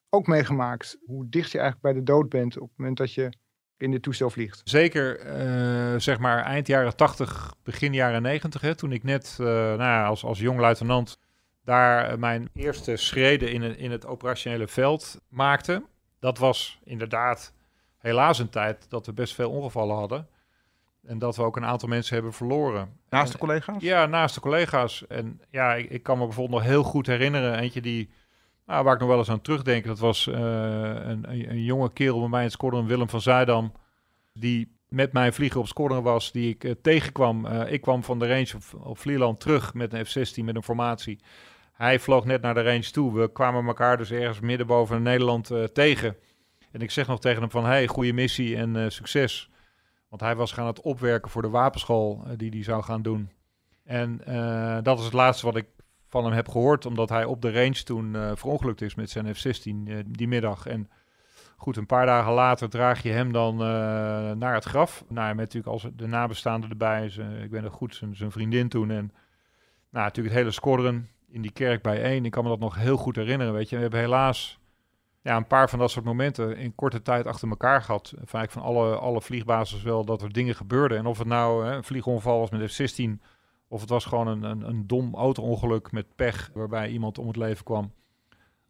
ook 0.09 0.27
meegemaakt 0.27 0.97
hoe 1.05 1.29
dicht 1.29 1.51
je 1.51 1.59
eigenlijk 1.59 1.93
bij 1.93 2.03
de 2.03 2.11
dood 2.11 2.29
bent 2.29 2.59
op 2.59 2.69
het 2.69 2.77
moment 2.77 2.97
dat 2.97 3.13
je 3.13 3.29
in 3.77 3.91
dit 3.91 4.03
toestel 4.03 4.29
vliegt. 4.29 4.61
Zeker, 4.63 5.25
uh, 5.25 5.99
zeg 5.99 6.19
maar 6.19 6.43
eind 6.43 6.67
jaren 6.67 6.95
80, 6.95 7.53
begin 7.63 7.93
jaren 7.93 8.21
90, 8.21 8.61
hè, 8.61 8.75
toen 8.75 8.91
ik 8.91 9.03
net 9.03 9.37
uh, 9.41 9.47
nou 9.47 9.77
ja, 9.77 10.05
als, 10.05 10.23
als 10.23 10.39
jong 10.39 10.59
luitenant 10.59 11.19
daar 11.63 12.19
mijn 12.19 12.49
eerste 12.53 12.95
schreden 12.95 13.51
in, 13.51 13.77
in 13.77 13.91
het 13.91 14.05
operationele 14.05 14.67
veld 14.67 15.21
maakte. 15.29 15.83
Dat 16.19 16.37
was 16.37 16.79
inderdaad 16.83 17.53
helaas 17.97 18.39
een 18.39 18.49
tijd 18.49 18.89
dat 18.89 19.05
we 19.05 19.13
best 19.13 19.33
veel 19.33 19.51
ongevallen 19.51 19.95
hadden. 19.95 20.27
En 21.03 21.19
dat 21.19 21.35
we 21.35 21.43
ook 21.43 21.55
een 21.55 21.65
aantal 21.65 21.89
mensen 21.89 22.13
hebben 22.13 22.33
verloren. 22.33 22.99
Naast 23.09 23.31
de 23.31 23.37
collega's? 23.37 23.83
Ja, 23.83 24.05
naast 24.05 24.35
de 24.35 24.41
collega's. 24.41 25.07
En 25.07 25.41
ja, 25.49 25.73
ik, 25.75 25.89
ik 25.89 26.03
kan 26.03 26.17
me 26.17 26.25
bijvoorbeeld 26.25 26.59
nog 26.59 26.69
heel 26.69 26.83
goed 26.83 27.07
herinneren. 27.07 27.59
Eentje 27.59 27.81
die 27.81 28.09
nou, 28.67 28.83
waar 28.83 28.93
ik 28.93 28.99
nog 28.99 29.09
wel 29.09 29.17
eens 29.17 29.29
aan 29.29 29.41
terugdenk, 29.41 29.85
dat 29.85 29.99
was 29.99 30.27
uh, 30.27 30.35
een, 30.35 31.49
een, 31.49 31.63
jonge 31.63 31.93
kerel 31.93 32.19
bij 32.19 32.29
mij 32.29 32.39
in 32.39 32.45
het 32.45 32.53
squadron, 32.53 32.87
Willem 32.87 33.09
van 33.09 33.21
Zuidam, 33.21 33.71
die 34.33 34.75
met 34.89 35.13
mij 35.13 35.31
vliegen 35.31 35.59
op 35.59 35.67
squadron 35.67 36.03
was, 36.03 36.31
die 36.31 36.49
ik 36.49 36.63
uh, 36.63 36.71
tegenkwam. 36.81 37.45
Uh, 37.45 37.71
ik 37.71 37.81
kwam 37.81 38.03
van 38.03 38.19
de 38.19 38.27
range 38.27 38.53
op, 38.55 38.87
op 38.87 39.39
terug 39.39 39.73
met 39.73 39.93
een 39.93 40.05
F-16 40.05 40.43
met 40.43 40.55
een 40.55 40.63
formatie. 40.63 41.19
Hij 41.73 41.99
vloog 41.99 42.25
net 42.25 42.41
naar 42.41 42.53
de 42.53 42.63
range 42.63 42.91
toe. 42.91 43.13
We 43.13 43.31
kwamen 43.31 43.67
elkaar 43.67 43.97
dus 43.97 44.11
ergens 44.11 44.39
midden 44.39 44.67
boven 44.67 45.01
Nederland 45.01 45.51
tegen. 45.73 46.15
En 46.71 46.81
ik 46.81 46.91
zeg 46.91 47.07
nog 47.07 47.19
tegen 47.19 47.41
hem 47.41 47.51
van, 47.51 47.65
hey, 47.65 47.87
goede 47.87 48.13
missie 48.13 48.55
en 48.55 48.91
succes. 48.91 49.49
Want 50.09 50.21
hij 50.21 50.35
was 50.35 50.51
gaan 50.51 50.67
het 50.67 50.81
opwerken 50.81 51.31
voor 51.31 51.41
de 51.41 51.49
wapenschool 51.49 52.23
die 52.37 52.49
hij 52.49 52.63
zou 52.63 52.83
gaan 52.83 53.01
doen. 53.01 53.29
En 53.83 54.21
dat 54.83 54.99
is 54.99 55.05
het 55.05 55.13
laatste 55.13 55.45
wat 55.45 55.55
ik 55.55 55.65
van 56.07 56.25
hem 56.25 56.33
heb 56.33 56.49
gehoord, 56.49 56.85
omdat 56.85 57.09
hij 57.09 57.25
op 57.25 57.41
de 57.41 57.51
range 57.51 57.83
toen 57.83 58.17
verongelukt 58.35 58.81
is 58.81 58.95
met 58.95 59.09
zijn 59.09 59.35
F-16 59.35 59.73
die 60.07 60.27
middag. 60.27 60.65
En 60.65 60.89
goed, 61.57 61.77
een 61.77 61.85
paar 61.85 62.05
dagen 62.05 62.33
later 62.33 62.69
draag 62.69 63.03
je 63.03 63.11
hem 63.11 63.31
dan 63.31 63.57
naar 64.37 64.53
het 64.53 64.63
graf. 64.63 65.03
Nou, 65.07 65.27
met 65.27 65.37
natuurlijk 65.37 65.73
als 65.73 65.87
de 65.95 66.07
nabestaanden 66.07 66.69
erbij. 66.69 67.09
Zijn, 67.09 67.43
ik 67.43 67.49
ben 67.49 67.63
er 67.63 67.71
goed, 67.71 67.95
zijn, 67.95 68.15
zijn 68.15 68.31
vriendin 68.31 68.69
toen. 68.69 68.89
En 68.89 69.11
nou, 69.89 70.05
natuurlijk 70.05 70.35
het 70.35 70.43
hele 70.43 70.51
squadron 70.51 71.07
in 71.27 71.41
die 71.41 71.51
kerk 71.51 71.81
bijeen. 71.81 72.25
Ik 72.25 72.31
kan 72.31 72.43
me 72.43 72.49
dat 72.49 72.59
nog 72.59 72.75
heel 72.75 72.97
goed 72.97 73.15
herinneren, 73.15 73.53
weet 73.53 73.69
je. 73.69 73.75
We 73.75 73.81
hebben 73.81 73.99
helaas 73.99 74.59
ja, 75.21 75.35
een 75.35 75.47
paar 75.47 75.69
van 75.69 75.79
dat 75.79 75.91
soort 75.91 76.05
momenten 76.05 76.57
in 76.57 76.75
korte 76.75 77.01
tijd 77.01 77.25
achter 77.25 77.49
elkaar 77.49 77.81
gehad. 77.81 78.13
Vaak 78.23 78.51
van 78.51 78.61
alle, 78.61 78.95
alle 78.95 79.21
vliegbasis 79.21 79.81
wel 79.81 80.05
dat 80.05 80.21
er 80.21 80.33
dingen 80.33 80.55
gebeurden. 80.55 80.97
En 80.97 81.05
of 81.05 81.17
het 81.17 81.27
nou 81.27 81.65
hè, 81.65 81.75
een 81.75 81.83
vliegongeval 81.83 82.39
was 82.39 82.49
met 82.49 82.71
F-16... 82.71 83.21
of 83.67 83.81
het 83.81 83.89
was 83.89 84.05
gewoon 84.05 84.27
een, 84.27 84.43
een, 84.43 84.61
een 84.61 84.87
dom 84.87 85.15
auto-ongeluk 85.15 85.91
met 85.91 86.15
pech... 86.15 86.49
waarbij 86.53 86.89
iemand 86.89 87.17
om 87.17 87.27
het 87.27 87.35
leven 87.35 87.63
kwam. 87.63 87.93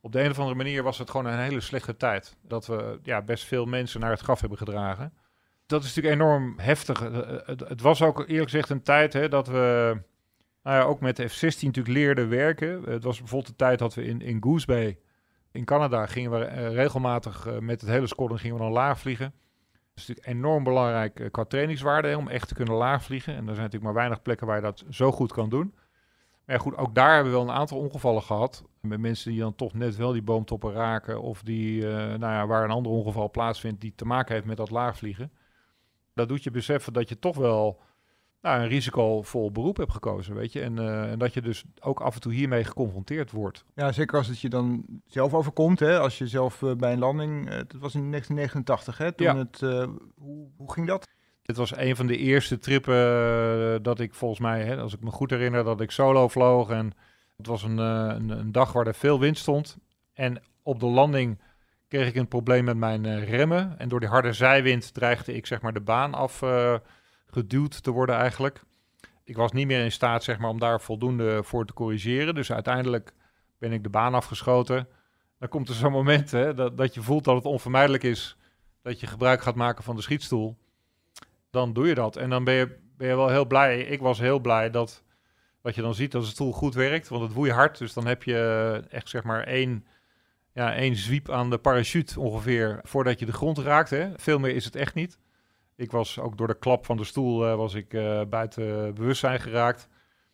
Op 0.02 0.12
de 0.12 0.22
een 0.22 0.30
of 0.30 0.40
andere 0.40 0.58
manier 0.58 0.84
was 0.84 0.98
het 0.98 1.10
gewoon 1.10 1.26
een 1.26 1.40
hele 1.40 1.62
slechte 1.62 1.98
tijd. 1.98 2.38
Dat 2.42 2.66
we 2.66 3.00
ja, 3.04 3.22
best 3.22 3.46
veel 3.46 3.66
mensen 3.66 4.00
naar 4.00 4.12
het 4.12 4.20
graf 4.20 4.40
hebben 4.40 4.58
gedragen. 4.58 5.14
Dat 5.66 5.84
is 5.84 5.96
natuurlijk 5.96 6.22
enorm 6.22 6.54
heftig. 6.58 7.00
Het, 7.46 7.60
het 7.60 7.82
was 7.82 8.02
ook 8.02 8.20
eerlijk 8.20 8.50
gezegd 8.50 8.70
een 8.70 8.84
tijd 8.84 9.14
hè, 9.14 9.30
dat 9.30 9.48
we 9.48 9.98
nou 10.64 10.78
ja, 10.78 10.84
ook 10.84 11.00
met 11.00 11.16
de 11.16 11.28
F-16 11.28 11.42
natuurlijk 11.42 11.88
leerden 11.88 12.30
werken. 12.30 12.84
Het 12.84 13.04
was 13.04 13.18
bijvoorbeeld 13.18 13.52
de 13.52 13.66
tijd 13.66 13.80
dat 13.80 13.94
we 13.94 14.04
in, 14.04 14.22
in 14.22 14.44
Goose 14.44 14.66
Bay 14.66 15.00
in 15.52 15.66
Canada 15.66 16.06
gingen 16.06 16.32
we 16.32 16.46
uh, 16.46 16.74
regelmatig 16.74 17.48
met 17.60 17.82
het 17.82 17.90
hele 17.90 18.08
squadron 18.08 18.40
gingen 18.40 18.58
we 18.58 18.64
dan 18.64 18.72
laag 18.72 19.00
vliegen. 19.00 19.34
Is 19.98 20.08
natuurlijk 20.08 20.38
enorm 20.38 20.64
belangrijk 20.64 21.20
uh, 21.20 21.28
qua 21.32 21.44
trainingswaarde 21.44 22.18
om 22.18 22.28
echt 22.28 22.48
te 22.48 22.54
kunnen 22.54 22.74
laag 22.74 23.04
vliegen. 23.04 23.34
En 23.34 23.40
er 23.40 23.46
zijn 23.46 23.58
natuurlijk 23.58 23.84
maar 23.84 23.94
weinig 23.94 24.22
plekken 24.22 24.48
waar 24.48 24.56
je 24.56 24.62
dat 24.62 24.84
zo 24.90 25.12
goed 25.12 25.34
kan 25.34 25.50
doen. 25.50 25.74
Maar 26.46 26.60
goed, 26.60 26.78
ook 26.78 26.96
daar 26.96 27.14
hebben 27.14 27.32
we 27.32 27.38
wel 27.38 27.48
een 27.48 27.56
aantal 27.56 27.78
ongevallen 27.78 28.24
gehad. 28.24 28.64
Met 28.82 29.00
mensen 29.00 29.32
die 29.32 29.40
dan 29.40 29.56
toch 29.56 29.74
net 29.74 29.96
wel 29.96 30.12
die 30.12 30.22
boomtoppen 30.22 30.72
raken. 30.72 31.22
Of 31.22 31.42
die, 31.42 31.84
nou 31.84 32.20
ja, 32.20 32.48
waar 32.48 32.64
een 32.64 32.72
ander 32.72 32.92
ongeval 32.92 33.32
plaatsvindt 33.32 33.82
die 33.82 33.94
te 33.96 34.06
maken 34.06 34.34
heeft 34.34 34.46
met 34.46 34.58
dat 34.58 34.70
laagvliegen. 34.70 35.32
Dat 36.14 36.28
doet 36.28 36.44
je 36.44 36.52
beseffen 36.52 36.94
dat 36.94 37.10
je 37.10 37.20
toch 37.20 37.36
wel 37.36 37.82
nou, 38.48 38.62
een 38.62 38.68
risicovol 38.68 39.52
beroep 39.52 39.78
hebt 39.78 39.92
gekozen, 39.92 40.36
weet 40.36 40.52
je. 40.54 40.62
En, 40.62 40.78
uh, 40.78 41.12
en 41.12 41.20
dat 41.20 41.34
je 41.34 41.42
dus 41.42 41.64
ook 41.80 42.00
af 42.00 42.16
en 42.16 42.22
toe 42.22 42.34
hiermee 42.34 42.64
geconfronteerd 42.64 43.32
wordt. 43.32 43.66
Ja, 43.76 43.92
zeker 43.92 44.18
als 44.18 44.28
het 44.28 44.40
je 44.40 44.50
dan 44.50 44.86
zelf 45.06 45.34
overkomt, 45.34 45.80
hè. 45.80 46.00
Als 46.00 46.18
je 46.18 46.28
zelf 46.28 46.62
uh, 46.62 46.76
bij 46.76 46.92
een 46.94 47.00
landing, 47.00 47.50
uh, 47.50 47.56
het 47.56 47.74
was 47.80 47.96
in 47.96 48.12
1989, 48.12 48.98
hè. 48.98 49.12
Toen 49.12 49.28
Ja. 49.28 49.38
het, 49.38 49.60
hoe, 50.18 50.48
hoe 50.58 50.72
ging 50.74 50.88
dat? 50.88 51.08
Dit 51.42 51.58
was 51.58 51.78
een 51.78 51.96
van 51.96 52.08
de 52.08 52.18
eerste 52.18 52.58
trippen 52.58 53.84
dat 53.84 54.00
ik 54.00 54.14
volgens 54.14 54.40
mij, 54.40 54.64
hè, 54.64 54.78
als 54.78 54.94
ik 54.94 55.02
me 55.02 55.12
goed 55.12 55.30
herinner, 55.30 55.64
dat 55.64 55.82
ik 55.82 55.92
solo 55.92 56.28
vloog. 56.28 56.70
En 56.70 56.92
het 57.38 57.48
was 57.48 57.64
een, 57.64 57.78
een, 57.78 58.30
een 58.30 58.52
dag 58.52 58.74
waar 58.74 58.88
er 58.88 58.96
veel 58.96 59.20
wind 59.20 59.38
stond. 59.38 59.78
En 60.14 60.42
op 60.64 60.80
de 60.80 60.86
landing 60.86 61.42
kreeg 61.88 62.08
ik 62.08 62.16
een 62.16 62.28
probleem 62.28 62.64
met 62.64 62.78
mijn 62.78 63.26
remmen. 63.26 63.80
En 63.80 63.90
door 63.90 64.00
die 64.00 64.10
harde 64.10 64.34
zijwind 64.34 64.94
dreigde 64.94 65.34
ik 65.36 65.46
zeg 65.46 65.62
maar 65.62 65.74
de 65.74 65.82
baan 65.82 66.14
af 66.14 66.42
geduwd 67.30 67.84
te 67.84 67.92
worden 67.92 68.16
eigenlijk. 68.16 68.62
Ik 69.24 69.36
was 69.36 69.52
niet 69.52 69.68
meer 69.68 69.84
in 69.84 69.92
staat 69.92 70.24
zeg 70.24 70.38
maar, 70.38 70.50
om 70.50 70.60
daar 70.60 70.82
voldoende 70.82 71.44
voor 71.44 71.66
te 71.66 71.74
corrigeren. 71.74 72.36
Dus 72.36 72.52
uiteindelijk 72.52 73.14
ben 73.58 73.72
ik 73.72 73.84
de 73.84 73.90
baan 73.90 74.14
afgeschoten. 74.14 74.88
Dan 75.40 75.50
komt 75.50 75.70
er 75.70 75.76
zo'n 75.76 75.92
moment 75.92 76.32
hè, 76.32 76.54
dat, 76.54 76.78
dat 76.78 76.94
je 76.94 77.02
voelt 77.02 77.24
dat 77.24 77.36
het 77.36 77.46
onvermijdelijk 77.46 78.04
is 78.04 78.38
dat 78.82 79.00
je 79.00 79.08
gebruik 79.08 79.42
gaat 79.42 79.56
maken 79.56 79.84
van 79.84 79.96
de 79.96 80.02
schietstoel. 80.02 80.58
Dan 81.50 81.74
doe 81.74 81.88
je 81.88 81.96
dat. 81.96 82.16
En 82.16 82.30
dan 82.30 82.44
ben 82.44 82.54
je, 82.54 82.78
ben 82.98 83.08
je 83.08 83.16
wel 83.16 83.30
heel 83.30 83.46
blij. 83.46 83.80
Ik 83.80 84.00
was 84.00 84.20
heel 84.20 84.40
blij 84.40 84.70
dat, 84.70 85.04
dat 85.62 85.76
je 85.76 85.82
dan 85.82 85.96
ziet 85.96 86.12
dat 86.12 86.22
de 86.22 86.28
stoel 86.28 86.52
goed 86.52 86.74
werkt. 86.74 87.08
Want 87.08 87.22
het 87.22 87.34
woei 87.34 87.52
hard. 87.52 87.78
Dus 87.78 87.94
dan 87.94 88.08
heb 88.08 88.24
je 88.24 88.84
echt 88.90 89.10
zeg 89.10 89.24
maar 89.24 89.44
één, 89.44 89.86
ja, 90.54 90.76
één 90.76 90.96
zwiep 90.96 91.30
aan 91.30 91.50
de 91.50 91.58
parachute 91.58 92.20
ongeveer 92.20 92.80
voordat 92.84 93.20
je 93.20 93.26
de 93.26 93.34
grond 93.34 93.58
raakt. 93.58 93.90
Hè. 93.90 94.10
Veel 94.16 94.40
meer 94.40 94.56
is 94.56 94.66
het 94.66 94.76
echt 94.76 94.94
niet. 94.94 95.20
Ik 95.78 95.92
was 95.92 96.20
ook 96.20 96.38
door 96.38 96.48
de 96.48 96.58
klap 96.58 96.86
van 96.86 96.98
de 96.98 97.04
stoel 97.04 97.48
uh, 97.48 97.56
was 97.56 97.74
ik 97.74 97.94
uh, 97.94 98.22
buiten 98.30 98.94
bewustzijn 98.94 99.40
geraakt. 99.40 99.88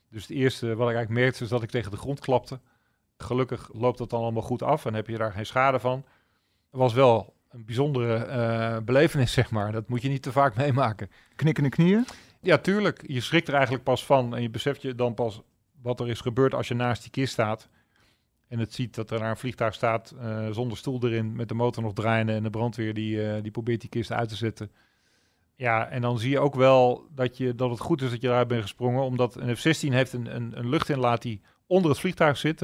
Dus 0.09 0.21
het 0.21 0.31
eerste 0.31 0.67
wat 0.67 0.89
ik 0.89 0.95
eigenlijk 0.95 1.09
merkte 1.09 1.43
is 1.43 1.49
dat 1.49 1.63
ik 1.63 1.69
tegen 1.69 1.91
de 1.91 1.97
grond 1.97 2.19
klapte. 2.19 2.59
Gelukkig 3.17 3.69
loopt 3.73 3.97
dat 3.97 4.09
dan 4.09 4.21
allemaal 4.21 4.41
goed 4.41 4.63
af 4.63 4.85
en 4.85 4.93
heb 4.93 5.07
je 5.07 5.17
daar 5.17 5.31
geen 5.31 5.45
schade 5.45 5.79
van. 5.79 6.05
Het 6.71 6.79
was 6.79 6.93
wel 6.93 7.33
een 7.49 7.65
bijzondere 7.65 8.27
uh, 8.27 8.83
belevenis, 8.85 9.33
zeg 9.39 9.51
maar. 9.51 9.71
Dat 9.71 9.89
moet 9.89 10.01
je 10.01 10.09
niet 10.09 10.21
te 10.21 10.31
vaak 10.31 10.55
meemaken. 10.55 11.09
Knikkende 11.35 11.69
knieën? 11.69 12.05
Ja, 12.41 12.57
tuurlijk. 12.57 13.03
Je 13.07 13.21
schrikt 13.21 13.47
er 13.47 13.53
eigenlijk 13.53 13.83
pas 13.83 14.05
van 14.05 14.35
en 14.35 14.41
je 14.41 14.49
beseft 14.49 14.81
je 14.81 14.95
dan 14.95 15.13
pas 15.13 15.41
wat 15.81 15.99
er 15.99 16.09
is 16.09 16.21
gebeurd 16.21 16.53
als 16.53 16.67
je 16.67 16.73
naast 16.73 17.01
die 17.01 17.11
kist 17.11 17.33
staat. 17.33 17.69
En 18.47 18.59
het 18.59 18.73
ziet 18.73 18.95
dat 18.95 19.11
er 19.11 19.19
naar 19.19 19.29
een 19.29 19.37
vliegtuig 19.37 19.73
staat 19.73 20.15
zonder 20.51 20.77
stoel 20.77 21.03
erin, 21.03 21.35
met 21.35 21.47
de 21.47 21.53
motor 21.53 21.83
nog 21.83 21.93
draaiende 21.93 22.33
en 22.33 22.43
de 22.43 22.49
brandweer 22.49 22.93
die, 22.93 23.41
die 23.41 23.51
probeert 23.51 23.81
die 23.81 23.89
kist 23.89 24.11
uit 24.11 24.29
te 24.29 24.35
zetten. 24.35 24.71
Ja, 25.55 25.87
en 25.89 26.01
dan 26.01 26.19
zie 26.19 26.29
je 26.29 26.39
ook 26.39 26.55
wel 26.55 27.07
dat, 27.11 27.37
je, 27.37 27.55
dat 27.55 27.69
het 27.69 27.79
goed 27.79 28.01
is 28.01 28.09
dat 28.09 28.21
je 28.21 28.27
eruit 28.27 28.47
bent 28.47 28.61
gesprongen. 28.61 29.03
Omdat 29.03 29.35
een 29.35 29.57
F-16 29.57 29.93
heeft 29.93 30.13
een, 30.13 30.35
een, 30.35 30.59
een 30.59 30.69
luchtinlaat 30.69 31.21
die 31.21 31.41
onder 31.67 31.91
het 31.91 31.99
vliegtuig 31.99 32.37
zit. 32.37 32.61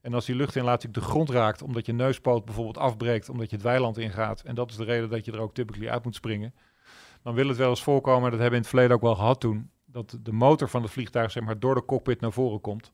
En 0.00 0.14
als 0.14 0.24
die 0.24 0.34
luchtinlaat 0.34 0.94
de 0.94 1.00
grond 1.00 1.30
raakt, 1.30 1.62
omdat 1.62 1.86
je 1.86 1.92
neuspoot 1.92 2.44
bijvoorbeeld 2.44 2.78
afbreekt, 2.78 3.28
omdat 3.28 3.50
je 3.50 3.56
het 3.56 3.64
weiland 3.64 3.98
ingaat. 3.98 4.40
En 4.40 4.54
dat 4.54 4.70
is 4.70 4.76
de 4.76 4.84
reden 4.84 5.10
dat 5.10 5.24
je 5.24 5.32
er 5.32 5.40
ook 5.40 5.54
typically 5.54 5.88
uit 5.88 6.04
moet 6.04 6.14
springen. 6.14 6.54
Dan 7.22 7.34
wil 7.34 7.48
het 7.48 7.56
wel 7.56 7.68
eens 7.68 7.82
voorkomen, 7.82 8.30
dat 8.30 8.40
hebben 8.40 8.48
we 8.50 8.54
in 8.56 8.60
het 8.60 8.68
verleden 8.68 8.96
ook 8.96 9.02
wel 9.02 9.14
gehad 9.14 9.40
toen, 9.40 9.70
dat 9.84 10.18
de 10.22 10.32
motor 10.32 10.68
van 10.68 10.82
het 10.82 10.90
vliegtuig 10.90 11.30
zeg 11.30 11.42
maar, 11.42 11.58
door 11.58 11.74
de 11.74 11.84
cockpit 11.84 12.20
naar 12.20 12.32
voren 12.32 12.60
komt. 12.60 12.92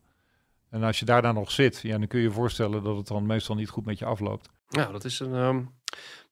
En 0.71 0.83
als 0.83 0.99
je 0.99 1.05
daar 1.05 1.23
dan 1.23 1.35
nog 1.35 1.51
zit, 1.51 1.81
ja, 1.81 1.99
dan 1.99 2.07
kun 2.07 2.19
je 2.19 2.25
je 2.25 2.33
voorstellen 2.33 2.83
dat 2.83 2.97
het 2.97 3.07
dan 3.07 3.27
meestal 3.27 3.55
niet 3.55 3.69
goed 3.69 3.85
met 3.85 3.99
je 3.99 4.05
afloopt. 4.05 4.51
Nou, 4.69 4.93
dat 4.93 5.05
is 5.05 5.21
een 5.21 5.33
um, 5.33 5.75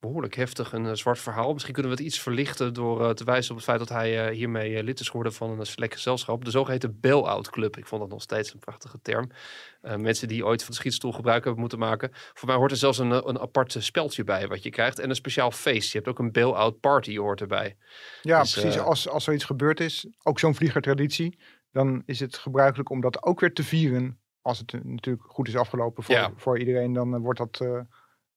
behoorlijk 0.00 0.34
heftig 0.34 0.72
en 0.72 0.84
uh, 0.84 0.92
zwart 0.92 1.18
verhaal. 1.18 1.52
Misschien 1.52 1.74
kunnen 1.74 1.92
we 1.92 1.96
het 1.98 2.06
iets 2.06 2.20
verlichten 2.20 2.74
door 2.74 3.00
uh, 3.00 3.10
te 3.10 3.24
wijzen 3.24 3.50
op 3.50 3.56
het 3.56 3.64
feit 3.64 3.78
dat 3.78 3.88
hij 3.88 4.28
uh, 4.28 4.36
hiermee 4.36 4.82
lid 4.82 5.00
is 5.00 5.06
geworden 5.06 5.32
van 5.32 5.58
een 5.60 5.66
select 5.66 5.94
gezelschap. 5.94 6.44
De 6.44 6.50
zogeheten 6.50 7.00
bail-out 7.00 7.50
club. 7.50 7.76
Ik 7.76 7.86
vond 7.86 8.00
dat 8.00 8.10
nog 8.10 8.22
steeds 8.22 8.52
een 8.52 8.58
prachtige 8.58 8.98
term. 9.02 9.30
mensen 9.80 10.28
die 10.28 10.44
ooit 10.44 10.62
van 10.62 10.70
de 10.70 10.76
schietstoel 10.76 11.12
gebruik 11.12 11.42
hebben 11.42 11.60
moeten 11.60 11.78
maken. 11.78 12.10
Voor 12.12 12.48
mij 12.48 12.56
hoort 12.56 12.70
er 12.70 12.76
zelfs 12.76 12.98
een, 12.98 13.28
een 13.28 13.40
apart 13.40 13.76
speldje 13.78 14.24
bij 14.24 14.48
wat 14.48 14.62
je 14.62 14.70
krijgt. 14.70 14.98
En 14.98 15.08
een 15.08 15.14
speciaal 15.14 15.50
feest. 15.50 15.92
Je 15.92 15.98
hebt 15.98 16.10
ook 16.10 16.18
een 16.18 16.32
bail-out 16.32 16.80
party 16.80 17.16
hoort 17.16 17.40
erbij. 17.40 17.76
Ja, 18.22 18.40
dus, 18.40 18.52
precies. 18.52 18.78
als, 18.78 19.08
als 19.08 19.24
zoiets 19.24 19.44
gebeurd 19.44 19.80
is, 19.80 20.06
ook 20.22 20.38
zo'n 20.38 20.54
vliegertraditie, 20.54 21.38
dan 21.72 22.02
is 22.06 22.20
het 22.20 22.36
gebruikelijk 22.36 22.90
om 22.90 23.00
dat 23.00 23.22
ook 23.22 23.40
weer 23.40 23.52
te 23.52 23.64
vieren 23.64 24.18
als 24.42 24.58
het 24.58 24.84
natuurlijk 24.84 25.24
goed 25.26 25.48
is 25.48 25.56
afgelopen 25.56 26.02
voor, 26.02 26.14
ja. 26.14 26.32
voor 26.36 26.58
iedereen, 26.58 26.92
dan 26.92 27.14
uh, 27.14 27.20
wordt 27.20 27.38
dat. 27.38 27.60
Uh, 27.62 27.80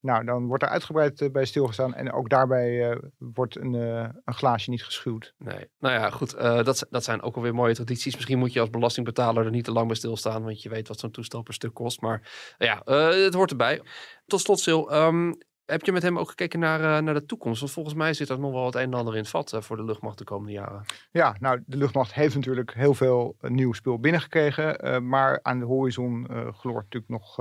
nou, 0.02 0.26
dan 0.26 0.48
wordt 0.48 0.64
er 0.64 0.70
uitgebreid 0.70 1.22
uh, 1.22 1.32
bij 1.32 1.46
stilgestaan. 1.46 1.94
En 1.94 2.12
ook 2.12 2.30
daarbij 2.30 3.00
wordt 3.18 3.56
een, 3.56 3.74
een 3.74 4.34
glaasje 4.34 4.70
niet 4.70 4.84
geschuwd. 4.84 5.34
Nee, 5.38 5.70
nou 5.80 5.94
ja, 5.94 6.10
goed. 6.10 6.32
dat, 6.32 6.86
dat 6.90 7.04
zijn 7.04 7.22
ook 7.22 7.36
alweer 7.36 7.56
mooie 7.56 7.76
tradities. 7.76 8.16
Misschien 8.16 8.40
moet 8.40 8.54
je 8.54 8.60
als 8.60 8.70
belastingbetaler 8.70 9.46
er 9.46 9.52
niet 9.52 9.64
te 9.64 9.72
lang 9.72 9.88
bij 9.88 9.96
stilstaan. 9.96 10.44
Want 10.44 10.62
je 10.62 10.70
weet 10.70 10.88
wat 10.88 11.00
zo'n 11.00 11.12
toestel 11.12 11.42
per 11.42 11.54
stuk 11.54 11.74
kost. 11.74 12.02
Maar 12.02 12.56
ja, 12.58 12.82
het 13.24 13.34
hoort 13.34 13.52
erbij. 13.52 13.82
Tot 14.26 14.42
slot, 14.42 14.60
Sil. 14.66 14.82
Um, 14.94 15.38
heb 15.66 15.86
je 15.86 15.92
met 15.92 16.02
hem 16.02 16.20
ook 16.20 16.30
gekeken 16.30 16.60
naar, 16.60 17.04
naar 17.04 17.14
de 17.14 17.26
toekomst? 17.26 17.60
Want 17.60 17.72
volgens 17.72 17.96
mij 17.96 18.14
zit 18.14 18.30
er 18.30 18.40
nog 18.40 18.52
wel 18.52 18.66
het 18.66 18.76
een 18.76 18.82
en 18.82 18.94
ander 18.94 19.14
in 19.14 19.20
het 19.20 19.30
vat 19.30 19.56
voor 19.60 19.78
de 19.78 19.84
luchtmacht 19.84 20.18
de 20.18 20.24
komende 20.24 20.54
jaren. 20.54 20.86
Ja, 21.12 21.36
nou, 21.40 21.64
de 21.66 21.78
luchtmacht 21.78 22.14
heeft 22.14 22.36
natuurlijk 22.36 22.74
heel 22.74 22.94
veel 22.94 23.36
nieuw 23.42 23.74
spul 23.74 24.00
binnengekregen. 24.00 25.08
maar 25.08 25.40
aan 25.42 25.60
de 25.60 25.66
horizon 25.66 26.28
gloort 26.54 26.84
natuurlijk 26.84 27.12
nog, 27.12 27.36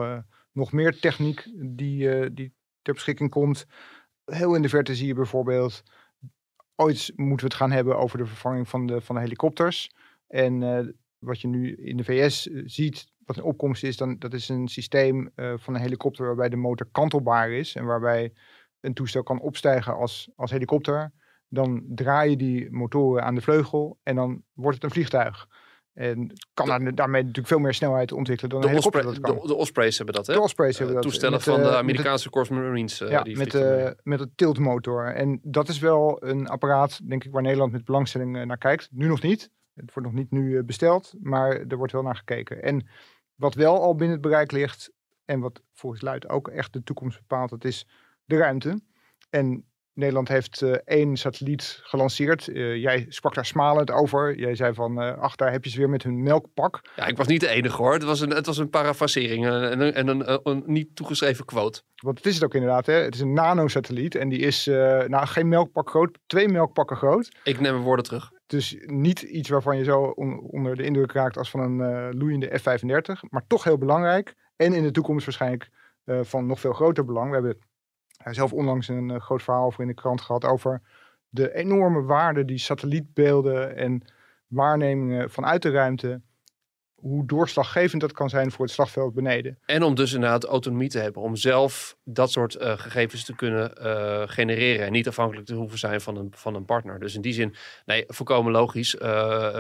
nog 0.57 0.73
meer 0.73 0.99
techniek 0.99 1.49
die, 1.55 2.33
die 2.33 2.55
ter 2.83 2.95
beschikking 2.95 3.31
komt. 3.31 3.67
Heel 4.25 4.55
in 4.55 4.63
de 4.63 4.69
verte 4.69 4.95
zie 4.95 5.07
je 5.07 5.15
bijvoorbeeld... 5.15 5.83
Ooit 6.79 7.13
moeten 7.15 7.47
we 7.47 7.53
het 7.53 7.63
gaan 7.63 7.71
hebben 7.71 7.99
over 7.99 8.19
de 8.19 8.27
vervanging 8.27 8.69
van 8.69 8.87
de, 8.87 9.01
van 9.01 9.15
de 9.15 9.21
helikopters. 9.21 9.91
En 10.27 10.59
wat 11.19 11.41
je 11.41 11.49
nu 11.49 11.75
in 11.75 11.97
de 11.97 12.05
VS 12.05 12.43
ziet, 12.65 13.13
wat 13.25 13.37
een 13.37 13.43
opkomst 13.43 13.83
is, 13.83 13.97
dan 13.97 14.19
dat 14.19 14.33
is 14.33 14.49
een 14.49 14.69
systeem 14.69 15.31
van 15.35 15.75
een 15.75 15.81
helikopter 15.81 16.27
waarbij 16.27 16.49
de 16.49 16.57
motor 16.57 16.89
kantelbaar 16.93 17.51
is 17.51 17.75
en 17.75 17.85
waarbij 17.85 18.33
een 18.81 18.95
toestel 18.95 19.23
kan 19.23 19.41
opstijgen 19.41 19.97
als, 19.97 20.31
als 20.37 20.51
helikopter. 20.51 21.13
Dan 21.49 21.85
draai 21.89 22.31
je 22.31 22.37
die 22.37 22.71
motoren 22.71 23.25
aan 23.25 23.35
de 23.35 23.41
vleugel 23.41 23.99
en 24.03 24.15
dan 24.15 24.43
wordt 24.53 24.75
het 24.75 24.85
een 24.85 24.91
vliegtuig. 24.91 25.49
En 25.97 26.33
kan 26.55 26.85
de, 26.85 26.95
daarmee 26.95 27.21
natuurlijk 27.21 27.49
veel 27.49 27.59
meer 27.59 27.75
snelheid 27.75 28.13
ontwikkelen 28.13 28.51
dan 28.51 28.61
de 28.61 28.69
een 28.69 28.77
Osprey, 28.77 29.03
dat 29.03 29.21
kan. 29.21 29.35
De, 29.35 29.47
de, 29.47 29.55
Ospreys 29.55 29.97
hebben 29.97 30.15
dat, 30.15 30.27
hè? 30.27 30.35
De 30.35 30.41
Ospreys 30.41 30.79
hebben 30.79 30.97
uh, 30.97 31.03
dat. 31.03 31.11
Toestellen 31.11 31.35
met, 31.35 31.43
van 31.43 31.63
de 31.63 31.77
Amerikaanse 31.77 32.31
Corps 32.31 32.49
Marines. 32.49 33.01
Uh, 33.01 33.11
ja, 33.11 33.23
die 33.23 33.37
met, 33.37 33.55
uh, 33.55 33.91
met 34.03 34.21
het 34.21 34.37
tiltmotor. 34.37 35.15
En 35.15 35.41
dat 35.43 35.69
is 35.69 35.79
wel 35.79 36.25
een 36.25 36.49
apparaat, 36.49 37.09
denk 37.09 37.25
ik, 37.25 37.33
waar 37.33 37.43
Nederland 37.43 37.73
met 37.73 37.85
belangstelling 37.85 38.45
naar 38.45 38.59
kijkt. 38.59 38.89
Nu 38.93 39.07
nog 39.07 39.23
niet. 39.23 39.51
Het 39.75 39.95
wordt 39.95 40.09
nog 40.09 40.19
niet 40.19 40.31
nu 40.31 40.63
besteld, 40.63 41.15
maar 41.21 41.51
er 41.69 41.77
wordt 41.77 41.93
wel 41.93 42.03
naar 42.03 42.17
gekeken. 42.17 42.63
En 42.63 42.87
Wat 43.35 43.55
wel 43.55 43.83
al 43.83 43.95
binnen 43.95 44.17
het 44.17 44.27
bereik 44.27 44.53
ligt 44.53 44.93
en 45.25 45.41
wat 45.41 45.63
volgens 45.73 46.03
Luid 46.03 46.29
ook 46.29 46.49
echt 46.49 46.73
de 46.73 46.83
toekomst 46.83 47.19
bepaalt, 47.19 47.51
dat 47.51 47.65
is 47.65 47.87
de 48.25 48.37
ruimte. 48.37 48.81
En 49.31 49.65
Nederland 49.97 50.29
heeft 50.29 50.61
uh, 50.61 50.77
één 50.85 51.17
satelliet 51.17 51.81
gelanceerd. 51.83 52.47
Uh, 52.47 52.77
jij 52.77 53.07
sprak 53.09 53.35
daar 53.35 53.47
smalend 53.47 53.91
over. 53.91 54.39
Jij 54.39 54.55
zei 54.55 54.75
van, 54.75 55.03
uh, 55.03 55.19
ach, 55.19 55.37
daar 55.37 55.53
heb 55.53 55.65
je 55.65 55.71
ze 55.71 55.79
weer 55.79 55.89
met 55.89 56.03
hun 56.03 56.23
melkpak. 56.23 56.81
Ja, 56.97 57.07
ik 57.07 57.17
was 57.17 57.27
niet 57.27 57.41
de 57.41 57.49
enige 57.49 57.77
hoor. 57.77 57.93
Het 57.93 58.03
was 58.03 58.21
een, 58.21 58.31
het 58.31 58.47
was 58.47 58.59
een 58.59 58.71
parafrasering 58.71 59.47
en, 59.47 59.81
een, 59.81 59.93
en 59.95 60.09
een, 60.09 60.41
een, 60.43 60.63
niet 60.67 60.97
toegeschreven 60.97 61.45
quote. 61.45 61.83
Want 61.95 62.19
het 62.19 62.27
is 62.27 62.35
het 62.35 62.45
ook 62.45 62.55
inderdaad. 62.55 62.87
Hè? 62.87 62.95
Het 62.95 63.15
is 63.15 63.21
een 63.21 63.33
nanosatelliet 63.33 64.15
en 64.15 64.29
die 64.29 64.39
is 64.39 64.67
nou 65.07 65.27
geen 65.27 65.49
melkpak 65.49 65.91
groot, 65.91 66.19
twee 66.27 66.49
melkpakken 66.49 66.97
groot. 66.97 67.37
Ik 67.43 67.61
neem 67.61 67.73
mijn 67.73 67.85
woorden 67.85 68.05
terug. 68.05 68.31
Dus 68.47 68.77
niet 68.87 69.23
iets 69.23 69.49
waarvan 69.49 69.79
je 69.79 69.85
zo 69.85 70.03
on, 70.03 70.41
onder 70.41 70.77
de 70.77 70.83
indruk 70.83 71.13
raakt 71.13 71.39
als 71.39 71.51
van 71.51 71.61
een 71.61 72.17
loeiende 72.19 72.59
F-35. 72.59 73.29
Maar 73.31 73.47
toch 73.47 73.65
heel 73.65 73.79
belangrijk. 73.79 74.35
En 74.57 74.73
in 74.73 74.83
de 74.83 74.91
toekomst 74.91 75.25
waarschijnlijk 75.25 75.69
van 76.05 76.47
nog 76.47 76.61
veel 76.61 76.73
groter 76.73 77.05
belang. 77.05 77.29
We 77.29 77.35
hebben 77.35 77.59
hij 78.27 78.35
zelf 78.35 78.53
onlangs 78.53 78.89
een 78.89 79.09
uh, 79.09 79.21
groot 79.21 79.43
verhaal 79.43 79.65
over 79.65 79.81
in 79.81 79.87
de 79.87 79.95
krant 79.95 80.21
gehad 80.21 80.45
over 80.45 80.81
de 81.29 81.55
enorme 81.55 82.03
waarde 82.03 82.45
die 82.45 82.59
satellietbeelden 82.59 83.77
en 83.77 84.03
waarnemingen 84.47 85.31
vanuit 85.31 85.63
de 85.63 85.71
ruimte 85.71 86.21
hoe 86.97 87.27
doorslaggevend 87.27 88.01
dat 88.01 88.13
kan 88.13 88.29
zijn 88.29 88.51
voor 88.51 88.65
het 88.65 88.75
slagveld 88.75 89.15
beneden. 89.15 89.59
En 89.67 89.83
om 89.83 89.95
dus 89.95 90.13
inderdaad 90.13 90.45
autonomie 90.45 90.89
te 90.89 90.99
hebben, 90.99 91.23
om 91.23 91.37
zelf 91.37 91.97
dat 92.05 92.31
soort 92.31 92.57
uh, 92.57 92.79
gegevens 92.79 93.25
te 93.25 93.35
kunnen 93.35 93.73
uh, 93.83 94.23
genereren 94.27 94.87
en 94.87 94.93
niet 94.93 95.09
afhankelijk 95.09 95.47
te 95.47 95.55
hoeven 95.55 95.79
zijn 95.79 96.01
van 96.01 96.17
een, 96.17 96.33
van 96.35 96.55
een 96.55 96.65
partner. 96.65 96.99
Dus 96.99 97.15
in 97.15 97.21
die 97.21 97.33
zin, 97.33 97.55
nee, 97.85 98.05
volkomen 98.07 98.53
logisch. 98.53 98.95
Uh, 98.95 99.01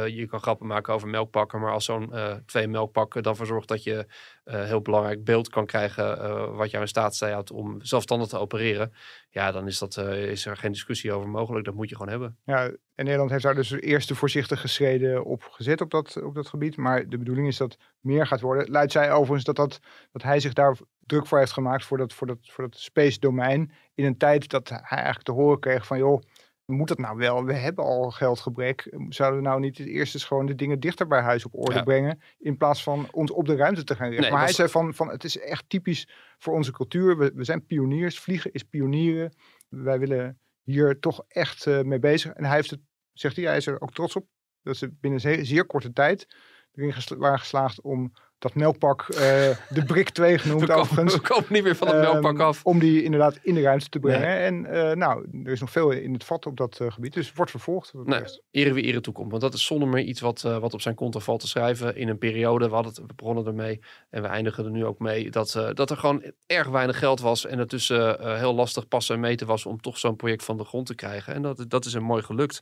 je 0.06 0.26
kan 0.26 0.40
grappen 0.40 0.66
maken 0.66 0.94
over 0.94 1.08
melkpakken, 1.08 1.60
maar 1.60 1.72
als 1.72 1.84
zo'n 1.84 2.12
twee 2.46 2.68
melkpakken 2.68 3.22
dan 3.22 3.36
verzorgt 3.36 3.68
dat 3.68 3.82
je 3.82 4.06
heel 4.44 4.80
belangrijk 4.80 5.24
beeld 5.24 5.48
kan 5.48 5.66
krijgen 5.66 6.54
wat 6.56 6.70
jou 6.70 6.82
in 6.82 6.88
staat 6.88 7.14
staat 7.14 7.50
om 7.50 7.78
zelfstandig 7.82 8.28
te 8.28 8.38
opereren, 8.38 8.92
ja, 9.36 9.52
dan 9.52 9.66
is, 9.66 9.78
dat, 9.78 9.96
is 9.96 10.46
er 10.46 10.56
geen 10.56 10.72
discussie 10.72 11.12
over 11.12 11.28
mogelijk. 11.28 11.64
Dat 11.64 11.74
moet 11.74 11.88
je 11.88 11.96
gewoon 11.96 12.10
hebben. 12.10 12.38
Ja, 12.44 12.64
en 12.94 13.04
Nederland 13.04 13.30
heeft 13.30 13.42
daar 13.42 13.54
dus 13.54 14.06
de 14.06 14.14
voorzichtige 14.14 14.68
schreden 14.68 15.24
op 15.24 15.42
gezet 15.42 15.80
op 15.80 15.90
dat, 15.90 16.22
op 16.22 16.34
dat 16.34 16.46
gebied, 16.46 16.76
maar 16.76 17.08
de 17.08 17.18
bedoeling 17.18 17.46
is 17.46 17.56
dat 17.56 17.76
meer 18.00 18.26
gaat 18.26 18.40
worden. 18.40 18.70
Luidt 18.70 18.92
zij 18.92 19.12
overigens 19.12 19.44
dat, 19.44 19.56
dat, 19.56 19.80
dat 20.12 20.22
hij 20.22 20.40
zich 20.40 20.52
daar 20.52 20.76
druk 21.00 21.26
voor 21.26 21.38
heeft 21.38 21.52
gemaakt 21.52 21.84
voor 21.84 21.98
dat, 21.98 22.12
voor 22.12 22.26
dat, 22.26 22.38
voor 22.42 22.64
dat 22.64 22.78
space 22.78 23.18
domein. 23.18 23.72
In 23.94 24.04
een 24.04 24.16
tijd 24.16 24.48
dat 24.48 24.68
hij 24.68 24.80
eigenlijk 24.88 25.22
te 25.22 25.32
horen 25.32 25.60
kreeg 25.60 25.86
van 25.86 25.98
joh, 25.98 26.22
moet 26.66 26.88
dat 26.88 26.98
nou 26.98 27.16
wel? 27.16 27.44
We 27.44 27.52
hebben 27.52 27.84
al 27.84 28.10
geldgebrek. 28.10 28.94
Zouden 29.08 29.40
we 29.40 29.48
nou 29.48 29.60
niet 29.60 29.78
het 29.78 29.86
eerste 29.86 30.18
gewoon 30.18 30.46
de 30.46 30.54
dingen 30.54 30.80
dichter 30.80 31.06
bij 31.06 31.20
huis 31.20 31.44
op 31.44 31.54
orde 31.54 31.82
brengen? 31.82 32.22
In 32.38 32.56
plaats 32.56 32.82
van 32.82 33.08
ons 33.10 33.30
op 33.30 33.46
de 33.46 33.56
ruimte 33.56 33.84
te 33.84 33.96
gaan 33.96 34.08
richten. 34.08 34.32
maar 34.32 34.42
hij 34.42 34.52
zei 34.52 34.68
van, 34.68 34.94
van 34.94 35.10
het 35.10 35.24
is 35.24 35.38
echt 35.38 35.64
typisch 35.68 36.08
voor 36.38 36.54
onze 36.54 36.72
cultuur. 36.72 37.18
We, 37.18 37.32
we 37.34 37.44
zijn 37.44 37.66
pioniers. 37.66 38.18
Vliegen 38.18 38.52
is 38.52 38.62
pionieren. 38.62 39.34
Wij 39.68 39.98
willen 39.98 40.38
hier 40.62 40.98
toch 40.98 41.24
echt 41.28 41.66
uh, 41.66 41.82
mee 41.82 41.98
bezig. 41.98 42.32
En 42.32 42.44
hij 42.44 42.54
heeft 42.54 42.70
het, 42.70 42.80
zegt 43.12 43.36
hij, 43.36 43.44
hij 43.44 43.56
is 43.56 43.66
er 43.66 43.80
ook 43.80 43.92
trots 43.92 44.16
op. 44.16 44.26
Dat 44.62 44.76
ze 44.76 44.92
binnen 45.00 45.20
zeer, 45.20 45.44
zeer 45.44 45.66
korte 45.66 45.92
tijd 45.92 46.26
erin 46.74 46.94
waren 47.18 47.38
geslaagd 47.38 47.80
om 47.80 48.12
dat 48.38 48.54
melkpak, 48.54 49.06
uh, 49.10 49.16
de 49.18 49.84
Brik 49.86 50.10
2 50.10 50.38
genoemd 50.38 50.60
we 50.60 50.66
komen, 50.66 50.82
overigens. 50.82 51.14
We 51.14 51.20
komen 51.20 51.46
niet 51.48 51.62
meer 51.62 51.76
van 51.76 51.88
het 51.88 51.96
melkpak 51.96 52.34
um, 52.34 52.40
af. 52.40 52.64
Om 52.64 52.78
die 52.78 53.02
inderdaad 53.02 53.38
in 53.42 53.54
de 53.54 53.60
ruimte 53.60 53.88
te 53.88 53.98
brengen. 53.98 54.20
Nee. 54.20 54.38
En 54.38 54.88
uh, 54.90 54.96
nou, 54.96 55.26
er 55.44 55.52
is 55.52 55.60
nog 55.60 55.70
veel 55.70 55.90
in 55.90 56.12
het 56.12 56.24
vat 56.24 56.46
op 56.46 56.56
dat 56.56 56.78
uh, 56.82 56.92
gebied. 56.92 57.12
Dus 57.12 57.32
wordt 57.32 57.50
vervolgd. 57.50 57.92
Nee, 58.04 58.22
ere 58.50 58.72
wie 58.72 58.84
ere 58.84 59.00
toekomt. 59.00 59.30
Want 59.30 59.42
dat 59.42 59.54
is 59.54 59.64
zonder 59.64 59.88
meer 59.88 60.04
iets 60.04 60.20
wat, 60.20 60.42
wat 60.42 60.74
op 60.74 60.80
zijn 60.80 60.94
konto 60.94 61.18
valt 61.18 61.40
te 61.40 61.48
schrijven. 61.48 61.96
In 61.96 62.08
een 62.08 62.18
periode, 62.18 62.68
we, 62.68 62.74
hadden 62.74 62.92
het, 62.92 63.00
we 63.06 63.14
begonnen 63.16 63.46
ermee 63.46 63.80
en 64.10 64.22
we 64.22 64.28
eindigen 64.28 64.64
er 64.64 64.70
nu 64.70 64.84
ook 64.84 64.98
mee. 64.98 65.30
Dat, 65.30 65.70
dat 65.72 65.90
er 65.90 65.96
gewoon 65.96 66.32
erg 66.46 66.68
weinig 66.68 66.98
geld 66.98 67.20
was. 67.20 67.46
En 67.46 67.58
het 67.58 67.70
dus 67.70 67.88
heel 68.18 68.54
lastig 68.54 68.88
passen 68.88 69.14
en 69.14 69.20
meten 69.20 69.46
was 69.46 69.66
om 69.66 69.80
toch 69.80 69.98
zo'n 69.98 70.16
project 70.16 70.44
van 70.44 70.56
de 70.56 70.64
grond 70.64 70.86
te 70.86 70.94
krijgen. 70.94 71.34
En 71.34 71.42
dat, 71.42 71.64
dat 71.68 71.84
is 71.84 71.92
een 71.92 72.02
mooi 72.02 72.22
gelukt. 72.22 72.60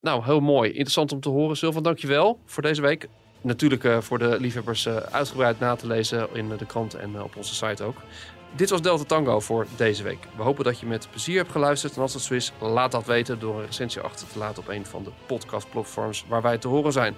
Nou, 0.00 0.24
heel 0.24 0.40
mooi. 0.40 0.70
Interessant 0.70 1.12
om 1.12 1.20
te 1.20 1.28
horen. 1.28 1.56
Sylvan, 1.56 1.82
dankjewel 1.82 2.40
voor 2.44 2.62
deze 2.62 2.82
week 2.82 3.08
natuurlijk 3.44 3.84
uh, 3.84 4.00
voor 4.00 4.18
de 4.18 4.40
liefhebbers 4.40 4.86
uh, 4.86 4.96
uitgebreid 4.96 5.58
na 5.58 5.76
te 5.76 5.86
lezen 5.86 6.28
in 6.32 6.48
de 6.56 6.66
krant 6.66 6.94
en 6.94 7.10
uh, 7.12 7.22
op 7.22 7.36
onze 7.36 7.54
site 7.54 7.84
ook. 7.84 7.96
Dit 8.56 8.70
was 8.70 8.82
Delta 8.82 9.04
Tango 9.04 9.40
voor 9.40 9.66
deze 9.76 10.02
week. 10.02 10.18
We 10.36 10.42
hopen 10.42 10.64
dat 10.64 10.80
je 10.80 10.86
met 10.86 11.08
plezier 11.10 11.36
hebt 11.36 11.50
geluisterd. 11.50 11.96
En 11.96 12.02
als 12.02 12.12
dat 12.12 12.22
zo 12.22 12.34
is, 12.34 12.52
laat 12.60 12.92
dat 12.92 13.06
weten 13.06 13.38
door 13.38 13.58
een 13.58 13.66
recensie 13.66 14.00
achter 14.00 14.26
te 14.28 14.38
laten 14.38 14.62
op 14.62 14.68
een 14.68 14.86
van 14.86 15.04
de 15.04 15.10
podcastplatforms 15.26 16.24
waar 16.28 16.42
wij 16.42 16.58
te 16.58 16.68
horen 16.68 16.92
zijn. 16.92 17.14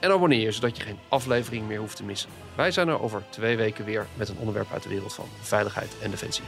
En 0.00 0.10
abonneer 0.10 0.40
je, 0.40 0.52
zodat 0.52 0.76
je 0.76 0.82
geen 0.82 0.98
aflevering 1.08 1.66
meer 1.66 1.78
hoeft 1.78 1.96
te 1.96 2.04
missen. 2.04 2.30
Wij 2.54 2.70
zijn 2.70 2.88
er 2.88 3.00
over 3.00 3.22
twee 3.30 3.56
weken 3.56 3.84
weer 3.84 4.06
met 4.14 4.28
een 4.28 4.38
onderwerp 4.38 4.72
uit 4.72 4.82
de 4.82 4.88
wereld 4.88 5.14
van 5.14 5.26
veiligheid 5.40 5.96
en 6.02 6.10
defensie. 6.10 6.44